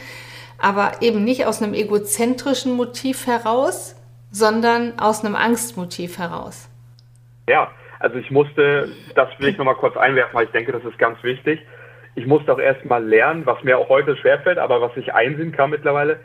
aber 0.58 1.02
eben 1.02 1.24
nicht 1.24 1.46
aus 1.46 1.62
einem 1.62 1.74
egozentrischen 1.74 2.74
Motiv 2.76 3.26
heraus, 3.26 3.96
sondern 4.30 4.98
aus 4.98 5.24
einem 5.24 5.34
Angstmotiv 5.34 6.18
heraus. 6.18 6.68
Ja, 7.48 7.70
also 8.00 8.16
ich 8.16 8.30
musste, 8.30 8.88
das 9.14 9.28
will 9.38 9.48
ich 9.48 9.58
nochmal 9.58 9.74
kurz 9.74 9.96
einwerfen, 9.96 10.34
weil 10.34 10.46
ich 10.46 10.52
denke, 10.52 10.72
das 10.72 10.84
ist 10.84 10.98
ganz 10.98 11.22
wichtig. 11.22 11.60
Ich 12.14 12.26
musste 12.26 12.52
auch 12.52 12.58
erstmal 12.58 13.04
lernen, 13.04 13.46
was 13.46 13.62
mir 13.62 13.78
auch 13.78 13.88
heute 13.88 14.16
schwerfällt, 14.16 14.58
aber 14.58 14.80
was 14.80 14.96
ich 14.96 15.14
einsehen 15.14 15.52
kann 15.52 15.70
mittlerweile, 15.70 16.20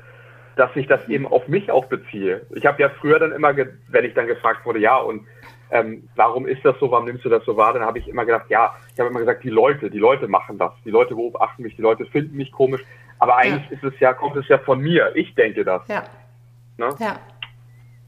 dass 0.55 0.75
ich 0.75 0.87
das 0.87 1.07
eben 1.07 1.27
auf 1.27 1.47
mich 1.47 1.71
auch 1.71 1.85
beziehe. 1.85 2.45
Ich 2.51 2.65
habe 2.65 2.81
ja 2.81 2.89
früher 2.89 3.19
dann 3.19 3.31
immer, 3.31 3.55
wenn 3.55 4.05
ich 4.05 4.13
dann 4.13 4.27
gefragt 4.27 4.65
wurde, 4.65 4.79
ja, 4.79 4.97
und 4.97 5.25
ähm, 5.71 6.07
warum 6.15 6.45
ist 6.45 6.63
das 6.63 6.77
so, 6.79 6.91
warum 6.91 7.05
nimmst 7.05 7.25
du 7.25 7.29
das 7.29 7.43
so 7.45 7.57
wahr, 7.57 7.73
dann 7.73 7.83
habe 7.83 7.97
ich 7.97 8.07
immer 8.07 8.25
gedacht, 8.25 8.45
ja, 8.49 8.75
ich 8.93 8.99
habe 8.99 9.09
immer 9.09 9.19
gesagt, 9.19 9.43
die 9.43 9.49
Leute, 9.49 9.89
die 9.89 9.97
Leute 9.97 10.27
machen 10.27 10.59
das, 10.59 10.71
die 10.85 10.91
Leute 10.91 11.15
beobachten 11.15 11.63
mich, 11.63 11.75
die 11.75 11.81
Leute 11.81 12.05
finden 12.05 12.37
mich 12.37 12.51
komisch, 12.51 12.81
aber 13.17 13.37
eigentlich 13.37 13.69
ja. 13.71 13.77
ist 13.77 13.83
es 13.83 13.99
ja, 13.99 14.13
kommt 14.13 14.35
es 14.35 14.47
ja 14.47 14.59
von 14.59 14.79
mir, 14.79 15.11
ich 15.15 15.33
denke 15.33 15.65
das. 15.65 15.87
Ja. 15.87 16.03
Ne? 16.77 16.89
Ja. 16.99 17.19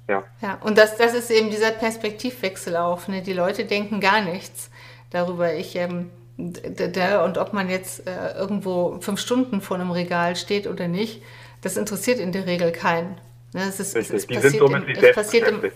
Ja. 0.07 0.23
ja, 0.41 0.59
und 0.61 0.77
das, 0.77 0.97
das 0.97 1.13
ist 1.13 1.31
eben 1.31 1.49
dieser 1.49 1.71
Perspektivwechsel 1.71 2.75
auch. 2.77 3.07
Ne? 3.07 3.21
Die 3.21 3.33
Leute 3.33 3.65
denken 3.65 3.99
gar 3.99 4.21
nichts 4.21 4.69
darüber. 5.09 5.53
Ich, 5.53 5.75
ähm, 5.75 6.11
der, 6.37 7.23
und 7.23 7.37
ob 7.37 7.53
man 7.53 7.69
jetzt 7.69 8.07
äh, 8.07 8.33
irgendwo 8.37 8.99
fünf 9.01 9.19
Stunden 9.19 9.61
vor 9.61 9.77
einem 9.77 9.91
Regal 9.91 10.35
steht 10.35 10.67
oder 10.67 10.87
nicht, 10.87 11.23
das 11.61 11.77
interessiert 11.77 12.19
in 12.19 12.31
der 12.31 12.45
Regel 12.45 12.71
keinen. 12.71 13.15
Ne? 13.53 13.63
Es 13.67 13.79
ist, 13.79 13.95
es, 13.95 14.11
es 14.11 14.27
passiert, 14.27 14.61
im, 14.61 14.87
es 14.87 15.15
passiert 15.15 15.47
im, 15.47 15.71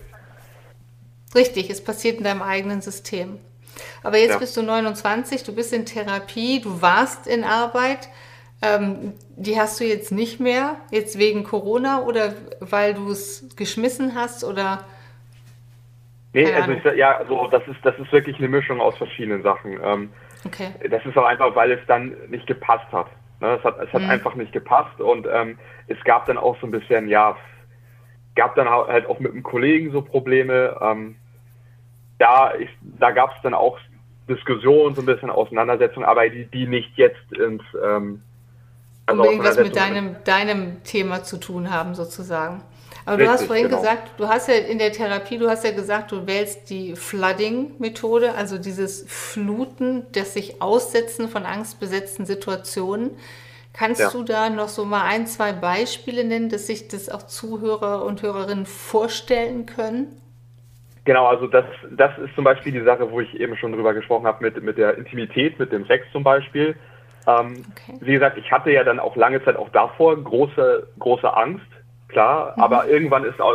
Richtig, 1.34 1.70
es 1.70 1.82
passiert 1.82 2.18
in 2.18 2.24
deinem 2.24 2.42
eigenen 2.42 2.80
System. 2.82 3.38
Aber 4.02 4.18
jetzt 4.18 4.32
ja. 4.32 4.38
bist 4.38 4.56
du 4.56 4.62
29, 4.62 5.44
du 5.44 5.54
bist 5.54 5.72
in 5.72 5.86
Therapie, 5.86 6.60
du 6.60 6.82
warst 6.82 7.26
in 7.26 7.44
Arbeit. 7.44 8.08
Ähm, 8.62 9.14
die 9.36 9.58
hast 9.58 9.80
du 9.80 9.84
jetzt 9.84 10.12
nicht 10.12 10.38
mehr, 10.38 10.76
jetzt 10.90 11.18
wegen 11.18 11.44
Corona 11.44 12.02
oder 12.02 12.34
weil 12.60 12.92
du 12.92 13.10
es 13.10 13.48
geschmissen 13.56 14.14
hast 14.14 14.44
oder? 14.44 14.84
Nee, 16.34 16.52
also 16.52 16.72
ich, 16.72 16.84
ja, 16.96 17.16
also 17.16 17.48
das 17.50 17.66
ist, 17.66 17.78
das 17.82 17.98
ist 17.98 18.12
wirklich 18.12 18.36
eine 18.38 18.48
Mischung 18.48 18.80
aus 18.80 18.96
verschiedenen 18.98 19.42
Sachen. 19.42 19.78
Ähm, 19.82 20.10
okay. 20.44 20.68
Das 20.90 21.04
ist 21.06 21.16
auch 21.16 21.24
einfach, 21.24 21.56
weil 21.56 21.72
es 21.72 21.80
dann 21.86 22.14
nicht 22.28 22.46
gepasst 22.46 22.92
hat. 22.92 23.06
Ne? 23.40 23.56
Es 23.58 23.64
hat, 23.64 23.78
es 23.80 23.92
hat 23.92 24.02
mhm. 24.02 24.10
einfach 24.10 24.34
nicht 24.34 24.52
gepasst 24.52 25.00
und 25.00 25.26
ähm, 25.32 25.58
es 25.88 26.02
gab 26.04 26.26
dann 26.26 26.36
auch 26.36 26.60
so 26.60 26.66
ein 26.66 26.70
bisschen, 26.70 27.08
ja, 27.08 27.36
gab 28.36 28.54
dann 28.54 28.68
halt 28.68 29.06
auch 29.06 29.18
mit 29.20 29.32
einem 29.32 29.42
Kollegen 29.42 29.90
so 29.90 30.02
Probleme. 30.02 30.78
Ähm, 30.80 31.16
da 32.18 32.52
da 32.98 33.10
gab 33.10 33.34
es 33.34 33.42
dann 33.42 33.54
auch 33.54 33.78
Diskussionen, 34.28 34.94
so 34.94 35.02
ein 35.02 35.06
bisschen 35.06 35.30
Auseinandersetzungen, 35.30 36.06
aber 36.06 36.28
die, 36.28 36.44
die 36.44 36.66
nicht 36.66 36.96
jetzt 36.96 37.32
ins 37.32 37.62
ähm, 37.82 38.22
also 39.10 39.22
unbedingt 39.22 39.44
was 39.44 39.58
mit 39.58 39.76
deinem, 39.76 40.16
deinem 40.24 40.82
Thema 40.84 41.22
zu 41.22 41.38
tun 41.38 41.70
haben, 41.70 41.94
sozusagen. 41.94 42.62
Aber 43.06 43.18
Richtig, 43.18 43.26
du 43.26 43.32
hast 43.32 43.46
vorhin 43.46 43.64
genau. 43.66 43.78
gesagt, 43.78 44.10
du 44.18 44.28
hast 44.28 44.48
ja 44.48 44.54
in 44.54 44.78
der 44.78 44.92
Therapie, 44.92 45.38
du 45.38 45.48
hast 45.48 45.64
ja 45.64 45.72
gesagt, 45.72 46.12
du 46.12 46.26
wählst 46.26 46.70
die 46.70 46.94
Flooding-Methode, 46.96 48.34
also 48.34 48.58
dieses 48.58 49.04
Fluten, 49.08 50.06
das 50.12 50.34
sich 50.34 50.60
Aussetzen 50.60 51.28
von 51.28 51.44
angstbesetzten 51.44 52.26
Situationen. 52.26 53.12
Kannst 53.72 54.00
ja. 54.00 54.10
du 54.10 54.24
da 54.24 54.50
noch 54.50 54.68
so 54.68 54.84
mal 54.84 55.04
ein, 55.04 55.26
zwei 55.26 55.52
Beispiele 55.52 56.24
nennen, 56.24 56.50
dass 56.50 56.66
sich 56.66 56.88
das 56.88 57.08
auch 57.08 57.22
Zuhörer 57.22 58.04
und 58.04 58.22
Hörerinnen 58.22 58.66
vorstellen 58.66 59.66
können? 59.66 60.20
Genau, 61.04 61.26
also 61.26 61.46
das, 61.46 61.64
das 61.90 62.16
ist 62.18 62.34
zum 62.34 62.44
Beispiel 62.44 62.72
die 62.72 62.84
Sache, 62.84 63.10
wo 63.10 63.20
ich 63.20 63.40
eben 63.40 63.56
schon 63.56 63.72
drüber 63.72 63.94
gesprochen 63.94 64.26
habe, 64.26 64.44
mit, 64.44 64.62
mit 64.62 64.76
der 64.76 64.98
Intimität, 64.98 65.58
mit 65.58 65.72
dem 65.72 65.86
Sex 65.86 66.04
zum 66.12 66.22
Beispiel. 66.22 66.76
Ähm, 67.26 67.64
okay. 67.70 67.98
Wie 68.00 68.12
gesagt, 68.12 68.38
ich 68.38 68.50
hatte 68.50 68.70
ja 68.70 68.84
dann 68.84 68.98
auch 68.98 69.16
lange 69.16 69.44
Zeit 69.44 69.56
auch 69.56 69.68
davor 69.70 70.16
große, 70.22 70.88
große 70.98 71.36
Angst, 71.36 71.66
klar, 72.08 72.54
mhm. 72.56 72.62
aber 72.62 72.88
irgendwann 72.88 73.24
ist 73.24 73.40
auch 73.40 73.52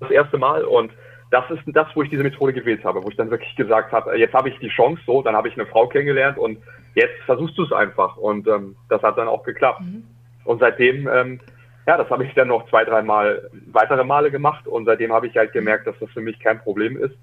das 0.00 0.10
erste 0.10 0.38
Mal 0.38 0.64
und 0.64 0.92
das 1.30 1.44
ist 1.50 1.62
das, 1.66 1.88
wo 1.94 2.02
ich 2.02 2.10
diese 2.10 2.22
Methode 2.22 2.52
gewählt 2.52 2.84
habe, 2.84 3.02
wo 3.02 3.08
ich 3.08 3.16
dann 3.16 3.30
wirklich 3.30 3.54
gesagt 3.56 3.92
habe, 3.92 4.16
jetzt 4.16 4.34
habe 4.34 4.48
ich 4.48 4.58
die 4.60 4.68
Chance 4.68 5.02
so, 5.06 5.22
dann 5.22 5.34
habe 5.34 5.48
ich 5.48 5.54
eine 5.54 5.66
Frau 5.66 5.88
kennengelernt 5.88 6.38
und 6.38 6.58
jetzt 6.94 7.20
versuchst 7.24 7.58
du 7.58 7.64
es 7.64 7.72
einfach 7.72 8.16
und 8.16 8.46
ähm, 8.46 8.76
das 8.88 9.02
hat 9.02 9.18
dann 9.18 9.28
auch 9.28 9.42
geklappt. 9.42 9.80
Mhm. 9.80 10.04
Und 10.44 10.60
seitdem, 10.60 11.08
ähm, 11.08 11.40
ja, 11.86 11.96
das 11.96 12.08
habe 12.10 12.24
ich 12.24 12.34
dann 12.34 12.48
noch 12.48 12.68
zwei, 12.68 12.84
drei 12.84 13.02
Mal, 13.02 13.50
weitere 13.72 14.04
Male 14.04 14.30
gemacht 14.30 14.68
und 14.68 14.84
seitdem 14.84 15.12
habe 15.12 15.26
ich 15.26 15.36
halt 15.36 15.52
gemerkt, 15.52 15.86
dass 15.86 15.98
das 15.98 16.10
für 16.10 16.20
mich 16.20 16.38
kein 16.38 16.60
Problem 16.60 16.96
ist. 16.96 17.14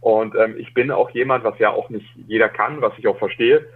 Und 0.00 0.34
ähm, 0.34 0.54
ich 0.58 0.74
bin 0.74 0.90
auch 0.90 1.10
jemand, 1.10 1.44
was 1.44 1.58
ja 1.58 1.70
auch 1.70 1.88
nicht 1.90 2.06
jeder 2.26 2.48
kann, 2.48 2.80
was 2.82 2.92
ich 2.98 3.06
auch 3.08 3.18
verstehe, 3.18 3.66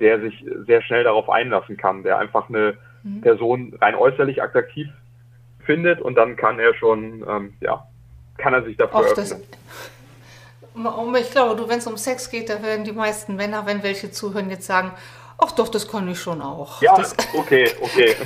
der 0.00 0.20
sich 0.20 0.44
sehr 0.66 0.82
schnell 0.82 1.04
darauf 1.04 1.28
einlassen 1.30 1.76
kann, 1.76 2.02
der 2.02 2.18
einfach 2.18 2.48
eine 2.48 2.76
mhm. 3.02 3.20
Person 3.20 3.74
rein 3.80 3.94
äußerlich 3.94 4.42
attraktiv 4.42 4.88
findet 5.64 6.00
und 6.00 6.14
dann 6.14 6.36
kann 6.36 6.58
er 6.58 6.74
schon, 6.74 7.24
ähm, 7.28 7.54
ja, 7.60 7.86
kann 8.38 8.54
er 8.54 8.62
sich 8.62 8.76
dafür 8.76 9.00
öffnen. 9.00 9.16
Das, 9.16 9.40
ich 11.20 11.30
glaube, 11.30 11.56
du, 11.56 11.68
wenn 11.68 11.78
es 11.78 11.86
um 11.86 11.96
Sex 11.96 12.30
geht, 12.30 12.50
da 12.50 12.62
werden 12.62 12.84
die 12.84 12.92
meisten 12.92 13.36
Männer, 13.36 13.64
wenn 13.66 13.82
welche 13.82 14.10
zuhören, 14.10 14.50
jetzt 14.50 14.66
sagen, 14.66 14.92
Ach 15.38 15.52
doch, 15.52 15.68
das 15.68 15.86
kann 15.88 16.08
ich 16.08 16.18
schon 16.18 16.40
auch. 16.40 16.80
Ja, 16.80 16.94
das, 16.96 17.14
okay, 17.34 17.70
okay. 17.80 18.16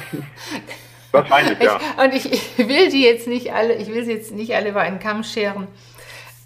Wahrscheinlich, 1.12 1.58
ja. 1.60 1.76
Ich, 1.76 2.04
und 2.04 2.14
ich, 2.14 2.32
ich, 2.32 2.68
will 2.68 2.88
die 2.88 3.02
jetzt 3.02 3.26
nicht 3.26 3.52
alle, 3.52 3.74
ich 3.74 3.88
will 3.88 4.04
sie 4.04 4.12
jetzt 4.12 4.32
nicht 4.32 4.54
alle 4.54 4.68
über 4.68 4.80
einen 4.80 5.00
Kamm 5.00 5.24
scheren. 5.24 5.66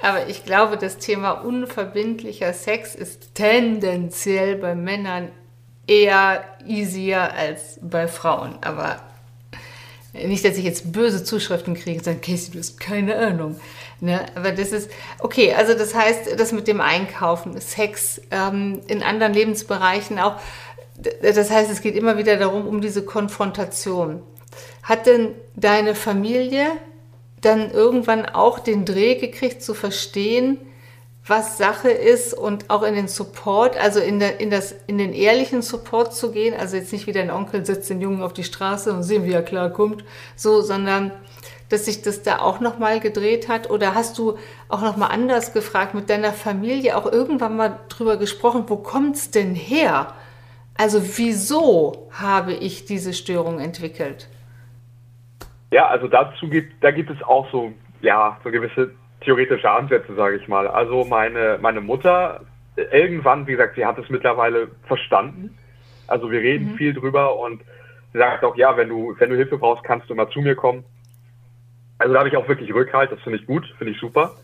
Aber 0.04 0.28
ich 0.28 0.44
glaube, 0.44 0.76
das 0.76 0.98
Thema 0.98 1.30
unverbindlicher 1.30 2.52
Sex 2.52 2.94
ist 2.94 3.34
tendenziell 3.34 4.56
bei 4.56 4.74
Männern 4.74 5.30
eher 5.86 6.44
easier 6.66 7.32
als 7.32 7.78
bei 7.80 8.06
Frauen. 8.06 8.58
Aber 8.60 9.00
nicht, 10.12 10.44
dass 10.44 10.58
ich 10.58 10.64
jetzt 10.64 10.92
böse 10.92 11.24
Zuschriften 11.24 11.72
kriege 11.72 12.00
und 12.00 12.04
sage, 12.04 12.18
Casey, 12.18 12.52
du 12.52 12.58
hast 12.58 12.78
keine 12.78 13.16
Ahnung. 13.16 13.58
Ne? 14.00 14.26
Aber 14.34 14.52
das 14.52 14.72
ist, 14.72 14.90
okay, 15.20 15.54
also 15.54 15.72
das 15.72 15.94
heißt, 15.94 16.38
das 16.38 16.52
mit 16.52 16.68
dem 16.68 16.82
Einkaufen, 16.82 17.58
Sex 17.58 18.20
ähm, 18.30 18.82
in 18.88 19.02
anderen 19.02 19.32
Lebensbereichen 19.32 20.18
auch, 20.18 20.38
das 21.22 21.50
heißt, 21.50 21.70
es 21.70 21.80
geht 21.80 21.96
immer 21.96 22.18
wieder 22.18 22.36
darum, 22.36 22.68
um 22.68 22.82
diese 22.82 23.06
Konfrontation. 23.06 24.22
Hat 24.82 25.06
denn 25.06 25.30
deine 25.56 25.94
Familie 25.94 26.66
dann 27.44 27.70
irgendwann 27.70 28.26
auch 28.26 28.58
den 28.58 28.84
Dreh 28.84 29.16
gekriegt 29.16 29.62
zu 29.62 29.74
verstehen, 29.74 30.58
was 31.26 31.56
Sache 31.56 31.90
ist 31.90 32.34
und 32.34 32.68
auch 32.68 32.82
in 32.82 32.94
den 32.94 33.08
Support, 33.08 33.78
also 33.78 33.98
in, 33.98 34.18
der, 34.18 34.40
in, 34.40 34.50
das, 34.50 34.74
in 34.86 34.98
den 34.98 35.14
ehrlichen 35.14 35.62
Support 35.62 36.14
zu 36.14 36.32
gehen, 36.32 36.54
also 36.58 36.76
jetzt 36.76 36.92
nicht 36.92 37.06
wie 37.06 37.12
dein 37.12 37.30
Onkel 37.30 37.64
sitzt 37.64 37.88
den 37.88 38.02
Jungen 38.02 38.22
auf 38.22 38.34
die 38.34 38.44
Straße 38.44 38.92
und 38.92 39.02
sehen, 39.04 39.24
wie 39.24 39.32
er 39.32 39.42
klarkommt, 39.42 40.04
so, 40.36 40.60
sondern 40.60 41.12
dass 41.70 41.86
sich 41.86 42.02
das 42.02 42.22
da 42.22 42.40
auch 42.40 42.60
nochmal 42.60 43.00
gedreht 43.00 43.48
hat? 43.48 43.70
Oder 43.70 43.94
hast 43.94 44.18
du 44.18 44.36
auch 44.68 44.82
nochmal 44.82 45.10
anders 45.10 45.52
gefragt, 45.52 45.94
mit 45.94 46.10
deiner 46.10 46.32
Familie 46.32 46.96
auch 46.96 47.10
irgendwann 47.10 47.56
mal 47.56 47.80
drüber 47.88 48.16
gesprochen, 48.16 48.64
wo 48.66 48.76
kommt 48.76 49.16
es 49.16 49.30
denn 49.30 49.54
her? 49.54 50.12
Also 50.76 51.00
wieso 51.16 52.08
habe 52.10 52.52
ich 52.52 52.84
diese 52.84 53.14
Störung 53.14 53.60
entwickelt? 53.60 54.28
Ja, 55.74 55.88
also 55.88 56.06
dazu 56.06 56.48
gibt, 56.48 56.84
da 56.84 56.92
gibt 56.92 57.10
es 57.10 57.20
auch 57.24 57.50
so, 57.50 57.72
ja, 58.00 58.38
so 58.44 58.52
gewisse 58.52 58.94
theoretische 59.22 59.68
Ansätze, 59.68 60.14
sage 60.14 60.36
ich 60.36 60.46
mal. 60.46 60.68
Also 60.68 61.04
meine, 61.04 61.58
meine 61.60 61.80
Mutter, 61.80 62.42
irgendwann, 62.76 63.48
wie 63.48 63.52
gesagt, 63.52 63.74
sie 63.74 63.84
hat 63.84 63.98
es 63.98 64.08
mittlerweile 64.08 64.68
verstanden. 64.86 65.58
Also 66.06 66.30
wir 66.30 66.38
reden 66.38 66.70
mhm. 66.70 66.76
viel 66.76 66.94
drüber 66.94 67.36
und 67.40 67.60
sie 68.12 68.18
sagt 68.18 68.44
auch, 68.44 68.54
ja, 68.54 68.76
wenn 68.76 68.88
du, 68.88 69.16
wenn 69.18 69.30
du 69.30 69.34
Hilfe 69.34 69.58
brauchst, 69.58 69.82
kannst 69.82 70.08
du 70.08 70.14
mal 70.14 70.28
zu 70.28 70.42
mir 70.42 70.54
kommen. 70.54 70.84
Also 71.98 72.12
da 72.12 72.20
habe 72.20 72.28
ich 72.28 72.36
auch 72.36 72.46
wirklich 72.46 72.72
Rückhalt, 72.72 73.10
das 73.10 73.20
finde 73.22 73.40
ich 73.40 73.46
gut, 73.46 73.66
finde 73.76 73.94
ich 73.94 73.98
super. 73.98 74.36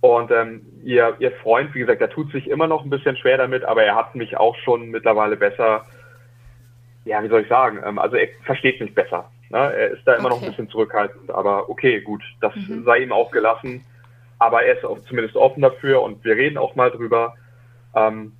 Und 0.00 0.30
ähm, 0.30 0.62
ihr, 0.82 1.14
ihr 1.18 1.32
Freund, 1.42 1.74
wie 1.74 1.80
gesagt, 1.80 2.00
der 2.00 2.08
tut 2.08 2.32
sich 2.32 2.48
immer 2.48 2.68
noch 2.68 2.84
ein 2.84 2.90
bisschen 2.90 3.18
schwer 3.18 3.36
damit, 3.36 3.64
aber 3.66 3.82
er 3.82 3.96
hat 3.96 4.14
mich 4.14 4.38
auch 4.38 4.56
schon 4.64 4.88
mittlerweile 4.88 5.36
besser, 5.36 5.84
ja, 7.04 7.22
wie 7.22 7.28
soll 7.28 7.42
ich 7.42 7.48
sagen, 7.48 7.82
ähm, 7.84 7.98
also 7.98 8.16
er 8.16 8.28
versteht 8.46 8.80
mich 8.80 8.94
besser. 8.94 9.28
Ne? 9.50 9.58
Er 9.58 9.90
ist 9.90 10.06
da 10.06 10.14
immer 10.14 10.26
okay. 10.26 10.34
noch 10.34 10.42
ein 10.42 10.48
bisschen 10.48 10.68
zurückhaltend, 10.68 11.30
aber 11.30 11.68
okay, 11.68 12.00
gut, 12.00 12.22
das 12.40 12.54
mhm. 12.54 12.84
sei 12.84 12.98
ihm 12.98 13.12
auch 13.12 13.30
gelassen 13.30 13.84
aber 14.38 14.62
er 14.62 14.76
ist 14.76 14.84
auch 14.84 14.98
zumindest 15.08 15.36
offen 15.36 15.62
dafür 15.62 16.02
und 16.02 16.24
wir 16.24 16.36
reden 16.36 16.58
auch 16.58 16.74
mal 16.74 16.90
drüber. 16.90 17.34
Ähm, 17.94 18.32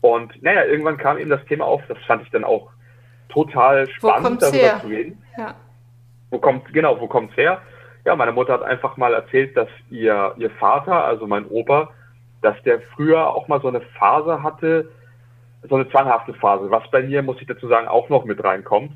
und 0.00 0.42
naja, 0.42 0.64
irgendwann 0.64 0.98
kam 0.98 1.18
eben 1.18 1.30
das 1.30 1.44
Thema 1.46 1.64
auf, 1.64 1.82
das 1.88 1.98
fand 2.06 2.22
ich 2.22 2.30
dann 2.30 2.44
auch 2.44 2.70
total 3.28 3.88
spannend, 3.90 4.42
darüber 4.42 4.58
her? 4.58 4.80
zu 4.80 4.86
reden. 4.88 5.22
Ja. 5.36 5.54
Wo 6.30 6.38
kommt, 6.38 6.72
genau, 6.72 7.00
wo 7.00 7.06
kommt's 7.06 7.36
her? 7.36 7.60
Ja, 8.04 8.16
meine 8.16 8.32
Mutter 8.32 8.54
hat 8.54 8.62
einfach 8.62 8.96
mal 8.96 9.14
erzählt, 9.14 9.56
dass 9.56 9.68
ihr, 9.90 10.34
ihr 10.36 10.50
Vater, 10.50 11.04
also 11.04 11.26
mein 11.26 11.46
Opa, 11.46 11.90
dass 12.40 12.60
der 12.64 12.80
früher 12.94 13.28
auch 13.28 13.48
mal 13.48 13.60
so 13.60 13.68
eine 13.68 13.80
Phase 13.80 14.42
hatte, 14.42 14.90
so 15.68 15.76
eine 15.76 15.88
zwanghafte 15.90 16.34
Phase, 16.34 16.70
was 16.70 16.88
bei 16.90 17.02
mir, 17.02 17.22
muss 17.22 17.40
ich 17.40 17.46
dazu 17.46 17.68
sagen, 17.68 17.86
auch 17.86 18.08
noch 18.08 18.24
mit 18.24 18.42
reinkommt. 18.42 18.92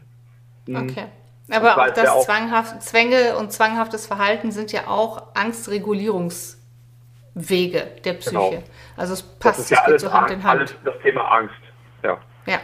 Hm. 0.67 0.89
Okay. 0.91 1.07
Aber 1.51 1.79
auch 1.79 1.91
das 1.91 2.09
auch 2.09 2.25
zwanghaft, 2.25 2.81
Zwänge 2.83 3.37
und 3.37 3.53
zwanghaftes 3.53 4.07
Verhalten 4.07 4.51
sind 4.51 4.73
ja 4.73 4.89
auch 4.89 5.35
Angstregulierungswege 5.35 7.87
der 8.05 8.15
Psyche. 8.15 8.37
Genau. 8.37 8.65
Also 8.97 9.13
es 9.13 9.23
passt, 9.23 9.61
das 9.61 9.67
ist 9.67 9.71
ja 9.71 9.79
alles 9.85 10.03
so 10.03 10.13
Hand 10.13 10.33
in 10.33 10.43
Hand. 10.43 10.61
Alles 10.61 10.77
das 10.85 10.99
Thema 11.03 11.31
Angst, 11.31 11.55
ja. 12.03 12.19
Ja. 12.47 12.59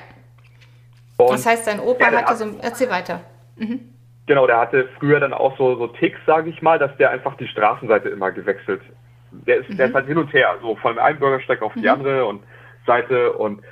Und 1.17 1.33
das 1.33 1.47
heißt, 1.47 1.69
dein 1.69 1.79
Opa 1.79 2.11
ja, 2.11 2.19
hatte 2.19 2.35
so, 2.37 2.59
erzähl 2.61 2.91
weiter. 2.91 3.21
Mhm. 3.57 3.93
Genau, 4.27 4.47
der 4.47 4.59
hatte 4.59 4.89
früher 4.99 5.21
dann 5.21 5.33
auch 5.33 5.57
so, 5.59 5.77
so 5.77 5.87
Ticks, 5.89 6.19
sage 6.27 6.51
ich 6.51 6.61
mal, 6.63 6.81
dass 6.81 6.97
der 6.97 7.11
einfach 7.11 7.37
die 7.37 7.47
Straßenseite 7.47 8.09
immer 8.09 8.33
gewechselt. 8.33 8.83
Der 9.31 9.59
ist, 9.59 9.71
mhm. 9.71 9.77
der 9.77 9.87
ist 9.89 9.95
halt 9.95 10.07
hin 10.07 10.19
und 10.19 10.33
her, 10.33 10.57
so 10.61 10.75
von 10.77 10.99
einem 10.99 11.21
Bürgersteig 11.21 11.63
auf 11.63 11.75
die 11.75 11.81
mhm. 11.81 11.89
andere 11.89 12.25
und 12.25 12.43
Seite 12.85 13.33
und 13.33 13.63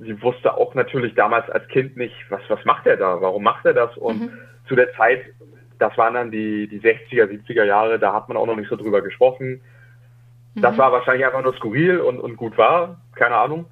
sie 0.00 0.20
wusste 0.22 0.54
auch 0.54 0.74
natürlich 0.74 1.14
damals 1.14 1.48
als 1.50 1.68
Kind 1.68 1.96
nicht, 1.96 2.16
was, 2.30 2.40
was 2.48 2.64
macht 2.64 2.84
er 2.86 2.96
da, 2.96 3.20
warum 3.20 3.44
macht 3.44 3.64
er 3.64 3.74
das 3.74 3.96
und 3.96 4.22
mhm 4.22 4.32
zu 4.68 4.76
der 4.76 4.92
Zeit, 4.94 5.24
das 5.78 5.96
waren 5.98 6.14
dann 6.14 6.30
die, 6.30 6.68
die 6.68 6.80
60er, 6.80 7.24
70er 7.24 7.64
Jahre, 7.64 7.98
da 7.98 8.12
hat 8.12 8.28
man 8.28 8.36
auch 8.36 8.46
noch 8.46 8.56
nicht 8.56 8.68
so 8.68 8.76
drüber 8.76 9.02
gesprochen. 9.02 9.60
Das 10.54 10.74
mhm. 10.74 10.78
war 10.78 10.92
wahrscheinlich 10.92 11.26
einfach 11.26 11.42
nur 11.42 11.54
skurril 11.54 11.98
und, 12.00 12.18
und 12.18 12.36
gut 12.36 12.56
war, 12.56 12.96
keine 13.14 13.36
Ahnung. 13.36 13.66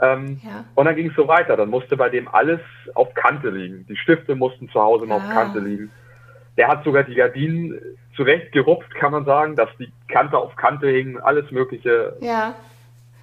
Ähm, 0.00 0.40
ja. 0.44 0.64
Und 0.74 0.84
dann 0.86 0.96
ging 0.96 1.10
es 1.10 1.16
so 1.16 1.28
weiter. 1.28 1.56
Dann 1.56 1.70
musste 1.70 1.96
bei 1.96 2.08
dem 2.08 2.28
alles 2.28 2.60
auf 2.94 3.14
Kante 3.14 3.50
liegen. 3.50 3.86
Die 3.88 3.96
Stifte 3.96 4.34
mussten 4.34 4.68
zu 4.68 4.80
Hause 4.80 5.04
immer 5.04 5.14
ah. 5.14 5.18
auf 5.18 5.28
Kante 5.28 5.60
liegen. 5.60 5.90
Der 6.56 6.68
hat 6.68 6.84
sogar 6.84 7.04
die 7.04 7.14
Gardinen 7.14 7.80
zurecht 8.14 8.52
gerupft, 8.52 8.94
kann 8.94 9.12
man 9.12 9.24
sagen, 9.24 9.56
dass 9.56 9.70
die 9.78 9.90
Kante 10.08 10.36
auf 10.36 10.54
Kante 10.56 10.88
hingen, 10.88 11.18
alles 11.18 11.50
Mögliche. 11.50 12.16
Ja. 12.20 12.54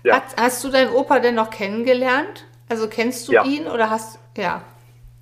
ja. 0.04 0.16
Hast, 0.16 0.42
hast 0.42 0.64
du 0.64 0.70
deinen 0.70 0.92
Opa 0.92 1.20
denn 1.20 1.36
noch 1.36 1.52
kennengelernt? 1.52 2.46
Also 2.70 2.88
kennst 2.88 3.28
du 3.28 3.34
ja. 3.34 3.44
ihn 3.44 3.68
oder 3.68 3.90
hast. 3.90 4.20
Ja. 4.36 4.62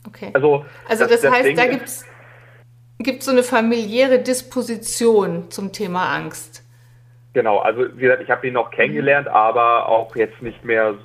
Okay. 0.08 0.32
Also, 0.34 0.66
also 0.88 1.06
das, 1.06 1.22
das 1.22 1.32
heißt, 1.32 1.46
Ding 1.46 1.56
da 1.56 1.66
gibt 1.66 3.20
es 3.20 3.26
so 3.26 3.32
eine 3.32 3.44
familiäre 3.44 4.20
Disposition 4.20 5.52
zum 5.52 5.72
Thema 5.72 6.16
Angst. 6.16 6.64
Genau, 7.34 7.60
also 7.60 7.86
wie 7.96 8.02
gesagt, 8.02 8.24
ich 8.24 8.30
habe 8.30 8.48
ihn 8.48 8.54
noch 8.54 8.72
kennengelernt, 8.72 9.28
mhm. 9.28 9.34
aber 9.34 9.88
auch 9.88 10.16
jetzt 10.16 10.42
nicht 10.42 10.64
mehr 10.66 10.96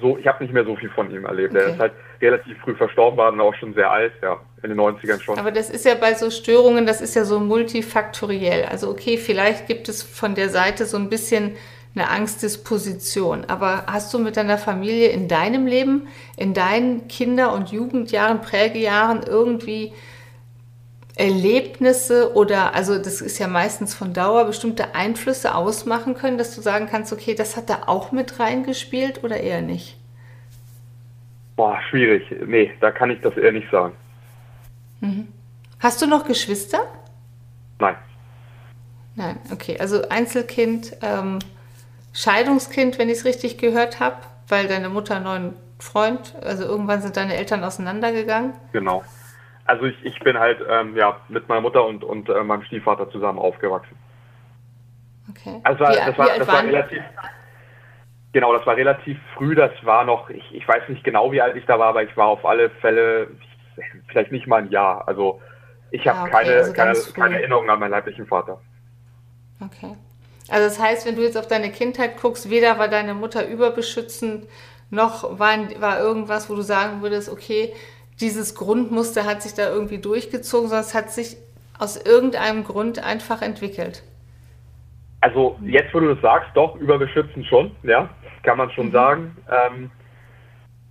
so, 0.00 0.18
ich 0.18 0.26
habe 0.26 0.42
nicht 0.42 0.52
mehr 0.52 0.64
so 0.64 0.76
viel 0.76 0.90
von 0.90 1.10
ihm 1.10 1.24
erlebt. 1.24 1.54
Okay. 1.54 1.64
Er 1.64 1.72
ist 1.72 1.78
halt 1.78 1.92
relativ 2.20 2.58
früh 2.58 2.74
verstorben, 2.74 3.18
war 3.18 3.30
dann 3.30 3.40
auch 3.40 3.54
schon 3.54 3.74
sehr 3.74 3.90
alt, 3.90 4.12
ja, 4.22 4.38
in 4.62 4.70
den 4.70 4.80
90ern 4.80 5.20
schon. 5.20 5.38
Aber 5.38 5.52
das 5.52 5.70
ist 5.70 5.84
ja 5.84 5.94
bei 5.94 6.14
so 6.14 6.30
Störungen, 6.30 6.86
das 6.86 7.00
ist 7.00 7.14
ja 7.14 7.24
so 7.24 7.38
multifaktoriell. 7.38 8.64
Also 8.64 8.90
okay, 8.90 9.16
vielleicht 9.16 9.66
gibt 9.66 9.88
es 9.88 10.02
von 10.02 10.34
der 10.34 10.48
Seite 10.48 10.86
so 10.86 10.96
ein 10.96 11.08
bisschen 11.08 11.56
eine 11.96 12.10
Angstdisposition. 12.10 13.46
Aber 13.46 13.84
hast 13.86 14.12
du 14.14 14.18
mit 14.18 14.36
deiner 14.36 14.58
Familie 14.58 15.08
in 15.08 15.28
deinem 15.28 15.66
Leben, 15.66 16.08
in 16.36 16.54
deinen 16.54 17.08
Kinder- 17.08 17.52
und 17.52 17.70
Jugendjahren, 17.70 18.40
Prägejahren 18.40 19.22
irgendwie 19.22 19.92
Erlebnisse 21.16 22.34
oder, 22.36 22.74
also 22.74 22.98
das 22.98 23.22
ist 23.22 23.38
ja 23.38 23.48
meistens 23.48 23.94
von 23.94 24.12
Dauer, 24.12 24.44
bestimmte 24.44 24.94
Einflüsse 24.94 25.54
ausmachen 25.54 26.14
können, 26.14 26.36
dass 26.36 26.54
du 26.54 26.60
sagen 26.60 26.88
kannst, 26.90 27.10
okay, 27.12 27.34
das 27.34 27.56
hat 27.56 27.70
da 27.70 27.84
auch 27.86 28.12
mit 28.12 28.38
reingespielt 28.38 29.24
oder 29.24 29.40
eher 29.40 29.62
nicht? 29.62 29.96
Boah, 31.56 31.80
schwierig. 31.88 32.22
Nee, 32.46 32.70
da 32.80 32.90
kann 32.90 33.10
ich 33.10 33.20
das 33.22 33.34
eher 33.38 33.52
nicht 33.52 33.70
sagen. 33.70 33.94
Mhm. 35.00 35.28
Hast 35.78 36.02
du 36.02 36.06
noch 36.06 36.26
Geschwister? 36.26 36.80
Nein. 37.78 37.96
Nein, 39.14 39.38
okay. 39.50 39.78
Also 39.80 40.06
Einzelkind, 40.10 40.98
ähm, 41.00 41.38
Scheidungskind, 42.16 42.98
wenn 42.98 43.10
ich 43.10 43.18
es 43.18 43.24
richtig 43.26 43.58
gehört 43.58 44.00
habe, 44.00 44.16
weil 44.48 44.68
deine 44.68 44.88
Mutter 44.88 45.16
einen 45.16 45.24
neuen 45.24 45.56
Freund, 45.78 46.34
also 46.42 46.64
irgendwann 46.64 47.02
sind 47.02 47.16
deine 47.18 47.36
Eltern 47.36 47.62
auseinandergegangen. 47.62 48.54
Genau. 48.72 49.04
Also 49.66 49.84
ich, 49.84 50.02
ich 50.02 50.18
bin 50.20 50.38
halt 50.38 50.58
ähm, 50.66 50.96
ja, 50.96 51.20
mit 51.28 51.46
meiner 51.48 51.60
Mutter 51.60 51.84
und, 51.84 52.02
und 52.04 52.30
äh, 52.30 52.42
meinem 52.42 52.62
Stiefvater 52.62 53.10
zusammen 53.10 53.38
aufgewachsen. 53.38 53.96
Okay. 55.28 55.60
Also 55.64 55.80
wie, 55.80 55.96
das 55.96 56.16
war, 56.16 56.28
das 56.38 56.48
war 56.48 56.62
relativ, 56.62 57.02
genau, 58.32 58.56
das 58.56 58.66
war 58.66 58.76
relativ 58.76 59.18
früh, 59.34 59.54
das 59.54 59.72
war 59.82 60.04
noch, 60.04 60.30
ich, 60.30 60.54
ich 60.54 60.66
weiß 60.66 60.88
nicht 60.88 61.04
genau, 61.04 61.30
wie 61.32 61.42
alt 61.42 61.56
ich 61.56 61.66
da 61.66 61.78
war, 61.78 61.88
aber 61.88 62.02
ich 62.02 62.16
war 62.16 62.28
auf 62.28 62.46
alle 62.46 62.70
Fälle 62.70 63.28
vielleicht 64.08 64.32
nicht 64.32 64.46
mal 64.46 64.62
ein 64.62 64.70
Jahr. 64.70 65.06
Also 65.06 65.42
ich 65.90 66.08
habe 66.08 66.20
ah, 66.20 66.22
okay, 66.22 66.32
keine, 66.32 66.52
also 66.54 66.72
keine, 66.72 66.98
keine 67.14 67.40
Erinnerung 67.40 67.68
an 67.68 67.78
meinen 67.78 67.90
leiblichen 67.90 68.26
Vater. 68.26 68.58
Okay. 69.60 69.96
Also 70.48 70.68
das 70.68 70.80
heißt, 70.80 71.06
wenn 71.06 71.16
du 71.16 71.22
jetzt 71.22 71.36
auf 71.36 71.48
deine 71.48 71.70
Kindheit 71.70 72.20
guckst, 72.20 72.50
weder 72.50 72.78
war 72.78 72.88
deine 72.88 73.14
Mutter 73.14 73.46
überbeschützend, 73.46 74.46
noch 74.90 75.38
war, 75.38 75.56
war 75.80 75.98
irgendwas, 76.00 76.48
wo 76.48 76.54
du 76.54 76.62
sagen 76.62 77.02
würdest, 77.02 77.28
okay, 77.28 77.74
dieses 78.20 78.54
Grundmuster 78.54 79.24
hat 79.24 79.42
sich 79.42 79.54
da 79.54 79.68
irgendwie 79.68 79.98
durchgezogen, 79.98 80.68
sondern 80.68 80.84
es 80.84 80.94
hat 80.94 81.10
sich 81.10 81.36
aus 81.78 81.96
irgendeinem 81.96 82.64
Grund 82.64 83.02
einfach 83.02 83.42
entwickelt. 83.42 84.02
Also 85.20 85.58
jetzt, 85.62 85.92
wo 85.92 86.00
du 86.00 86.14
das 86.14 86.22
sagst, 86.22 86.50
doch, 86.54 86.76
überbeschützend 86.76 87.46
schon, 87.46 87.72
ja, 87.82 88.08
kann 88.42 88.58
man 88.58 88.70
schon 88.70 88.86
mhm. 88.86 88.92
sagen. 88.92 89.36
Ähm, 89.50 89.90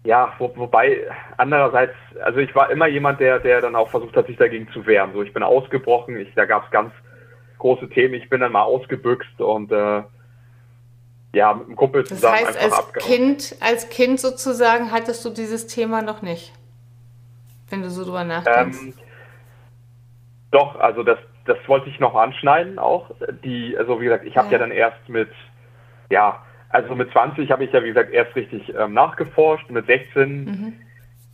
ja, 0.03 0.33
wo, 0.37 0.51
wobei 0.55 1.07
andererseits, 1.37 1.95
also 2.23 2.39
ich 2.39 2.53
war 2.53 2.69
immer 2.69 2.87
jemand, 2.87 3.19
der, 3.19 3.39
der 3.39 3.61
dann 3.61 3.75
auch 3.75 3.89
versucht 3.89 4.15
hat, 4.15 4.27
sich 4.27 4.37
dagegen 4.37 4.67
zu 4.71 4.85
wehren. 4.85 5.11
So, 5.13 5.23
ich 5.23 5.33
bin 5.33 5.41
ausgebrochen, 5.41 6.17
ich, 6.17 6.31
da 6.35 6.45
gab 6.45 6.65
es 6.65 6.71
ganz 6.71 6.91
große 7.65 7.89
Themen. 7.89 8.13
Ich 8.13 8.29
bin 8.29 8.41
dann 8.41 8.51
mal 8.51 8.61
ausgebüxt 8.61 9.41
und 9.41 9.71
äh, 9.71 10.03
ja, 11.33 11.53
mit 11.53 11.65
einem 11.65 11.75
Kumpel 11.75 12.05
zusammen 12.05 12.37
das 12.39 12.49
heißt, 12.49 12.63
einfach 12.63 12.93
als 12.93 13.05
Kind, 13.05 13.55
als 13.59 13.89
Kind 13.89 14.19
sozusagen 14.19 14.91
hattest 14.91 15.25
du 15.25 15.31
dieses 15.31 15.65
Thema 15.65 16.03
noch 16.03 16.21
nicht, 16.21 16.53
wenn 17.71 17.81
du 17.81 17.89
so 17.89 18.03
drüber 18.05 18.23
nachdenkst. 18.23 18.77
Ähm, 18.81 18.93
doch, 20.51 20.79
also 20.79 21.01
das, 21.01 21.17
das 21.45 21.57
wollte 21.65 21.89
ich 21.89 21.99
noch 21.99 22.13
anschneiden 22.13 22.77
auch. 22.77 23.09
Die, 23.43 23.75
also 23.77 23.99
wie 23.99 24.05
gesagt, 24.05 24.25
ich 24.25 24.37
habe 24.37 24.47
ja. 24.47 24.53
ja. 24.53 24.59
dann 24.59 24.71
erst 24.71 25.09
mit, 25.09 25.29
ja, 26.11 26.43
also 26.69 26.93
mit 26.95 27.11
20 27.11 27.49
habe 27.49 27.63
ich 27.63 27.73
ja 27.73 27.83
wie 27.83 27.87
gesagt 27.87 28.13
erst 28.13 28.35
richtig 28.35 28.71
ähm, 28.77 28.93
nachgeforscht. 28.93 29.71
Mit 29.71 29.87
16 29.87 30.45
mhm. 30.45 30.73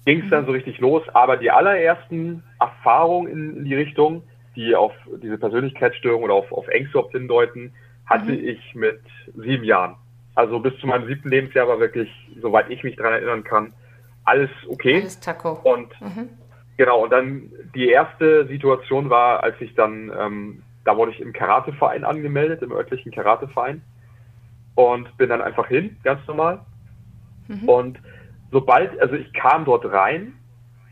ging 0.06 0.24
es 0.24 0.30
dann 0.30 0.44
mhm. 0.44 0.46
so 0.46 0.52
richtig 0.54 0.80
los. 0.80 1.04
Aber 1.14 1.36
die 1.36 1.52
allerersten 1.52 2.44
Erfahrungen 2.58 3.28
in, 3.30 3.58
in, 3.58 3.66
die 3.66 3.76
Richtung, 3.76 4.24
die 4.56 4.76
auf 4.76 4.94
diese 5.22 5.38
Persönlichkeitsstörung 5.38 6.24
oder 6.24 6.34
auf, 6.34 6.52
auf 6.52 6.68
Ängste 6.68 7.04
hindeuten, 7.12 7.74
hatte 8.06 8.32
mhm. 8.32 8.48
ich 8.48 8.76
mit 8.76 9.02
sieben 9.36 9.64
Jahren. 9.64 9.96
Also 10.36 10.60
bis 10.60 10.78
zu 10.80 10.88
meinem 10.88 11.08
siebten 11.08 11.30
Lebensjahr 11.30 11.68
war 11.68 11.80
wirklich, 11.80 12.10
soweit 12.42 12.70
ich 12.70 12.84
mich 12.84 12.96
daran 12.96 13.14
erinnern 13.14 13.44
kann, 13.44 13.74
alles 14.24 14.50
okay. 14.68 15.02
Alles 15.02 15.20
Taco. 15.20 15.60
Und 15.64 15.90
mhm. 16.02 16.30
genau, 16.78 17.04
und 17.04 17.12
dann 17.12 17.52
die 17.76 17.90
erste 17.90 18.46
Situation 18.48 19.10
war, 19.10 19.44
als 19.44 19.60
ich 19.60 19.74
dann, 19.76 20.12
ähm, 20.18 20.64
da 20.86 20.96
wurde 20.96 21.12
ich 21.12 21.20
im 21.20 21.34
Karateverein 21.34 22.04
angemeldet, 22.04 22.62
im 22.62 22.72
örtlichen 22.72 23.12
Karateverein. 23.12 23.82
Und 24.76 25.18
bin 25.18 25.28
dann 25.28 25.42
einfach 25.42 25.68
hin, 25.68 25.98
ganz 26.04 26.26
normal. 26.28 26.62
Mhm. 27.48 27.68
Und 27.68 28.00
sobald, 28.52 29.00
also 29.02 29.16
ich 29.16 29.32
kam 29.34 29.66
dort 29.66 29.86
rein 29.86 30.34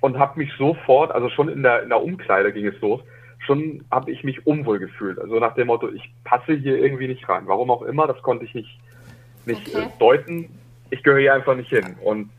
und 0.01 0.17
habe 0.19 0.39
mich 0.39 0.51
sofort, 0.57 1.11
also 1.11 1.29
schon 1.29 1.47
in 1.47 1.63
der, 1.63 1.83
in 1.83 1.89
der 1.89 2.01
Umkleide 2.01 2.51
ging 2.51 2.67
es 2.67 2.79
los, 2.81 3.01
schon 3.49 3.83
habe 3.89 4.11
ich 4.11 4.23
mich 4.23 4.45
unwohl 4.45 4.77
gefühlt. 4.77 5.19
Also 5.19 5.39
nach 5.39 5.55
dem 5.55 5.67
Motto, 5.67 5.89
ich 5.89 6.13
passe 6.23 6.53
hier 6.53 6.77
irgendwie 6.77 7.07
nicht 7.07 7.27
rein. 7.27 7.43
Warum 7.47 7.71
auch 7.71 7.81
immer, 7.81 8.05
das 8.05 8.21
konnte 8.21 8.45
ich 8.45 8.53
nicht, 8.53 8.79
nicht 9.45 9.67
okay. 9.75 9.85
äh, 9.85 9.99
deuten. 9.99 10.49
Ich 10.91 11.01
gehöre 11.01 11.19
hier 11.19 11.33
einfach 11.33 11.55
nicht 11.55 11.69
hin. 11.69 11.95
Und 12.03 12.29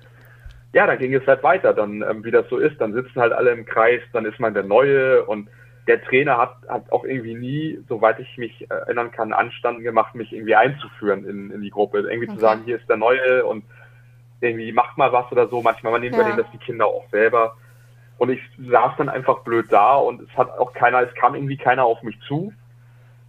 ja, 0.73 0.87
dann 0.87 0.99
ging 0.99 1.13
es 1.13 1.27
halt 1.27 1.43
weiter. 1.43 1.75
Dann, 1.75 2.03
ähm, 2.09 2.25
wie 2.25 2.31
das 2.31 2.49
so 2.49 2.59
ist, 2.59 2.81
dann 2.81 2.93
sitzen 2.93 3.21
halt 3.21 3.33
alle 3.33 3.51
im 3.51 3.67
Kreis, 3.67 4.01
dann 4.13 4.25
ist 4.25 4.39
man 4.39 4.55
der 4.55 4.63
Neue 4.63 5.25
und 5.25 5.49
der 5.89 6.01
Trainer 6.05 6.39
hat, 6.39 6.57
hat 6.69 6.93
auch 6.93 7.05
irgendwie 7.05 7.35
nie, 7.35 7.81
soweit 7.89 8.21
ich 8.21 8.39
mich 8.39 8.71
erinnern 8.71 9.11
kann, 9.11 9.33
Anstand 9.33 9.83
gemacht, 9.83 10.15
mich 10.15 10.33
irgendwie 10.33 10.55
einzuführen 10.55 11.25
in, 11.25 11.51
in 11.51 11.63
die 11.63 11.71
Gruppe. 11.71 11.99
Irgendwie 11.99 12.29
okay. 12.29 12.37
zu 12.37 12.41
sagen, 12.41 12.63
hier 12.65 12.77
ist 12.77 12.89
der 12.89 12.99
Neue 12.99 13.45
und 13.45 13.65
irgendwie 14.41 14.71
macht 14.71 14.97
mal 14.97 15.13
was 15.13 15.31
oder 15.33 15.49
so. 15.49 15.61
Manchmal 15.61 15.93
man 15.93 16.05
ja. 16.05 16.11
übernehmen 16.11 16.37
das 16.37 16.51
die 16.53 16.59
Kinder 16.59 16.87
auch 16.87 17.09
selber. 17.11 17.57
Und 18.21 18.29
ich 18.29 18.41
saß 18.71 18.93
dann 18.99 19.09
einfach 19.09 19.39
blöd 19.39 19.69
da 19.71 19.95
und 19.95 20.21
es 20.21 20.29
hat 20.37 20.51
auch 20.59 20.75
keiner, 20.75 21.01
es 21.01 21.15
kam 21.15 21.35
irgendwie 21.35 21.57
keiner 21.57 21.87
auf 21.87 22.03
mich 22.03 22.19
zu. 22.29 22.53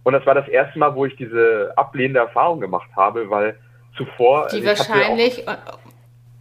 Und 0.02 0.12
das 0.12 0.26
war 0.26 0.34
das 0.34 0.46
erste 0.48 0.78
Mal, 0.78 0.94
wo 0.94 1.06
ich 1.06 1.16
diese 1.16 1.72
ablehnende 1.76 2.20
Erfahrung 2.20 2.60
gemacht 2.60 2.90
habe, 2.94 3.30
weil 3.30 3.58
zuvor. 3.96 4.48
Die 4.48 4.62
wahrscheinlich, 4.66 5.46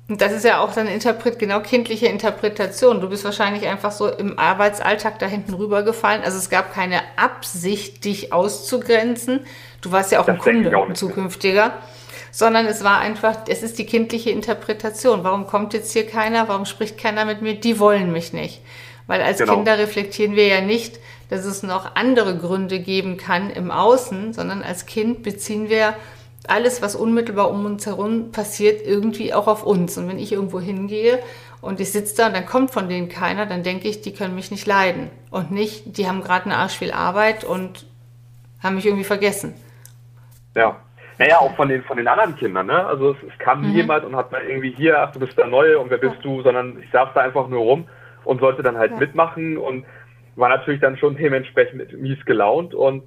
und 0.09 0.21
das 0.21 0.33
ist 0.33 0.43
ja 0.43 0.59
auch 0.59 0.73
dann 0.73 0.87
Interpret, 0.87 1.39
genau 1.39 1.61
kindliche 1.61 2.07
Interpretation. 2.07 2.99
Du 2.99 3.07
bist 3.07 3.23
wahrscheinlich 3.23 3.69
einfach 3.69 3.91
so 3.91 4.09
im 4.09 4.37
Arbeitsalltag 4.37 5.19
da 5.19 5.27
hinten 5.27 5.53
rübergefallen. 5.53 6.21
Also 6.21 6.37
es 6.37 6.49
gab 6.49 6.73
keine 6.73 6.99
Absicht, 7.15 8.03
dich 8.03 8.33
auszugrenzen. 8.33 9.45
Du 9.81 9.93
warst 9.93 10.11
ja 10.11 10.19
auch 10.19 10.25
das 10.25 10.35
ein 10.35 10.41
Kunde, 10.41 10.77
ein 10.77 10.95
zukünftiger 10.95 11.75
sondern 12.31 12.65
es 12.65 12.83
war 12.83 12.99
einfach, 12.99 13.39
es 13.47 13.61
ist 13.61 13.77
die 13.77 13.85
kindliche 13.85 14.31
Interpretation. 14.31 15.23
Warum 15.23 15.47
kommt 15.47 15.73
jetzt 15.73 15.91
hier 15.91 16.07
keiner? 16.07 16.47
Warum 16.47 16.65
spricht 16.65 16.97
keiner 16.97 17.25
mit 17.25 17.41
mir? 17.41 17.55
Die 17.55 17.79
wollen 17.79 18.11
mich 18.11 18.33
nicht. 18.33 18.61
Weil 19.07 19.21
als 19.21 19.39
genau. 19.39 19.55
Kinder 19.55 19.77
reflektieren 19.77 20.35
wir 20.35 20.47
ja 20.47 20.61
nicht, 20.61 20.99
dass 21.29 21.45
es 21.45 21.63
noch 21.63 21.95
andere 21.95 22.37
Gründe 22.37 22.79
geben 22.79 23.17
kann 23.17 23.49
im 23.49 23.71
Außen, 23.71 24.33
sondern 24.33 24.63
als 24.63 24.85
Kind 24.85 25.23
beziehen 25.23 25.69
wir 25.69 25.95
alles, 26.47 26.81
was 26.81 26.95
unmittelbar 26.95 27.51
um 27.51 27.65
uns 27.65 27.85
herum 27.85 28.31
passiert, 28.31 28.85
irgendwie 28.85 29.33
auch 29.33 29.47
auf 29.47 29.63
uns. 29.63 29.97
Und 29.97 30.07
wenn 30.07 30.19
ich 30.19 30.31
irgendwo 30.31 30.59
hingehe 30.59 31.19
und 31.61 31.79
ich 31.79 31.91
sitze 31.91 32.15
da 32.17 32.27
und 32.27 32.33
dann 32.33 32.45
kommt 32.45 32.71
von 32.71 32.89
denen 32.89 33.09
keiner, 33.09 33.45
dann 33.45 33.63
denke 33.63 33.87
ich, 33.87 34.01
die 34.01 34.13
können 34.13 34.35
mich 34.35 34.51
nicht 34.51 34.65
leiden. 34.65 35.09
Und 35.29 35.51
nicht, 35.51 35.97
die 35.97 36.07
haben 36.07 36.21
gerade 36.21 36.45
eine 36.45 36.57
Arsch 36.57 36.77
viel 36.77 36.91
Arbeit 36.91 37.43
und 37.43 37.85
haben 38.61 38.75
mich 38.75 38.85
irgendwie 38.85 39.03
vergessen. 39.03 39.53
Ja. 40.55 40.79
Naja, 41.21 41.37
auch 41.37 41.55
von 41.55 41.69
den, 41.69 41.83
von 41.83 41.97
den 41.97 42.07
anderen 42.07 42.35
Kindern, 42.35 42.65
ne? 42.65 42.83
Also 42.83 43.11
es, 43.11 43.17
es 43.31 43.37
kam 43.37 43.61
mhm. 43.61 43.75
jemand 43.75 44.05
und 44.05 44.15
hat 44.15 44.31
mal 44.31 44.41
irgendwie 44.41 44.71
hier, 44.71 44.99
ach, 44.99 45.11
du 45.11 45.19
bist 45.19 45.37
der 45.37 45.45
Neue 45.45 45.77
und 45.77 45.91
wer 45.91 45.99
bist 45.99 46.15
ja. 46.15 46.21
du, 46.23 46.41
sondern 46.41 46.81
ich 46.81 46.89
saß 46.89 47.09
da 47.13 47.21
einfach 47.21 47.47
nur 47.47 47.59
rum 47.59 47.87
und 48.23 48.39
sollte 48.39 48.63
dann 48.63 48.75
halt 48.75 48.91
ja. 48.91 48.97
mitmachen 48.97 49.55
und 49.57 49.85
war 50.35 50.49
natürlich 50.49 50.81
dann 50.81 50.97
schon 50.97 51.15
dementsprechend 51.15 51.93
mies 51.93 52.25
gelaunt 52.25 52.73
und 52.73 53.03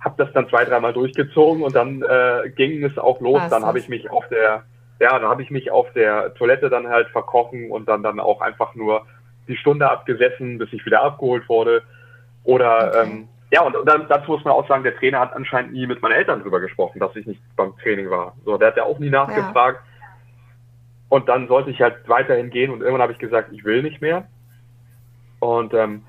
habe 0.00 0.16
das 0.18 0.32
dann 0.32 0.48
zwei, 0.48 0.64
dreimal 0.64 0.92
durchgezogen 0.92 1.62
und 1.62 1.76
dann 1.76 2.02
äh, 2.02 2.50
ging 2.50 2.82
es 2.82 2.98
auch 2.98 3.20
los. 3.20 3.42
Was 3.42 3.50
dann 3.50 3.64
habe 3.64 3.78
ich 3.78 3.88
mich 3.88 4.10
auf 4.10 4.26
der, 4.26 4.64
ja, 4.98 5.16
dann 5.16 5.28
habe 5.28 5.42
ich 5.42 5.50
mich 5.50 5.70
auf 5.70 5.86
der 5.92 6.34
Toilette 6.34 6.68
dann 6.68 6.88
halt 6.88 7.10
verkochen 7.10 7.70
und 7.70 7.88
dann 7.88 8.02
dann 8.02 8.18
auch 8.18 8.40
einfach 8.40 8.74
nur 8.74 9.06
die 9.46 9.56
Stunde 9.56 9.88
abgesessen, 9.88 10.58
bis 10.58 10.72
ich 10.72 10.84
wieder 10.84 11.04
abgeholt 11.04 11.48
wurde. 11.48 11.82
Oder 12.42 12.88
okay. 12.88 13.02
ähm, 13.04 13.28
ja, 13.52 13.60
und, 13.60 13.76
und 13.76 13.86
dann, 13.86 14.08
dazu 14.08 14.30
muss 14.30 14.44
man 14.44 14.54
auch 14.54 14.66
sagen, 14.66 14.82
der 14.82 14.96
Trainer 14.96 15.20
hat 15.20 15.34
anscheinend 15.34 15.74
nie 15.74 15.86
mit 15.86 16.00
meinen 16.00 16.12
Eltern 16.12 16.40
drüber 16.40 16.58
gesprochen, 16.58 17.00
dass 17.00 17.14
ich 17.14 17.26
nicht 17.26 17.40
beim 17.54 17.76
Training 17.82 18.08
war. 18.08 18.34
So, 18.46 18.56
der 18.56 18.68
hat 18.68 18.78
ja 18.78 18.84
auch 18.84 18.98
nie 18.98 19.10
nachgefragt. 19.10 19.78
Ja. 19.84 20.06
Und 21.10 21.28
dann 21.28 21.48
sollte 21.48 21.70
ich 21.70 21.78
halt 21.82 22.08
weiterhin 22.08 22.48
gehen 22.48 22.70
und 22.70 22.80
irgendwann 22.80 23.02
habe 23.02 23.12
ich 23.12 23.18
gesagt, 23.18 23.52
ich 23.52 23.62
will 23.62 23.82
nicht 23.82 24.00
mehr. 24.00 24.26
Und 25.40 25.74
ähm, 25.74 26.04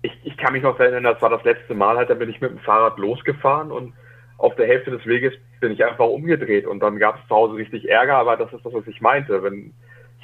ich, 0.00 0.12
ich 0.24 0.38
kann 0.38 0.54
mich 0.54 0.62
noch 0.62 0.80
erinnern, 0.80 1.04
das 1.04 1.20
war 1.20 1.28
das 1.28 1.44
letzte 1.44 1.74
Mal 1.74 1.98
halt, 1.98 2.08
da 2.08 2.14
bin 2.14 2.30
ich 2.30 2.40
mit 2.40 2.52
dem 2.52 2.58
Fahrrad 2.60 2.96
losgefahren 2.96 3.70
und 3.70 3.92
auf 4.38 4.54
der 4.56 4.66
Hälfte 4.66 4.90
des 4.90 5.04
Weges 5.04 5.34
bin 5.60 5.72
ich 5.72 5.84
einfach 5.84 6.06
umgedreht 6.06 6.66
und 6.66 6.80
dann 6.80 6.98
gab 6.98 7.20
es 7.20 7.28
zu 7.28 7.34
Hause 7.34 7.56
richtig 7.56 7.90
Ärger, 7.90 8.16
aber 8.16 8.38
das 8.38 8.50
ist 8.54 8.64
das, 8.64 8.72
was 8.72 8.86
ich 8.86 9.02
meinte. 9.02 9.42
Wenn, 9.42 9.74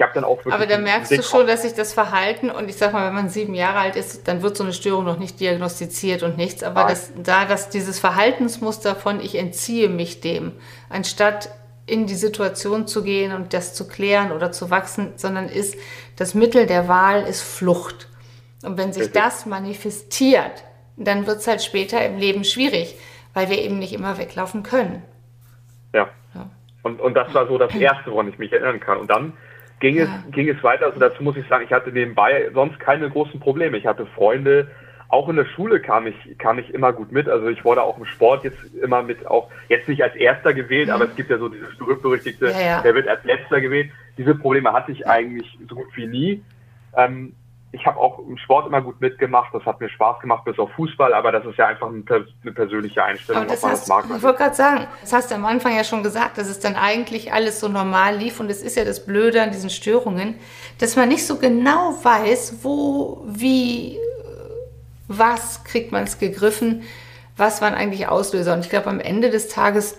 ich 0.00 0.02
habe 0.02 0.14
dann 0.14 0.24
auch 0.24 0.38
wirklich. 0.38 0.54
Aber 0.54 0.66
da 0.66 0.78
merkst 0.78 1.10
du 1.12 1.22
schon, 1.22 1.46
dass 1.46 1.60
sich 1.60 1.74
das 1.74 1.92
Verhalten 1.92 2.48
und 2.50 2.70
ich 2.70 2.76
sag 2.76 2.94
mal, 2.94 3.06
wenn 3.06 3.14
man 3.14 3.28
sieben 3.28 3.52
Jahre 3.52 3.80
alt 3.80 3.96
ist, 3.96 4.26
dann 4.26 4.40
wird 4.40 4.56
so 4.56 4.64
eine 4.64 4.72
Störung 4.72 5.04
noch 5.04 5.18
nicht 5.18 5.38
diagnostiziert 5.40 6.22
und 6.22 6.38
nichts. 6.38 6.62
Aber 6.62 6.84
das, 6.84 7.12
da, 7.22 7.44
dass 7.44 7.68
dieses 7.68 8.00
Verhaltensmuster 8.00 8.94
von 8.94 9.20
ich 9.20 9.34
entziehe 9.34 9.90
mich 9.90 10.22
dem, 10.22 10.52
anstatt 10.88 11.50
in 11.84 12.06
die 12.06 12.14
Situation 12.14 12.86
zu 12.86 13.02
gehen 13.02 13.34
und 13.34 13.52
das 13.52 13.74
zu 13.74 13.86
klären 13.86 14.32
oder 14.32 14.52
zu 14.52 14.70
wachsen, 14.70 15.12
sondern 15.16 15.50
ist 15.50 15.76
das 16.16 16.32
Mittel 16.32 16.66
der 16.66 16.88
Wahl 16.88 17.24
ist 17.24 17.42
Flucht. 17.42 18.08
Und 18.62 18.78
wenn 18.78 18.94
sich 18.94 19.12
das 19.12 19.44
manifestiert, 19.44 20.64
dann 20.96 21.26
wird 21.26 21.40
es 21.40 21.46
halt 21.46 21.62
später 21.62 22.02
im 22.06 22.16
Leben 22.16 22.44
schwierig, 22.44 22.96
weil 23.34 23.50
wir 23.50 23.58
eben 23.58 23.78
nicht 23.78 23.92
immer 23.92 24.16
weglaufen 24.16 24.62
können. 24.62 25.02
Ja. 25.94 26.08
ja. 26.34 26.48
Und, 26.84 27.02
und 27.02 27.12
das 27.12 27.34
war 27.34 27.46
so 27.46 27.58
das 27.58 27.74
Erste, 27.74 28.10
woran 28.10 28.28
ich 28.28 28.38
mich 28.38 28.50
erinnern 28.50 28.80
kann. 28.80 28.96
Und 28.96 29.10
dann 29.10 29.34
ging, 29.80 29.96
ja. 29.96 30.04
es, 30.04 30.32
ging 30.32 30.48
es 30.48 30.62
weiter. 30.62 30.86
Also 30.86 31.00
dazu 31.00 31.22
muss 31.22 31.36
ich 31.36 31.46
sagen, 31.48 31.64
ich 31.64 31.72
hatte 31.72 31.90
nebenbei 31.90 32.48
sonst 32.54 32.78
keine 32.78 33.10
großen 33.10 33.40
Probleme. 33.40 33.76
Ich 33.76 33.86
hatte 33.86 34.06
Freunde, 34.06 34.68
auch 35.08 35.28
in 35.28 35.36
der 35.36 35.46
Schule 35.46 35.80
kam 35.80 36.06
ich, 36.06 36.38
kam 36.38 36.58
ich 36.58 36.72
immer 36.72 36.92
gut 36.92 37.10
mit. 37.10 37.28
Also 37.28 37.48
ich 37.48 37.64
wurde 37.64 37.82
auch 37.82 37.98
im 37.98 38.04
Sport 38.04 38.44
jetzt 38.44 38.58
immer 38.80 39.02
mit, 39.02 39.26
auch 39.26 39.50
jetzt 39.68 39.88
nicht 39.88 40.02
als 40.02 40.14
Erster 40.14 40.54
gewählt, 40.54 40.86
mhm. 40.86 40.94
aber 40.94 41.04
es 41.06 41.16
gibt 41.16 41.30
ja 41.30 41.38
so 41.38 41.48
dieses 41.48 41.76
berühmt-berüchtigte, 41.76 42.46
ja, 42.46 42.60
ja. 42.60 42.82
der 42.82 42.94
wird 42.94 43.08
als 43.08 43.24
Letzter 43.24 43.60
gewählt. 43.60 43.90
Diese 44.16 44.34
Probleme 44.34 44.72
hatte 44.72 44.92
ich 44.92 45.06
eigentlich 45.08 45.58
so 45.68 45.74
gut 45.74 45.88
wie 45.96 46.06
nie. 46.06 46.42
Ähm, 46.96 47.34
ich 47.72 47.86
habe 47.86 47.98
auch 47.98 48.18
im 48.18 48.36
Sport 48.36 48.66
immer 48.66 48.82
gut 48.82 49.00
mitgemacht, 49.00 49.54
das 49.54 49.64
hat 49.64 49.80
mir 49.80 49.88
Spaß 49.88 50.20
gemacht, 50.20 50.44
bis 50.44 50.58
auf 50.58 50.70
Fußball, 50.72 51.14
aber 51.14 51.30
das 51.30 51.44
ist 51.44 51.56
ja 51.56 51.68
einfach 51.68 51.88
eine, 51.88 52.52
persönliche 52.52 53.04
Einstellung, 53.04 53.42
ob 53.42 53.48
man 53.48 53.70
das 53.70 53.86
mag. 53.86 54.04
Ich 54.16 54.22
wollte 54.22 54.38
gerade 54.38 54.54
sagen, 54.56 54.86
das 55.00 55.12
hast 55.12 55.30
du 55.30 55.36
am 55.36 55.44
Anfang 55.44 55.76
ja 55.76 55.84
schon 55.84 56.02
gesagt, 56.02 56.38
dass 56.38 56.48
es 56.48 56.58
dann 56.58 56.74
eigentlich 56.74 57.32
alles 57.32 57.60
so 57.60 57.68
normal 57.68 58.16
lief 58.16 58.40
und 58.40 58.50
es 58.50 58.60
ist 58.62 58.76
ja 58.76 58.84
das 58.84 59.06
Blöde 59.06 59.40
an 59.40 59.52
diesen 59.52 59.70
Störungen, 59.70 60.34
dass 60.78 60.96
man 60.96 61.08
nicht 61.08 61.24
so 61.24 61.38
genau 61.38 61.94
weiß, 62.02 62.64
wo, 62.64 63.22
wie, 63.28 63.98
was 65.06 65.62
kriegt 65.62 65.92
man 65.92 66.04
es 66.04 66.18
gegriffen, 66.18 66.82
was 67.36 67.62
waren 67.62 67.74
eigentlich 67.74 68.08
Auslöser. 68.08 68.52
Und 68.54 68.64
ich 68.64 68.70
glaube, 68.70 68.88
am 68.88 68.98
Ende 69.00 69.30
des 69.30 69.48
Tages 69.48 69.96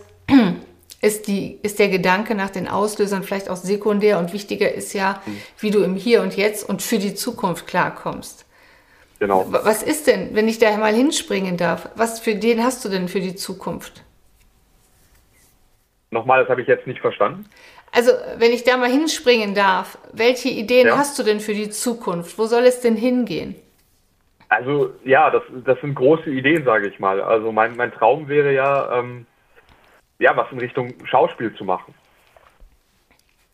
ist, 1.01 1.27
die, 1.27 1.59
ist 1.63 1.79
der 1.79 1.89
Gedanke 1.89 2.35
nach 2.35 2.51
den 2.51 2.67
Auslösern 2.67 3.23
vielleicht 3.23 3.49
auch 3.49 3.55
sekundär 3.55 4.19
und 4.19 4.33
wichtiger 4.33 4.71
ist 4.71 4.93
ja, 4.93 5.21
wie 5.59 5.71
du 5.71 5.83
im 5.83 5.95
Hier 5.95 6.21
und 6.21 6.37
Jetzt 6.37 6.67
und 6.67 6.81
für 6.81 6.99
die 6.99 7.15
Zukunft 7.15 7.67
klarkommst. 7.67 8.45
Genau. 9.19 9.45
Was 9.49 9.83
ist 9.83 10.07
denn, 10.07 10.33
wenn 10.33 10.47
ich 10.47 10.57
da 10.57 10.75
mal 10.77 10.93
hinspringen 10.93 11.57
darf? 11.57 11.89
Was 11.95 12.19
für 12.19 12.35
den 12.35 12.63
hast 12.63 12.83
du 12.85 12.89
denn 12.89 13.07
für 13.07 13.19
die 13.19 13.35
Zukunft? 13.35 14.03
Nochmal, 16.11 16.41
das 16.41 16.49
habe 16.49 16.61
ich 16.61 16.67
jetzt 16.67 16.87
nicht 16.87 16.99
verstanden. 16.99 17.45
Also, 17.91 18.11
wenn 18.37 18.51
ich 18.51 18.63
da 18.63 18.77
mal 18.77 18.89
hinspringen 18.89 19.53
darf, 19.53 19.97
welche 20.13 20.49
Ideen 20.49 20.87
ja. 20.87 20.97
hast 20.97 21.19
du 21.19 21.23
denn 21.23 21.39
für 21.39 21.53
die 21.53 21.69
Zukunft? 21.69 22.37
Wo 22.37 22.45
soll 22.45 22.63
es 22.63 22.81
denn 22.81 22.95
hingehen? 22.95 23.55
Also, 24.49 24.91
ja, 25.03 25.29
das, 25.29 25.43
das 25.65 25.79
sind 25.81 25.95
große 25.95 26.29
Ideen, 26.29 26.63
sage 26.63 26.87
ich 26.87 26.99
mal. 26.99 27.21
Also, 27.21 27.51
mein, 27.51 27.75
mein 27.75 27.91
Traum 27.91 28.27
wäre 28.27 28.53
ja, 28.53 28.99
ähm, 28.99 29.25
ja, 30.21 30.35
was 30.37 30.51
in 30.51 30.59
Richtung 30.59 30.93
Schauspiel 31.05 31.53
zu 31.55 31.65
machen. 31.65 31.93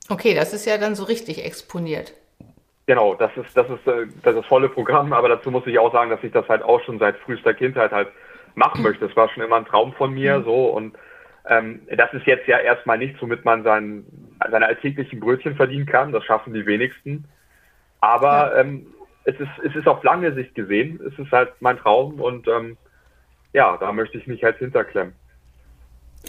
Okay, 0.09 0.35
das 0.35 0.53
ist 0.53 0.65
ja 0.65 0.77
dann 0.77 0.95
so 0.95 1.03
richtig 1.03 1.43
exponiert. 1.43 2.13
Genau, 2.85 3.15
das 3.15 3.35
ist, 3.35 3.55
das 3.57 3.69
ist 3.69 3.87
äh, 3.87 4.07
das 4.23 4.35
ist 4.35 4.45
volle 4.45 4.69
Programm, 4.69 5.11
aber 5.13 5.29
dazu 5.29 5.51
muss 5.51 5.67
ich 5.67 5.79
auch 5.79 5.91
sagen, 5.91 6.09
dass 6.09 6.23
ich 6.23 6.31
das 6.31 6.47
halt 6.47 6.61
auch 6.61 6.81
schon 6.83 6.99
seit 6.99 7.17
frühester 7.17 7.53
Kindheit 7.53 7.91
halt 7.91 8.09
machen 8.55 8.81
möchte. 8.83 9.07
Das 9.07 9.15
war 9.17 9.29
schon 9.29 9.43
immer 9.43 9.57
ein 9.57 9.65
Traum 9.65 9.93
von 9.93 10.13
mir, 10.13 10.39
mhm. 10.39 10.43
so 10.43 10.65
und 10.67 10.97
Ähm, 11.49 11.87
das 11.95 12.11
ist 12.13 12.25
jetzt 12.25 12.45
ja 12.45 12.59
erstmal 12.59 12.97
nichts, 12.97 13.21
womit 13.21 13.45
man 13.45 13.63
sein, 13.63 14.03
seine 14.51 14.65
alltäglichen 14.65 15.21
Brötchen 15.21 15.55
verdienen 15.55 15.85
kann. 15.85 16.11
Das 16.11 16.25
schaffen 16.25 16.53
die 16.53 16.65
wenigsten. 16.65 17.23
Aber 18.01 18.51
ja. 18.53 18.59
ähm, 18.59 18.87
es, 19.23 19.39
ist, 19.39 19.49
es 19.63 19.73
ist 19.73 19.87
auf 19.87 20.03
lange 20.03 20.33
Sicht 20.33 20.55
gesehen, 20.55 20.99
es 21.07 21.17
ist 21.17 21.31
halt 21.31 21.53
mein 21.61 21.77
Traum 21.77 22.19
und 22.19 22.49
ähm, 22.49 22.75
ja, 23.53 23.77
da 23.77 23.93
möchte 23.93 24.17
ich 24.17 24.27
mich 24.27 24.43
halt 24.43 24.57
hinterklemmen. 24.57 25.13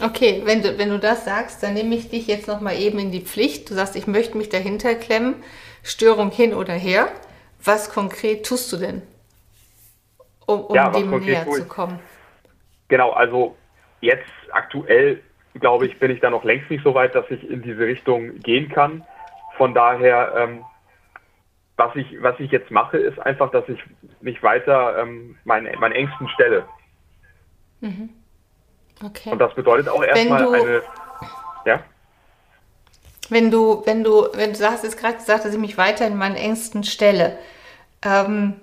Okay, 0.01 0.41
wenn 0.45 0.61
du, 0.61 0.77
wenn 0.77 0.89
du 0.89 0.99
das 0.99 1.25
sagst, 1.25 1.61
dann 1.61 1.73
nehme 1.73 1.95
ich 1.95 2.09
dich 2.09 2.27
jetzt 2.27 2.47
nochmal 2.47 2.77
eben 2.77 2.99
in 2.99 3.11
die 3.11 3.21
Pflicht. 3.21 3.69
Du 3.69 3.73
sagst, 3.73 3.95
ich 3.95 4.07
möchte 4.07 4.37
mich 4.37 4.49
dahinter 4.49 4.95
klemmen, 4.95 5.35
Störung 5.83 6.31
hin 6.31 6.53
oder 6.53 6.73
her. 6.73 7.09
Was 7.63 7.89
konkret 7.89 8.45
tust 8.45 8.71
du 8.71 8.77
denn, 8.77 9.01
um, 10.45 10.61
um 10.61 10.75
ja, 10.75 10.89
dem 10.89 11.09
näher 11.19 11.45
zu 11.49 11.67
kommen? 11.67 11.99
Genau, 12.87 13.11
also 13.11 13.57
jetzt 13.99 14.29
aktuell, 14.51 15.21
glaube 15.55 15.85
ich, 15.85 15.99
bin 15.99 16.11
ich 16.11 16.21
da 16.21 16.29
noch 16.29 16.45
längst 16.45 16.69
nicht 16.69 16.83
so 16.83 16.93
weit, 16.93 17.15
dass 17.15 17.29
ich 17.29 17.49
in 17.49 17.61
diese 17.61 17.81
Richtung 17.81 18.39
gehen 18.39 18.69
kann. 18.69 19.03
Von 19.57 19.73
daher, 19.73 20.33
ähm, 20.37 20.63
was, 21.75 21.93
ich, 21.95 22.21
was 22.21 22.39
ich 22.39 22.51
jetzt 22.51 22.71
mache, 22.71 22.97
ist 22.97 23.19
einfach, 23.19 23.51
dass 23.51 23.67
ich 23.67 23.79
mich 24.21 24.41
weiter 24.41 24.97
ähm, 24.99 25.37
meinen, 25.43 25.77
meinen 25.79 25.93
Ängsten 25.93 26.29
stelle. 26.29 26.65
Mhm. 27.81 28.09
Okay. 29.03 29.31
Und 29.31 29.39
das 29.39 29.53
bedeutet 29.53 29.89
auch 29.89 30.03
erstmal 30.03 30.53
eine. 30.55 30.81
Ja? 31.65 31.83
Wenn 33.29 33.51
du, 33.51 33.83
wenn 33.85 34.03
du, 34.03 34.27
wenn 34.33 34.51
du 34.51 34.57
sagst, 34.57 34.83
jetzt 34.83 34.97
gerade 34.97 35.17
gesagt, 35.17 35.45
dass 35.45 35.53
ich 35.53 35.59
mich 35.59 35.77
weiter 35.77 36.05
in 36.07 36.17
meinen 36.17 36.35
Ängsten 36.35 36.83
stelle, 36.83 37.37
ähm, 38.03 38.55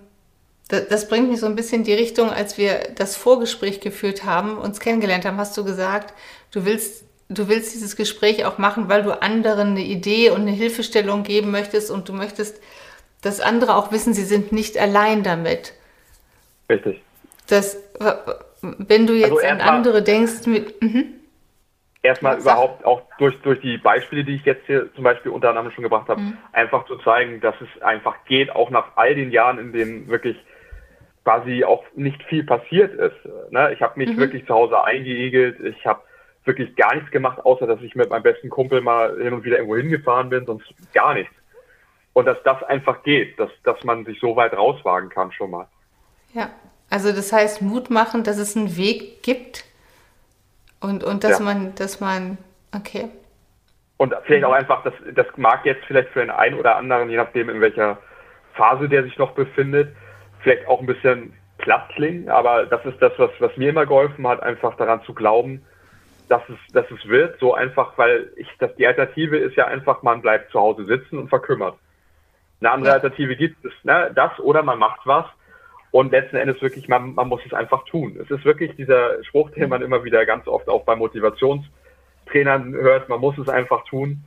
das, 0.69 0.89
das, 0.89 1.09
bringt 1.09 1.29
mich 1.29 1.41
so 1.41 1.47
ein 1.47 1.55
bisschen 1.55 1.81
in 1.81 1.85
die 1.85 1.95
Richtung, 1.95 2.31
als 2.31 2.59
wir 2.59 2.81
das 2.97 3.17
Vorgespräch 3.17 3.81
geführt 3.81 4.25
haben, 4.25 4.59
uns 4.59 4.81
kennengelernt 4.81 5.25
haben, 5.25 5.37
hast 5.37 5.57
du 5.57 5.65
gesagt, 5.65 6.13
du 6.51 6.65
willst, 6.65 7.05
du 7.29 7.49
willst 7.49 7.75
dieses 7.75 7.95
Gespräch 7.95 8.45
auch 8.45 8.59
machen, 8.59 8.89
weil 8.89 9.05
du 9.05 9.23
anderen 9.23 9.71
eine 9.71 9.85
Idee 9.85 10.31
und 10.31 10.43
eine 10.43 10.51
Hilfestellung 10.51 11.23
geben 11.23 11.53
möchtest 11.53 11.91
und 11.91 12.09
du 12.09 12.13
möchtest, 12.13 12.61
dass 13.23 13.41
andere 13.41 13.77
auch 13.77 13.93
wissen, 13.93 14.15
sie 14.15 14.25
sind 14.25 14.51
nicht 14.51 14.77
allein 14.77 15.23
damit. 15.23 15.73
Richtig. 16.69 17.01
Das, 17.47 17.77
wenn 18.79 19.07
du 19.07 19.15
jetzt 19.15 19.33
also 19.33 19.47
an 19.47 19.61
andere 19.61 20.03
denkst, 20.03 20.47
mit. 20.47 20.81
Mhm. 20.83 21.13
Erstmal 22.03 22.39
überhaupt 22.39 22.85
auch 22.85 23.03
durch, 23.19 23.35
durch 23.43 23.61
die 23.61 23.79
Beispiele, 23.79 24.23
die 24.23 24.37
ich 24.37 24.45
jetzt 24.45 24.65
hier 24.67 24.93
zum 24.95 25.03
Beispiel 25.03 25.33
unter 25.33 25.49
anderem 25.49 25.73
schon 25.73 25.83
gebracht 25.83 26.09
habe, 26.09 26.21
mhm. 26.21 26.39
einfach 26.53 26.87
zu 26.87 26.97
zeigen, 26.99 27.41
dass 27.41 27.57
es 27.61 27.83
einfach 27.83 28.15
geht, 28.27 28.55
auch 28.55 28.71
nach 28.71 28.97
all 28.97 29.15
den 29.17 29.33
Jahren, 29.33 29.59
in 29.59 29.73
denen 29.73 30.07
wirklich 30.07 30.37
quasi 31.25 31.65
auch 31.65 31.83
nicht 31.97 32.23
viel 32.25 32.45
passiert 32.45 32.95
ist. 32.95 33.17
Ne? 33.51 33.73
Ich 33.73 33.83
habe 33.83 33.99
mich 33.99 34.11
mhm. 34.11 34.19
wirklich 34.19 34.47
zu 34.47 34.55
Hause 34.55 34.85
eingeegelt, 34.85 35.59
ich 35.59 35.85
habe 35.85 36.01
wirklich 36.45 36.77
gar 36.77 36.95
nichts 36.95 37.11
gemacht, 37.11 37.45
außer 37.45 37.67
dass 37.67 37.81
ich 37.81 37.97
mit 37.97 38.09
meinem 38.11 38.23
besten 38.23 38.49
Kumpel 38.49 38.81
mal 38.81 39.21
hin 39.21 39.33
und 39.33 39.43
wieder 39.43 39.57
irgendwo 39.57 39.77
hingefahren 39.77 40.31
bin, 40.31 40.47
sonst 40.47 40.73
gar 40.95 41.15
nichts. 41.15 41.35
Und 42.13 42.27
dass 42.27 42.41
das 42.45 42.63
einfach 42.63 43.03
geht, 43.03 43.39
dass, 43.41 43.51
dass 43.65 43.83
man 43.83 44.05
sich 44.05 44.21
so 44.21 44.37
weit 44.37 44.57
rauswagen 44.57 45.09
kann 45.09 45.33
schon 45.33 45.51
mal. 45.51 45.67
Ja, 46.33 46.51
also 46.91 47.13
das 47.13 47.33
heißt 47.33 47.63
Mut 47.63 47.91
machen, 47.91 48.25
dass 48.25 48.39
es 48.39 48.57
einen 48.57 48.77
Weg 48.77 49.23
gibt 49.23 49.65
und, 50.81 51.05
und 51.05 51.25
dass 51.25 51.39
ja. 51.39 51.45
man, 51.45 51.75
dass 51.75 52.01
man, 52.01 52.39
okay. 52.75 53.09
Und 53.97 54.15
vielleicht 54.25 54.45
auch 54.45 54.53
einfach, 54.53 54.85
das, 54.85 54.95
das 55.15 55.27
mag 55.37 55.65
jetzt 55.65 55.85
vielleicht 55.87 56.11
für 56.11 56.21
den 56.21 56.31
einen 56.31 56.59
oder 56.59 56.77
anderen, 56.77 57.09
je 57.09 57.17
nachdem 57.17 57.49
in 57.49 57.61
welcher 57.61 57.99
Phase 58.55 58.89
der 58.89 59.05
sich 59.05 59.17
noch 59.19 59.33
befindet, 59.33 59.95
vielleicht 60.41 60.67
auch 60.69 60.81
ein 60.81 60.87
bisschen 60.87 61.33
platt 61.59 61.89
klingen, 61.95 62.29
aber 62.29 62.67
das 62.67 62.85
ist 62.85 63.01
das, 63.01 63.13
was, 63.17 63.31
was 63.39 63.57
mir 63.57 63.71
immer 63.71 63.87
geholfen 63.87 64.27
hat, 64.29 64.43
einfach 64.43 64.77
daran 64.77 65.03
zu 65.05 65.15
glauben, 65.15 65.65
dass 66.29 66.43
es, 66.49 66.73
dass 66.73 66.91
es 66.91 67.09
wird, 67.09 67.39
so 67.41 67.55
einfach, 67.55 67.97
weil 67.97 68.31
ich, 68.37 68.49
das, 68.59 68.75
die 68.77 68.87
Alternative 68.87 69.39
ist 69.39 69.57
ja 69.57 69.67
einfach, 69.67 70.03
man 70.03 70.23
bleibt 70.23 70.51
zu 70.51 70.61
Hause 70.61 70.85
sitzen 70.85 71.19
und 71.19 71.29
verkümmert. 71.29 71.77
Eine 72.61 72.71
andere 72.71 72.89
ja. 72.91 72.95
Alternative 72.95 73.37
gibt 73.37 73.65
es, 73.65 73.73
ne? 73.85 74.11
das 74.15 74.39
oder 74.41 74.63
man 74.63 74.79
macht 74.79 75.01
was 75.05 75.27
und 75.97 76.13
letzten 76.13 76.37
Endes 76.37 76.61
wirklich, 76.61 76.89
man, 76.89 77.15
man 77.15 77.27
muss 77.27 77.41
es 77.47 77.55
einfach 77.55 77.83
tun. 77.87 78.19
Es 78.23 78.31
ist 78.31 78.45
wirklich 78.45 78.77
dieser 78.77 79.25
Spruch, 79.25 79.49
den 79.53 79.71
man 79.71 79.81
immer 79.81 80.05
wieder 80.05 80.27
ganz 80.27 80.47
oft 80.47 80.69
auch 80.69 80.85
bei 80.85 80.95
Motivationstrainern 80.95 82.75
hört, 82.75 83.09
man 83.09 83.19
muss 83.19 83.39
es 83.39 83.49
einfach 83.49 83.83
tun. 83.87 84.23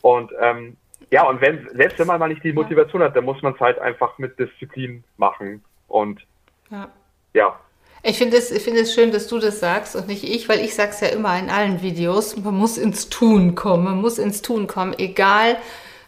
Und 0.00 0.32
ähm, 0.40 0.78
ja, 1.10 1.28
und 1.28 1.42
wenn, 1.42 1.68
selbst 1.74 1.98
wenn 1.98 2.06
man 2.06 2.18
mal 2.18 2.28
nicht 2.28 2.42
die 2.42 2.54
Motivation 2.54 3.02
hat, 3.02 3.14
dann 3.14 3.26
muss 3.26 3.42
man 3.42 3.52
es 3.52 3.60
halt 3.60 3.78
einfach 3.78 4.16
mit 4.16 4.38
Disziplin 4.38 5.04
machen. 5.18 5.62
Und 5.86 6.22
ja. 6.70 6.88
ja. 7.34 7.60
Ich 8.02 8.16
finde 8.16 8.38
es, 8.38 8.50
ich 8.50 8.66
es 8.66 8.94
schön, 8.94 9.12
dass 9.12 9.28
du 9.28 9.38
das 9.38 9.60
sagst 9.60 9.94
und 9.94 10.08
nicht 10.08 10.24
ich, 10.24 10.48
weil 10.48 10.60
ich 10.60 10.74
sage 10.74 10.92
es 10.92 11.00
ja 11.02 11.08
immer 11.08 11.38
in 11.38 11.50
allen 11.50 11.82
Videos, 11.82 12.38
man 12.38 12.54
muss 12.54 12.78
ins 12.78 13.10
Tun 13.10 13.54
kommen, 13.54 13.84
man 13.84 14.00
muss 14.00 14.18
ins 14.18 14.40
Tun 14.40 14.66
kommen, 14.66 14.94
egal 14.96 15.58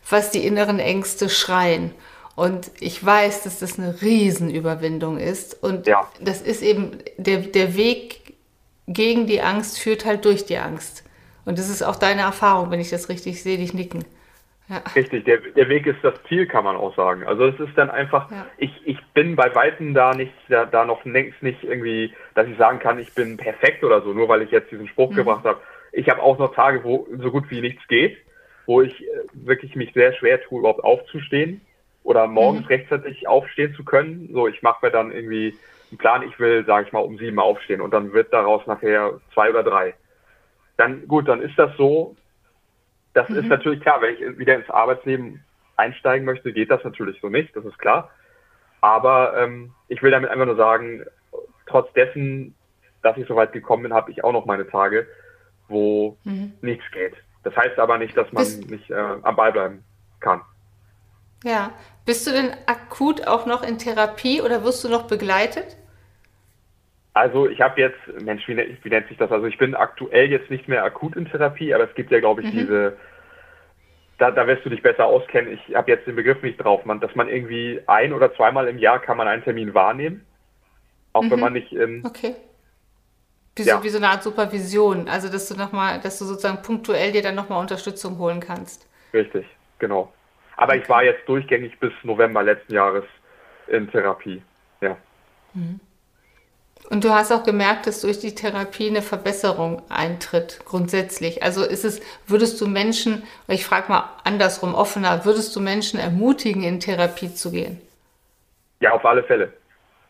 was 0.09 0.31
die 0.31 0.47
inneren 0.47 0.79
Ängste 0.79 1.29
schreien. 1.29 1.93
Und 2.37 2.71
ich 2.81 3.05
weiß, 3.05 3.45
dass 3.45 3.61
das 3.61 3.79
eine 3.79 4.01
Riesenüberwindung 4.03 5.19
ist. 5.19 5.63
Und 5.63 5.87
ja. 5.87 6.09
das 6.21 6.43
ist 6.43 6.63
eben, 6.63 6.99
der, 7.17 7.39
der 7.39 7.77
Weg 7.77 8.35
gegen 8.89 9.27
die 9.27 9.41
Angst 9.41 9.79
führt 9.79 10.05
halt 10.05 10.25
durch 10.25 10.45
die 10.45 10.59
Angst. 10.59 11.05
Und 11.45 11.59
das 11.59 11.69
ist 11.69 11.83
auch 11.83 11.97
deine 11.97 12.23
Erfahrung, 12.23 12.71
wenn 12.71 12.81
ich 12.81 12.91
das 12.91 13.09
richtig 13.09 13.43
sehe, 13.43 13.59
dich 13.59 13.73
nicken. 13.73 14.05
Ja. 14.69 14.83
Richtig, 14.97 15.27
der, 15.27 15.39
der 15.39 15.69
Weg 15.69 15.87
ist 15.87 16.03
das 16.03 16.15
Ziel, 16.27 16.47
kann 16.47 16.65
man 16.65 16.77
auch 16.77 16.97
sagen. 16.97 17.25
Also 17.25 17.47
es 17.47 17.61
ist 17.61 17.77
dann 17.77 17.91
einfach, 17.91 18.31
ja. 18.31 18.47
ich, 18.57 18.73
ich 18.87 18.99
bin 19.13 19.37
bei 19.37 19.55
Weitem 19.55 19.93
da 19.93 20.15
nicht, 20.15 20.33
da, 20.49 20.65
da 20.65 20.87
noch 20.87 21.05
längst 21.05 21.43
nicht 21.43 21.63
irgendwie, 21.63 22.15
dass 22.35 22.49
ich 22.49 22.57
sagen 22.57 22.79
kann, 22.79 22.99
ich 22.99 23.15
bin 23.15 23.37
perfekt 23.37 23.85
oder 23.85 24.01
so, 24.01 24.15
nur 24.15 24.29
weil 24.29 24.41
ich 24.41 24.51
jetzt 24.51 24.71
diesen 24.73 24.89
Spruch 24.89 25.11
mhm. 25.11 25.17
gebracht 25.17 25.45
habe. 25.45 25.61
Ich 25.93 26.09
habe 26.09 26.23
auch 26.23 26.39
noch 26.39 26.55
Tage, 26.55 26.83
wo 26.83 27.07
so 27.19 27.31
gut 27.31 27.51
wie 27.51 27.61
nichts 27.61 27.87
geht, 27.89 28.17
wo 28.65 28.81
ich 28.81 29.03
äh, 29.03 29.07
wirklich 29.35 29.77
mich 29.77 29.93
sehr 29.93 30.15
schwer 30.15 30.43
tue, 30.43 30.61
überhaupt 30.61 30.83
aufzustehen 30.83 31.61
oder 32.05 32.29
morgens 32.29 32.63
mhm. 32.63 32.69
rechtzeitig 32.69 33.27
aufstehen 33.27 33.75
zu 33.75 33.85
können. 33.85 34.29
So, 34.33 34.47
ich 34.47 34.63
mache 34.63 34.87
mir 34.87 34.93
dann 34.93 35.11
irgendwie 35.11 35.59
einen 35.91 35.99
Plan, 35.99 36.23
ich 36.23 36.39
will, 36.39 36.65
sage 36.65 36.87
ich 36.87 36.93
mal, 36.93 37.01
um 37.01 37.19
sieben 37.19 37.41
aufstehen 37.41 37.81
und 37.81 37.93
dann 37.93 38.13
wird 38.13 38.33
daraus 38.33 38.65
nachher 38.67 39.21
zwei 39.33 39.51
oder 39.51 39.65
drei. 39.65 39.95
Dann 40.77 41.09
gut, 41.09 41.27
dann 41.27 41.43
ist 41.43 41.59
das 41.59 41.77
so. 41.77 42.15
Das 43.15 43.29
mhm. 43.29 43.37
ist 43.37 43.47
natürlich 43.47 43.81
klar, 43.81 44.01
wenn 44.03 44.15
ich 44.15 44.39
wieder 44.39 44.55
ins 44.55 44.71
Arbeitsleben 44.71 45.43
einsteigen 45.77 46.25
möchte, 46.25 46.53
geht 46.53 46.71
das 46.71 46.85
natürlich 46.85 47.21
so 47.21 47.29
nicht, 47.29 47.57
das 47.57 47.65
ist 47.65 47.79
klar. 47.79 48.11
Aber 48.81 49.35
ähm, 49.37 49.73
ich 49.89 50.03
will 50.03 50.11
damit 50.11 50.31
einfach 50.31 50.47
nur 50.47 50.57
sagen, 50.57 51.05
trotz 51.67 51.93
dessen, 51.95 52.55
dass 53.03 53.17
ich 53.17 53.27
so 53.27 53.35
weit 53.35 53.53
gekommen 53.53 53.85
bin, 53.85 53.95
habe 53.95 54.11
ich 54.11 54.23
auch 54.23 54.33
noch 54.33 54.45
meine 54.45 54.69
Tage, 54.69 55.07
wo 55.69 56.19
mhm. 56.25 56.53
nichts 56.61 56.85
geht. 56.93 57.15
Das 57.45 57.57
heißt 57.57 57.79
aber 57.79 57.99
nicht, 57.99 58.17
dass 58.17 58.31
man 58.33 58.45
Bist 58.45 58.71
nicht 58.71 58.91
äh, 58.91 58.95
am 58.95 59.37
Ball 59.37 59.53
bleiben 59.53 59.85
kann. 60.21 60.43
Ja. 61.45 61.73
Bist 62.05 62.27
du 62.27 62.33
denn 62.33 62.51
akut 62.67 63.27
auch 63.27 63.47
noch 63.47 63.63
in 63.63 63.79
Therapie 63.79 64.43
oder 64.43 64.65
wirst 64.65 64.83
du 64.83 64.89
noch 64.89 65.07
begleitet? 65.07 65.77
Also 67.15 67.49
ich 67.49 67.61
habe 67.61 67.81
jetzt, 67.81 67.99
Mensch, 68.21 68.47
wie, 68.49 68.57
wie, 68.57 68.89
nennt 68.89 69.07
sich 69.07 69.17
das? 69.17 69.31
Also 69.31 69.47
ich 69.47 69.57
bin 69.57 69.77
aktuell 69.77 70.29
jetzt 70.31 70.51
nicht 70.51 70.67
mehr 70.67 70.83
akut 70.83 71.15
in 71.15 71.27
Therapie, 71.27 71.73
aber 71.73 71.85
es 71.85 71.95
gibt 71.95 72.11
ja, 72.11 72.19
glaube 72.19 72.43
ich, 72.43 72.53
mhm. 72.53 72.59
diese, 72.59 72.97
da, 74.19 74.33
da 74.33 74.47
wirst 74.49 74.65
du 74.65 74.71
dich 74.71 74.83
besser 74.83 75.07
auskennen. 75.07 75.53
Ich 75.53 75.77
habe 75.77 75.93
jetzt 75.93 76.09
den 76.09 76.17
Begriff 76.17 76.43
nicht 76.43 76.57
drauf, 76.57 76.85
man, 76.85 76.99
dass 76.99 77.15
man 77.15 77.29
irgendwie 77.29 77.81
ein 77.87 78.13
oder 78.13 78.35
zweimal 78.35 78.67
im 78.67 78.79
Jahr 78.79 78.99
kann 78.99 79.17
man 79.17 79.29
einen 79.29 79.45
Termin 79.45 79.75
wahrnehmen, 79.75 80.27
auch 81.13 81.23
mhm. 81.23 81.31
wenn 81.31 81.41
man 81.41 81.53
nicht 81.53 81.73
in, 81.73 82.05
okay. 82.05 82.35
Wie, 83.57 83.63
ja. 83.63 83.77
so, 83.77 83.85
wie 83.85 83.89
so 83.91 83.99
eine 83.99 84.09
Art 84.09 84.25
Supervision, 84.25 85.09
also 85.09 85.31
dass 85.31 85.49
du 85.49 85.55
noch 85.57 85.71
mal, 85.71 86.01
dass 86.01 86.19
du 86.19 86.25
sozusagen 86.25 86.63
punktuell 86.63 87.13
dir 87.13 87.23
dann 87.23 87.37
nochmal 87.37 87.61
Unterstützung 87.61 88.19
holen 88.19 88.41
kannst. 88.41 88.89
Richtig, 89.13 89.47
genau. 89.79 90.13
Aber 90.57 90.77
ich 90.77 90.89
war 90.89 91.03
jetzt 91.03 91.29
durchgängig 91.29 91.79
bis 91.81 91.93
November 92.03 92.43
letzten 92.43 92.75
Jahres 92.75 93.05
in 93.67 93.91
Therapie. 93.91 94.43
Ja. 94.81 94.97
Mhm. 95.55 95.81
Und 96.91 97.03
du 97.03 97.11
hast 97.11 97.33
auch 97.33 97.45
gemerkt, 97.45 97.87
dass 97.87 98.03
durch 98.03 98.19
die 98.19 98.35
Therapie 98.35 98.89
eine 98.89 99.01
Verbesserung 99.01 99.83
eintritt, 99.89 100.61
grundsätzlich. 100.67 101.43
Also 101.43 101.65
ist 101.65 101.85
es, 101.85 102.03
würdest 102.27 102.61
du 102.61 102.67
Menschen, 102.67 103.23
ich 103.49 103.65
frage 103.65 103.89
mal 103.89 104.11
andersrum 104.25 104.75
offener, 104.75 105.25
würdest 105.25 105.57
du 105.57 105.61
Menschen 105.61 105.99
ermutigen, 105.99 106.63
in 106.63 106.81
Therapie 106.81 107.33
zu 107.33 107.53
gehen? 107.53 107.81
Ja, 108.81 108.93
auf 108.93 109.05
alle 109.07 109.23
Fälle. 109.23 109.53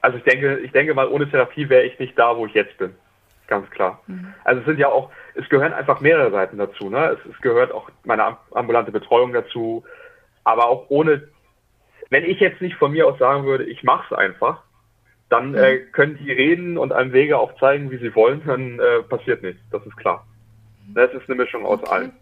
Also 0.00 0.18
ich 0.18 0.24
denke, 0.24 0.58
ich 0.58 0.72
denke 0.72 0.94
mal, 0.94 1.06
ohne 1.08 1.30
Therapie 1.30 1.68
wäre 1.68 1.84
ich 1.84 1.98
nicht 2.00 2.18
da, 2.18 2.36
wo 2.36 2.44
ich 2.44 2.54
jetzt 2.54 2.76
bin. 2.76 2.94
Ganz 3.46 3.70
klar. 3.70 4.00
Mhm. 4.06 4.34
Also 4.42 4.60
es 4.60 4.66
sind 4.66 4.78
ja 4.78 4.88
auch, 4.88 5.10
es 5.34 5.48
gehören 5.48 5.72
einfach 5.72 6.00
mehrere 6.00 6.30
Seiten 6.32 6.58
dazu. 6.58 6.90
Ne? 6.90 7.16
Es, 7.16 7.32
es 7.32 7.40
gehört 7.40 7.72
auch 7.72 7.88
meine 8.02 8.36
ambulante 8.52 8.90
Betreuung 8.90 9.32
dazu, 9.32 9.84
aber 10.44 10.68
auch 10.68 10.86
ohne, 10.88 11.28
wenn 12.10 12.24
ich 12.24 12.40
jetzt 12.40 12.60
nicht 12.60 12.76
von 12.76 12.92
mir 12.92 13.06
aus 13.06 13.18
sagen 13.18 13.44
würde, 13.44 13.64
ich 13.64 13.82
mache 13.82 14.14
es 14.14 14.18
einfach, 14.18 14.62
dann 15.28 15.50
mhm. 15.50 15.56
äh, 15.56 15.78
können 15.78 16.18
die 16.22 16.30
reden 16.30 16.78
und 16.78 16.92
einem 16.92 17.12
Wege 17.12 17.38
auch 17.38 17.58
zeigen, 17.58 17.90
wie 17.90 17.98
sie 17.98 18.14
wollen, 18.14 18.42
dann 18.46 18.78
äh, 18.78 19.02
passiert 19.02 19.42
nichts, 19.42 19.60
das 19.70 19.84
ist 19.86 19.96
klar. 19.96 20.26
Das 20.94 21.12
ist 21.14 21.28
eine 21.28 21.36
Mischung 21.36 21.64
aus 21.64 21.80
okay. 21.80 21.90
allem. 21.90 22.12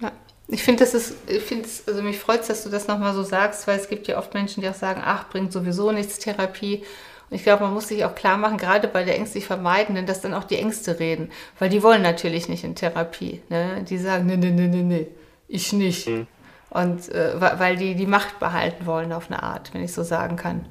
Ja. 0.00 0.12
Ich 0.48 0.62
finde, 0.62 0.80
das 0.80 0.92
ist, 0.92 1.30
ich 1.30 1.42
finde, 1.42 1.66
also 1.86 2.02
mich 2.02 2.18
freut 2.18 2.40
es, 2.40 2.48
dass 2.48 2.64
du 2.64 2.70
das 2.70 2.86
nochmal 2.86 3.14
so 3.14 3.22
sagst, 3.22 3.66
weil 3.66 3.78
es 3.78 3.88
gibt 3.88 4.08
ja 4.08 4.18
oft 4.18 4.34
Menschen, 4.34 4.60
die 4.60 4.68
auch 4.68 4.74
sagen, 4.74 5.00
ach, 5.02 5.30
bringt 5.30 5.52
sowieso 5.52 5.90
nichts 5.90 6.18
Therapie. 6.18 6.84
Und 7.30 7.36
ich 7.36 7.44
glaube, 7.44 7.64
man 7.64 7.72
muss 7.72 7.88
sich 7.88 8.04
auch 8.04 8.14
klar 8.14 8.36
machen, 8.36 8.58
gerade 8.58 8.86
bei 8.86 9.04
der 9.04 9.16
ängstlich 9.16 9.46
Vermeidenden, 9.46 10.04
dass 10.04 10.20
dann 10.20 10.34
auch 10.34 10.44
die 10.44 10.58
Ängste 10.58 11.00
reden. 11.00 11.30
Weil 11.58 11.70
die 11.70 11.82
wollen 11.82 12.02
natürlich 12.02 12.50
nicht 12.50 12.62
in 12.62 12.74
Therapie. 12.74 13.40
Ne? 13.48 13.84
Die 13.88 13.96
sagen, 13.96 14.26
nee, 14.26 14.36
nee, 14.36 14.50
nee, 14.50 14.68
nee, 14.68 14.82
nee, 14.82 15.06
ich 15.48 15.72
nicht. 15.72 16.08
Mhm. 16.08 16.26
Und 16.70 17.08
äh, 17.10 17.40
weil 17.40 17.76
die 17.76 17.94
die 17.94 18.06
Macht 18.06 18.40
behalten 18.40 18.86
wollen 18.86 19.12
auf 19.12 19.30
eine 19.30 19.42
Art, 19.42 19.72
wenn 19.74 19.82
ich 19.82 19.92
so 19.92 20.02
sagen 20.02 20.36
kann. 20.36 20.66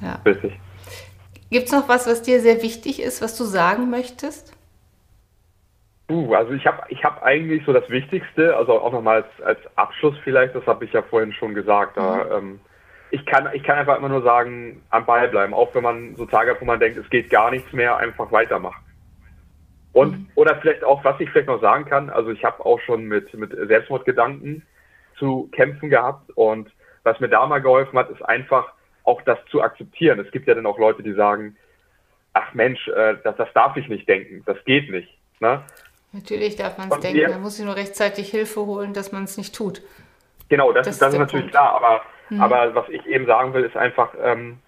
Ja. 0.00 0.20
Richtig. 0.24 0.58
Gibt 1.50 1.66
es 1.66 1.72
noch 1.72 1.88
was, 1.88 2.06
was 2.06 2.22
dir 2.22 2.40
sehr 2.40 2.62
wichtig 2.62 3.02
ist, 3.02 3.20
was 3.22 3.36
du 3.36 3.44
sagen 3.44 3.90
möchtest? 3.90 4.56
Uh, 6.10 6.34
also 6.34 6.52
ich 6.52 6.66
habe 6.66 6.82
ich 6.88 7.02
hab 7.04 7.22
eigentlich 7.22 7.64
so 7.64 7.72
das 7.72 7.88
Wichtigste, 7.88 8.56
also 8.56 8.80
auch 8.80 8.92
nochmal 8.92 9.22
als, 9.22 9.46
als 9.46 9.58
Abschluss 9.76 10.14
vielleicht, 10.24 10.54
das 10.54 10.66
habe 10.66 10.84
ich 10.84 10.92
ja 10.92 11.02
vorhin 11.02 11.32
schon 11.32 11.54
gesagt. 11.54 11.96
Da, 11.96 12.24
mhm. 12.24 12.32
ähm, 12.32 12.60
ich, 13.10 13.24
kann, 13.26 13.48
ich 13.52 13.62
kann 13.62 13.78
einfach 13.78 13.98
immer 13.98 14.08
nur 14.08 14.22
sagen, 14.22 14.82
am 14.90 15.06
Ball 15.06 15.28
bleiben, 15.28 15.54
auch 15.54 15.74
wenn 15.74 15.82
man 15.82 16.16
so 16.16 16.26
Tage 16.26 16.50
hat, 16.50 16.60
wo 16.60 16.64
man 16.64 16.80
denkt, 16.80 16.98
es 16.98 17.08
geht 17.10 17.30
gar 17.30 17.50
nichts 17.50 17.72
mehr, 17.72 17.96
einfach 17.96 18.32
weitermachen. 18.32 18.82
Und, 19.92 20.12
mhm. 20.12 20.28
oder 20.34 20.56
vielleicht 20.56 20.84
auch, 20.84 21.04
was 21.04 21.20
ich 21.20 21.30
vielleicht 21.30 21.48
noch 21.48 21.60
sagen 21.60 21.84
kann, 21.84 22.10
also 22.10 22.30
ich 22.30 22.44
habe 22.44 22.64
auch 22.64 22.80
schon 22.80 23.04
mit, 23.04 23.32
mit 23.34 23.52
Selbstmordgedanken 23.52 24.66
zu 25.18 25.48
kämpfen 25.52 25.90
gehabt 25.90 26.30
und 26.34 26.70
was 27.04 27.18
mir 27.20 27.28
da 27.28 27.46
mal 27.46 27.60
geholfen 27.60 27.98
hat, 27.98 28.10
ist 28.10 28.22
einfach 28.22 28.72
auch 29.04 29.22
das 29.22 29.38
zu 29.50 29.62
akzeptieren. 29.62 30.20
Es 30.20 30.30
gibt 30.30 30.46
ja 30.46 30.54
dann 30.54 30.66
auch 30.66 30.78
Leute, 30.78 31.02
die 31.02 31.14
sagen, 31.14 31.56
ach 32.32 32.54
Mensch, 32.54 32.86
äh, 32.88 33.16
das, 33.24 33.36
das 33.36 33.48
darf 33.54 33.76
ich 33.76 33.88
nicht 33.88 34.08
denken, 34.08 34.42
das 34.46 34.56
geht 34.64 34.90
nicht. 34.90 35.08
Ne? 35.40 35.62
Natürlich 36.12 36.56
darf 36.56 36.78
man 36.78 36.90
es 36.90 37.00
denken, 37.00 37.30
man 37.30 37.42
muss 37.42 37.56
sich 37.56 37.64
nur 37.64 37.76
rechtzeitig 37.76 38.30
Hilfe 38.30 38.66
holen, 38.66 38.92
dass 38.92 39.12
man 39.12 39.24
es 39.24 39.36
nicht 39.36 39.54
tut. 39.54 39.82
Genau, 40.48 40.72
das, 40.72 40.86
das, 40.86 40.98
das 40.98 41.14
ist, 41.14 41.18
natürlich 41.18 41.46
Punkt. 41.46 41.52
klar, 41.52 41.74
aber, 41.74 42.02
hm. 42.28 42.40
aber 42.40 42.74
was 42.74 42.88
ich 42.90 43.04
eben 43.06 43.26
sagen 43.26 43.54
will, 43.54 43.64
ist 43.64 43.76
einfach, 43.76 44.14
ähm, 44.22 44.58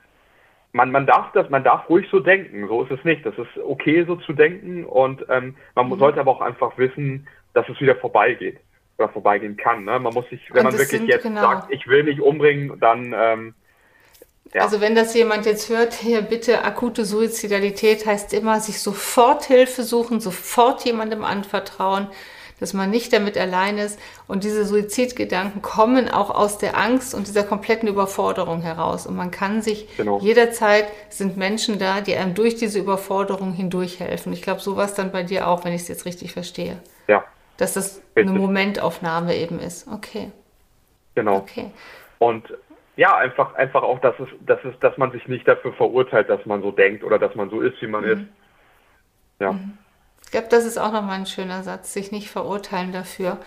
man, 0.73 0.91
man 0.91 1.07
darf 1.07 1.31
das, 1.33 1.49
man 1.51 1.63
darf 1.63 1.89
ruhig 1.89 2.09
so 2.11 2.21
denken, 2.21 2.67
so 2.67 2.83
ist 2.83 2.91
es 2.91 3.05
nicht. 3.05 3.25
Das 3.25 3.39
ist 3.39 3.59
okay, 3.63 4.05
so 4.05 4.17
zu 4.17 4.33
denken 4.33 4.85
und 4.85 5.25
ähm, 5.29 5.55
man 5.75 5.89
mhm. 5.89 5.99
sollte 5.99 6.19
aber 6.19 6.33
auch 6.33 6.41
einfach 6.41 6.77
wissen, 6.79 7.29
dass 7.53 7.69
es 7.69 7.81
wieder 7.81 7.95
vorbeigeht 7.95 8.59
oder 8.99 9.09
vorbeigehen 9.09 9.57
kann. 9.57 9.85
Ne? 9.85 9.99
Man 9.99 10.15
muss 10.15 10.29
sich, 10.29 10.41
wenn 10.53 10.65
man 10.65 10.79
wirklich 10.79 11.03
jetzt 11.03 11.23
genau. 11.23 11.41
sagt, 11.41 11.73
ich 11.73 11.87
will 11.87 12.05
mich 12.05 12.21
umbringen, 12.21 12.79
dann 12.81 13.15
ähm, 13.17 13.55
ja. 14.55 14.63
Also 14.63 14.81
wenn 14.81 14.95
das 14.95 15.15
jemand 15.15 15.47
jetzt 15.47 15.69
hört, 15.69 15.95
hier 15.95 16.23
bitte 16.23 16.63
akute 16.63 17.05
Suizidalität 17.05 18.07
heißt 18.07 18.33
immer, 18.33 18.61
sich 18.61 18.81
sofort 18.81 19.45
Hilfe 19.45 19.83
suchen, 19.83 20.21
sofort 20.21 20.85
jemandem 20.85 21.25
anvertrauen, 21.25 22.07
dass 22.61 22.73
man 22.73 22.89
nicht 22.89 23.13
damit 23.13 23.37
allein 23.37 23.79
ist. 23.79 23.99
Und 24.29 24.45
diese 24.45 24.65
Suizidgedanken 24.65 25.61
kommen 25.61 26.09
auch 26.09 26.31
aus 26.31 26.59
der 26.59 26.79
Angst 26.79 27.15
und 27.15 27.27
dieser 27.27 27.43
kompletten 27.43 27.89
Überforderung 27.89 28.63
heraus. 28.63 29.09
Und 29.09 29.17
man 29.17 29.33
kann 29.33 29.61
sich 29.61 29.89
genau. 29.97 30.21
jederzeit, 30.21 30.87
sind 31.09 31.37
Menschen 31.37 31.81
da, 31.81 32.01
die 32.01 32.15
einem 32.15 32.35
durch 32.35 32.55
diese 32.55 32.79
Überforderung 32.79 33.53
hindurch 33.53 33.99
helfen. 33.99 34.33
Ich 34.33 34.43
glaube, 34.43 34.61
sowas 34.61 34.95
dann 34.95 35.11
bei 35.11 35.25
dir 35.25 35.49
auch, 35.49 35.65
wenn 35.65 35.73
ich 35.73 35.83
es 35.83 35.89
jetzt 35.89 36.05
richtig 36.05 36.33
verstehe. 36.33 36.79
Ja. 37.09 37.25
Dass 37.57 37.75
das 37.75 38.03
richtig. 38.17 38.31
eine 38.31 38.39
Momentaufnahme 38.39 39.37
eben 39.37 39.59
ist. 39.59 39.87
Okay. 39.89 40.33
Genau. 41.15 41.37
Okay. 41.37 41.71
Und 42.19 42.53
ja, 42.97 43.17
einfach, 43.17 43.55
einfach 43.55 43.83
auch, 43.83 44.01
dass 44.01 44.15
es, 44.21 44.29
dass 44.47 44.59
es, 44.65 44.79
dass 44.81 44.97
man 44.99 45.13
sich 45.13 45.27
nicht 45.27 45.47
dafür 45.47 45.73
verurteilt, 45.75 46.29
dass 46.29 46.45
man 46.47 46.63
so 46.63 46.71
denkt 46.71 47.03
oder 47.05 47.19
dass 47.19 47.35
man 47.35 47.51
so 47.51 47.61
ist, 47.61 47.81
wie 47.81 47.87
man 47.87 48.05
mhm. 48.05 48.11
ist. 48.11 48.23
Ja. 49.41 49.53
Mhm. 49.53 49.79
Ich 50.35 50.41
glaube, 50.41 50.51
das 50.51 50.65
ist 50.65 50.79
auch 50.79 50.91
nochmal 50.91 51.21
ein 51.21 51.27
schöner 51.27 51.63
Satz, 51.63 51.93
sich 51.93 52.11
nicht 52.11 52.29
verurteilen 52.29 52.91
dafür. 52.91 53.39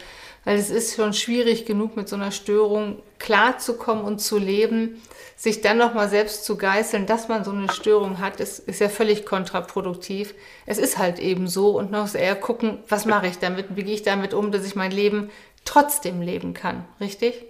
Weil 0.45 0.55
es 0.55 0.69
ist 0.69 0.95
schon 0.95 1.11
schwierig 1.11 1.65
genug, 1.65 1.97
mit 1.97 2.07
so 2.07 2.15
einer 2.15 2.31
Störung 2.31 2.99
klarzukommen 3.19 4.05
und 4.05 4.19
zu 4.19 4.38
leben. 4.38 5.03
Sich 5.35 5.59
dann 5.59 5.77
nochmal 5.77 6.07
selbst 6.07 6.45
zu 6.45 6.57
geißeln, 6.57 7.05
dass 7.05 7.27
man 7.27 7.43
so 7.43 7.51
eine 7.51 7.69
Störung 7.73 8.19
hat, 8.19 8.39
ist, 8.39 8.59
ist 8.59 8.79
ja 8.79 8.88
völlig 8.88 9.25
kontraproduktiv. 9.25 10.33
Es 10.65 10.77
ist 10.77 10.97
halt 10.97 11.19
eben 11.19 11.49
so 11.49 11.77
und 11.77 11.91
noch 11.91 12.15
eher 12.15 12.35
gucken, 12.35 12.79
was 12.88 13.05
mache 13.05 13.27
ich 13.27 13.38
damit, 13.38 13.75
wie 13.75 13.83
gehe 13.83 13.93
ich 13.93 14.03
damit 14.03 14.33
um, 14.33 14.53
dass 14.53 14.65
ich 14.65 14.77
mein 14.77 14.91
Leben 14.91 15.29
trotzdem 15.65 16.21
leben 16.21 16.53
kann. 16.53 16.85
Richtig? 17.01 17.43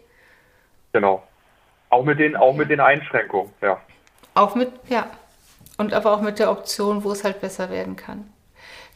Genau. 0.93 1.21
Auch 1.91 2.03
mit 2.03 2.17
den, 2.17 2.35
auch 2.35 2.55
mit 2.55 2.71
den 2.71 2.79
Einschränkungen, 2.79 3.53
ja. 3.61 3.79
Auch 4.33 4.55
mit, 4.55 4.71
ja. 4.89 5.05
Und 5.77 5.93
aber 5.93 6.11
auch 6.11 6.21
mit 6.21 6.39
der 6.39 6.49
Option, 6.49 7.03
wo 7.03 7.11
es 7.11 7.23
halt 7.23 7.39
besser 7.39 7.69
werden 7.69 7.95
kann. 7.95 8.33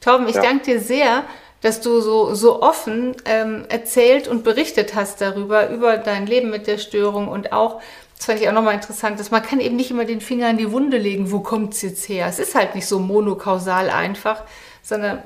Torben, 0.02 0.28
ich 0.28 0.36
ja. 0.36 0.42
danke 0.42 0.66
dir 0.66 0.80
sehr, 0.80 1.24
dass 1.62 1.80
du 1.80 2.02
so, 2.02 2.34
so 2.34 2.62
offen 2.62 3.16
ähm, 3.26 3.66
erzählt 3.70 4.28
und 4.28 4.44
berichtet 4.44 4.96
hast 4.96 5.22
darüber, 5.22 5.70
über 5.70 5.98
dein 5.98 6.26
Leben 6.26 6.50
mit 6.50 6.68
der 6.68 6.80
Störung 6.80 7.28
und 7.28 7.54
auch, 7.54 7.82
das 8.18 8.26
fand 8.26 8.42
ich 8.42 8.50
auch 8.50 8.54
nochmal 8.54 8.74
interessant, 8.74 9.20
dass 9.20 9.32
man 9.32 9.44
kann 9.44 9.60
eben 9.60 9.76
nicht 9.76 9.92
immer 9.92 10.06
den 10.06 10.22
Finger 10.22 10.50
in 10.50 10.58
die 10.58 10.72
Wunde 10.72 10.98
legen, 10.98 11.32
wo 11.32 11.40
kommt 11.40 11.74
es 11.76 11.84
jetzt 11.84 12.10
her. 12.10 12.28
Es 12.28 12.40
ist 12.40 12.56
halt 12.56 12.76
nicht 12.76 12.88
so 12.88 13.00
monokausal 13.00 13.90
einfach, 13.90 14.44
sondern 14.84 15.24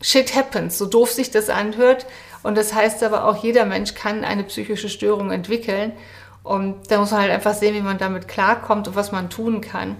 shit 0.00 0.34
happens, 0.34 0.78
so 0.78 0.86
doof 0.86 1.10
sich 1.10 1.30
das 1.30 1.48
anhört. 1.48 2.06
Und 2.42 2.56
das 2.56 2.74
heißt 2.74 3.02
aber 3.02 3.24
auch, 3.24 3.42
jeder 3.42 3.64
Mensch 3.64 3.94
kann 3.94 4.24
eine 4.24 4.44
psychische 4.44 4.88
Störung 4.88 5.30
entwickeln. 5.32 5.92
Und 6.42 6.90
da 6.90 6.98
muss 6.98 7.10
man 7.10 7.22
halt 7.22 7.32
einfach 7.32 7.54
sehen, 7.54 7.74
wie 7.74 7.80
man 7.80 7.98
damit 7.98 8.28
klarkommt 8.28 8.88
und 8.88 8.96
was 8.96 9.12
man 9.12 9.28
tun 9.28 9.60
kann. 9.60 9.96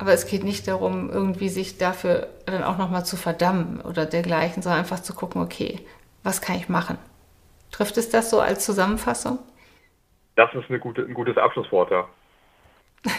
Aber 0.00 0.14
es 0.14 0.26
geht 0.26 0.44
nicht 0.44 0.66
darum, 0.66 1.10
irgendwie 1.10 1.50
sich 1.50 1.76
dafür 1.76 2.28
dann 2.46 2.62
auch 2.62 2.78
nochmal 2.78 3.04
zu 3.04 3.18
verdammen 3.18 3.82
oder 3.82 4.06
dergleichen, 4.06 4.62
sondern 4.62 4.80
einfach 4.80 5.00
zu 5.00 5.14
gucken, 5.14 5.42
okay, 5.42 5.78
was 6.22 6.40
kann 6.40 6.56
ich 6.56 6.70
machen? 6.70 6.96
Trifft 7.70 7.98
es 7.98 8.08
das 8.08 8.30
so 8.30 8.40
als 8.40 8.64
Zusammenfassung? 8.64 9.38
Das 10.36 10.48
ist 10.54 10.80
gute, 10.80 11.02
ein 11.02 11.12
gutes 11.12 11.36
Abschlusswort, 11.36 11.90
ja. 11.90 12.08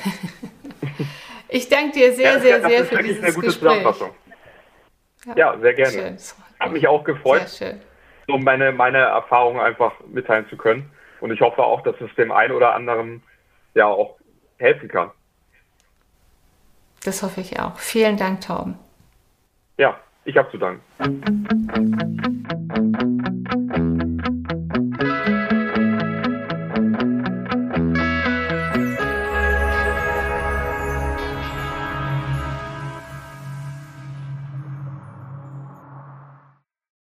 ich 1.50 1.70
danke 1.70 1.92
dir 1.92 2.14
sehr, 2.14 2.34
ja, 2.34 2.40
sehr, 2.40 2.62
sehr 2.62 2.86
für 2.86 3.04
dieses 3.04 3.24
eine 3.24 3.34
gute 3.34 3.48
Gespräch. 3.48 3.70
Zusammenfassung. 3.70 4.10
Ja, 5.28 5.34
ja 5.36 5.60
sehr 5.60 5.74
gerne. 5.76 5.92
Schön. 5.92 6.18
Hat 6.60 6.72
mich 6.72 6.88
auch 6.88 7.04
gefreut, 7.04 7.48
so 8.28 8.38
meine, 8.40 8.72
meine 8.72 8.98
Erfahrungen 8.98 9.60
einfach 9.60 9.94
mitteilen 10.08 10.50
zu 10.50 10.58
können. 10.58 10.92
Und 11.20 11.32
ich 11.32 11.42
hoffe 11.42 11.62
auch, 11.62 11.84
dass 11.84 12.02
es 12.02 12.10
dem 12.16 12.32
einen 12.32 12.54
oder 12.54 12.74
anderen 12.74 13.22
ja 13.76 13.86
auch 13.86 14.18
helfen 14.58 14.90
kann. 14.90 15.12
Das 17.04 17.24
hoffe 17.24 17.42
ich 17.42 17.60
auch. 17.60 17.78
Vielen 17.78 18.18
Dank, 18.18 18.42
Tauben. 18.42 18.78
Ja, 19.78 20.00
ich 20.26 20.38
habe 20.38 20.52
zu 20.52 20.58
danken. 20.58 20.82